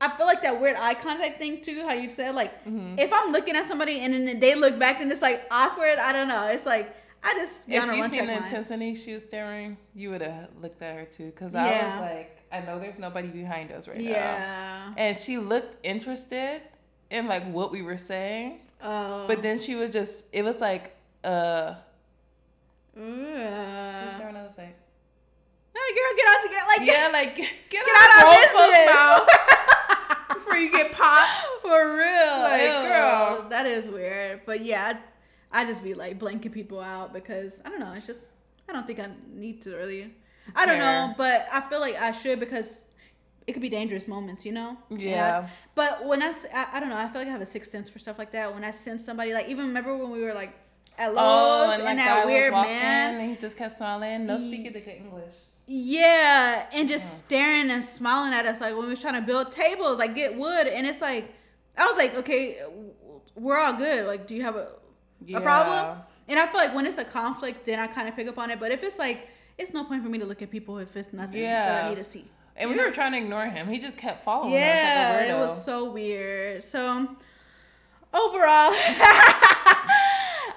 I 0.00 0.08
feel 0.16 0.26
like 0.26 0.42
that 0.42 0.60
weird 0.60 0.76
eye 0.76 0.94
contact 0.94 1.38
thing 1.38 1.60
too. 1.60 1.84
How 1.86 1.92
you 1.94 2.08
said 2.08 2.34
like 2.34 2.52
Mm-hmm. 2.64 2.98
if 2.98 3.12
I'm 3.12 3.32
looking 3.32 3.56
at 3.56 3.66
somebody 3.66 4.00
and 4.00 4.14
then 4.14 4.40
they 4.40 4.54
look 4.54 4.78
back, 4.78 4.98
then 4.98 5.10
it's 5.10 5.22
like 5.22 5.42
awkward. 5.50 5.98
I 5.98 6.12
don't 6.12 6.28
know. 6.28 6.48
It's 6.48 6.66
like 6.66 6.94
I 7.22 7.34
just 7.34 7.66
be 7.68 7.74
If 7.76 7.82
on 7.82 7.90
a 7.90 7.94
you 7.94 8.00
one 8.00 8.10
seen 8.10 8.20
the 8.20 8.26
track 8.26 8.40
mind. 8.40 8.50
intensity 8.50 8.94
she 8.94 9.12
was 9.12 9.22
staring, 9.24 9.76
you 9.94 10.10
would 10.10 10.22
have 10.22 10.48
looked 10.62 10.80
at 10.80 10.96
her 10.96 11.04
too. 11.04 11.30
Cause 11.32 11.54
I 11.54 11.66
Yeah. 11.70 11.84
was 12.00 12.00
like, 12.16 12.36
I 12.52 12.60
know 12.60 12.78
there's 12.78 12.98
nobody 12.98 13.28
behind 13.28 13.70
us 13.72 13.86
right 13.86 13.98
now. 13.98 14.10
Yeah. 14.10 14.94
And 14.96 15.20
she 15.20 15.36
looked 15.38 15.76
interested 15.86 16.62
in 17.10 17.26
like 17.26 17.44
what 17.52 17.72
we 17.72 17.82
were 17.82 17.98
saying, 17.98 18.60
Oh. 18.82 19.26
but 19.28 19.42
then 19.42 19.58
she 19.58 19.74
was 19.74 19.92
just. 19.92 20.24
It 20.32 20.42
was 20.42 20.60
like, 20.62 20.96
uh. 21.24 21.74
She 22.94 23.00
was 23.00 24.14
staring 24.14 24.36
at 24.36 24.46
us 24.46 24.58
like. 24.58 24.76
no, 25.74 25.80
girl, 25.94 26.16
get 26.16 26.26
out 26.28 26.42
together. 26.42 26.64
Like 26.68 26.86
Yeah, 26.86 27.08
like 27.12 27.36
get, 27.36 27.50
Get 27.70 27.84
out, 27.96 28.10
out 28.24 28.34
of 28.34 28.40
business. 28.42 28.86
mouth 28.94 30.28
before 30.34 30.56
you 30.56 30.70
get 30.72 30.92
pops. 30.92 31.60
For 31.62 31.96
real. 31.96 32.38
Like, 32.40 32.62
Ew. 32.62 32.88
girl. 32.88 33.46
That 33.48 33.66
is 33.66 33.88
weird. 33.88 34.42
But 34.44 34.64
yeah, 34.64 34.98
I, 35.52 35.62
I 35.62 35.64
just 35.66 35.82
be 35.82 35.94
like 35.94 36.18
blanking 36.18 36.52
people 36.52 36.80
out 36.80 37.12
because 37.12 37.60
I 37.64 37.68
don't 37.70 37.80
know. 37.80 37.92
It's 37.92 38.06
just, 38.06 38.26
I 38.68 38.72
don't 38.72 38.86
think 38.86 38.98
I 38.98 39.08
need 39.32 39.62
to 39.62 39.76
really. 39.76 40.12
I 40.54 40.66
don't 40.66 40.78
know. 40.78 41.14
But 41.16 41.46
I 41.52 41.60
feel 41.60 41.80
like 41.80 41.96
I 41.96 42.10
should 42.12 42.40
because 42.40 42.82
it 43.46 43.52
could 43.52 43.62
be 43.62 43.68
dangerous 43.68 44.06
moments, 44.08 44.44
you 44.44 44.52
know? 44.52 44.76
I- 44.90 44.94
Yeah. 44.94 45.48
but 45.74 46.04
when 46.04 46.22
I, 46.22 46.32
I 46.72 46.80
don't 46.80 46.88
know. 46.88 46.96
I 46.96 47.08
feel 47.08 47.20
like 47.20 47.28
I 47.28 47.32
have 47.32 47.40
a 47.40 47.46
sixth 47.46 47.70
sense 47.70 47.88
for 47.88 47.98
stuff 47.98 48.18
like 48.18 48.32
that. 48.32 48.52
When 48.52 48.64
I 48.64 48.72
sense 48.72 49.04
somebody, 49.04 49.32
like, 49.32 49.48
even 49.48 49.66
remember 49.68 49.96
when 49.96 50.10
we 50.10 50.22
were 50.22 50.34
like 50.34 50.52
at 50.98 51.10
oh, 51.10 51.12
Lowe's 51.12 51.68
Oh, 51.68 51.72
and 51.72 51.82
and, 51.88 51.98
that 51.98 52.26
weird 52.26 52.52
was 52.52 52.58
walking, 52.58 52.72
man. 52.72 53.20
and 53.20 53.30
he 53.30 53.36
just 53.36 53.56
kept 53.56 53.72
smiling, 53.72 54.26
no 54.26 54.38
speaking 54.38 54.72
the 54.72 54.80
good 54.80 54.96
English. 54.96 55.34
Yeah, 55.66 56.66
and 56.72 56.88
just 56.88 57.18
staring 57.18 57.70
and 57.70 57.84
smiling 57.84 58.32
at 58.32 58.44
us 58.46 58.60
like 58.60 58.74
when 58.74 58.84
we 58.84 58.90
was 58.90 59.00
trying 59.00 59.14
to 59.14 59.20
build 59.20 59.52
tables, 59.52 59.98
like 59.98 60.14
get 60.14 60.36
wood, 60.36 60.66
and 60.66 60.86
it's 60.86 61.00
like, 61.00 61.32
I 61.78 61.86
was 61.86 61.96
like, 61.96 62.14
okay, 62.16 62.60
we're 63.36 63.58
all 63.58 63.74
good. 63.74 64.06
Like, 64.06 64.26
do 64.26 64.34
you 64.34 64.42
have 64.42 64.56
a, 64.56 64.68
a 65.34 65.40
problem? 65.40 65.98
And 66.28 66.38
I 66.38 66.46
feel 66.46 66.56
like 66.60 66.74
when 66.74 66.86
it's 66.86 66.98
a 66.98 67.04
conflict, 67.04 67.66
then 67.66 67.78
I 67.78 67.86
kind 67.86 68.08
of 68.08 68.14
pick 68.16 68.28
up 68.28 68.38
on 68.38 68.50
it. 68.50 68.60
But 68.60 68.70
if 68.70 68.82
it's 68.82 68.98
like, 68.98 69.28
it's 69.58 69.72
no 69.72 69.84
point 69.84 70.02
for 70.02 70.08
me 70.08 70.18
to 70.18 70.24
look 70.24 70.42
at 70.42 70.50
people 70.50 70.78
if 70.78 70.96
it's 70.96 71.12
nothing 71.12 71.40
yeah. 71.40 71.66
that 71.66 71.80
Yeah. 71.82 71.86
I 71.86 71.88
need 71.90 71.96
to 71.96 72.04
see. 72.04 72.24
And 72.56 72.70
we 72.70 72.76
know? 72.76 72.84
were 72.84 72.90
trying 72.90 73.12
to 73.12 73.18
ignore 73.18 73.46
him. 73.46 73.68
He 73.68 73.78
just 73.78 73.96
kept 73.96 74.24
following 74.24 74.52
Yeah, 74.52 75.12
us 75.14 75.20
like 75.20 75.30
it 75.30 75.38
was 75.38 75.64
so 75.64 75.90
weird. 75.90 76.62
So 76.62 77.08
overall, 78.12 78.72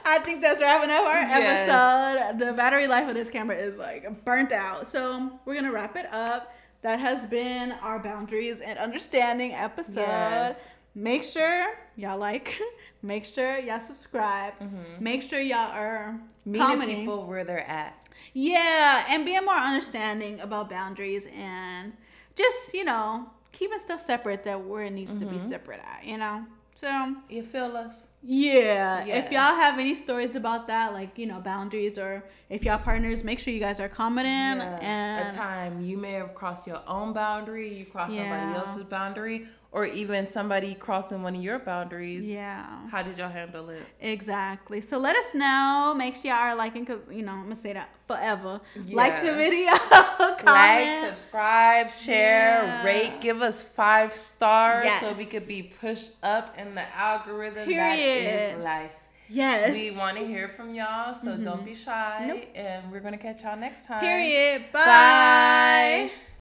I 0.05 0.19
think 0.19 0.41
that's 0.41 0.61
wrapping 0.61 0.89
up 0.89 1.03
our 1.05 1.21
Yes. 1.21 1.67
episode. 1.69 2.39
The 2.45 2.53
battery 2.53 2.87
life 2.87 3.07
of 3.07 3.15
this 3.15 3.29
camera 3.29 3.55
is 3.57 3.77
like 3.77 4.23
burnt 4.25 4.51
out. 4.51 4.87
So 4.87 5.39
we're 5.45 5.55
gonna 5.55 5.71
wrap 5.71 5.95
it 5.95 6.07
up. 6.13 6.53
That 6.81 6.99
has 6.99 7.25
been 7.25 7.71
our 7.81 7.97
boundaries 7.99 8.59
and 8.59 8.77
understanding 8.77 9.53
episode. 9.53 10.01
Yes. 10.01 10.67
Make 10.95 11.23
sure 11.23 11.73
y'all 11.95 12.17
like. 12.17 12.59
Make 13.01 13.25
sure 13.25 13.57
y'all 13.57 13.79
subscribe. 13.79 14.53
Make 14.99 15.21
sure 15.23 15.39
y'all 15.39 15.71
are 15.71 16.19
Meeting 16.45 16.61
commenting. 16.67 16.99
people 16.99 17.25
where 17.25 17.43
they're 17.43 17.67
at. 17.67 17.95
Yeah, 18.33 19.05
and 19.09 19.25
being 19.25 19.43
more 19.43 19.55
understanding 19.55 20.39
about 20.39 20.69
boundaries 20.69 21.27
and 21.35 21.93
just, 22.35 22.73
you 22.73 22.83
know, 22.85 23.29
keeping 23.51 23.79
stuff 23.79 23.99
separate 24.01 24.43
that 24.45 24.63
where 24.65 24.83
it 24.85 24.91
needs 24.91 25.15
to 25.17 25.25
be 25.25 25.35
Mm-hmm. 25.37 25.49
separate 25.49 25.81
at, 25.85 26.05
you 26.05 26.17
know? 26.17 26.45
So, 26.83 27.15
You 27.29 27.43
feel 27.43 27.77
us? 27.77 28.09
yeah, 28.21 29.05
if 29.05 29.31
y'all 29.31 29.55
have 29.55 29.79
any 29.79 29.95
stories 29.95 30.35
about 30.35 30.67
that, 30.67 30.91
like, 30.91 31.17
you 31.17 31.25
know, 31.25 31.39
boundaries 31.39 31.97
or 31.97 32.25
if 32.49 32.65
y'all 32.65 32.77
partners, 32.77 33.23
make 33.23 33.39
sure 33.39 33.53
you 33.53 33.61
guys 33.61 33.79
are 33.79 33.87
commenting 33.87 34.57
Yeah. 34.57 34.79
and 34.81 35.33
a 35.33 35.33
time 35.33 35.81
you 35.85 35.95
may 35.95 36.11
have 36.11 36.35
crossed 36.35 36.67
your 36.67 36.81
own 36.85 37.13
boundary, 37.13 37.73
you 37.73 37.85
crossed 37.85 38.13
Yeah. 38.13 38.23
somebody 38.29 38.57
else's 38.59 38.83
boundary, 38.83 39.47
or 39.73 39.85
even 39.87 40.27
somebody 40.27 40.75
crossing 40.75 41.23
one 41.23 41.35
of 41.35 41.41
your 41.41 41.57
boundaries. 41.57 42.25
yeah. 42.25 42.87
How 42.89 43.01
did 43.01 43.17
y'all 43.17 43.29
handle 43.29 43.69
it? 43.69 43.81
Exactly. 43.99 44.79
So 44.81 44.99
let 44.99 45.15
us 45.15 45.33
know. 45.33 45.95
Make 45.97 46.15
sure 46.15 46.25
y'all 46.25 46.35
are 46.35 46.55
liking 46.55 46.83
because 46.85 47.01
you 47.11 47.23
know 47.23 47.31
I'm 47.31 47.43
gonna 47.43 47.55
say 47.55 47.73
that 47.73 47.89
forever. 48.07 48.61
Like 48.91 49.21
the 49.21 49.33
Yes. 49.33 49.35
video, 49.35 50.45
Like, 50.45 51.09
subscribe, 51.09 51.91
share, 51.91 52.63
Yeah. 52.63 52.85
rate, 52.85 53.19
give 53.19 53.41
us 53.41 53.63
five 53.63 54.15
stars 54.15 54.87
so 54.99 55.11
we 55.13 55.25
could 55.25 55.47
be 55.47 55.63
pushed 55.63 56.11
up 56.21 56.55
in 56.57 56.75
the 56.75 56.95
algorithm. 56.95 57.65
Period. 57.65 58.27
That 58.27 58.57
is 58.57 58.63
life. 58.63 58.95
Yes. 59.27 59.75
We 59.75 59.97
want 59.97 60.17
to 60.17 60.27
hear 60.27 60.47
from 60.47 60.75
y'all, 60.75 61.15
so 61.15 61.35
don't 61.35 61.57
mm-hmm. 61.57 61.65
be 61.65 61.73
shy. 61.73 62.25
Nope. 62.27 62.43
And 62.53 62.91
we're 62.91 62.99
going 62.99 63.13
to 63.13 63.17
catch 63.17 63.41
y'all 63.41 63.57
next 63.57 63.87
time. 63.87 64.01
Period. 64.01 64.65
Bye. 64.71 64.85
Bye. 64.85 66.11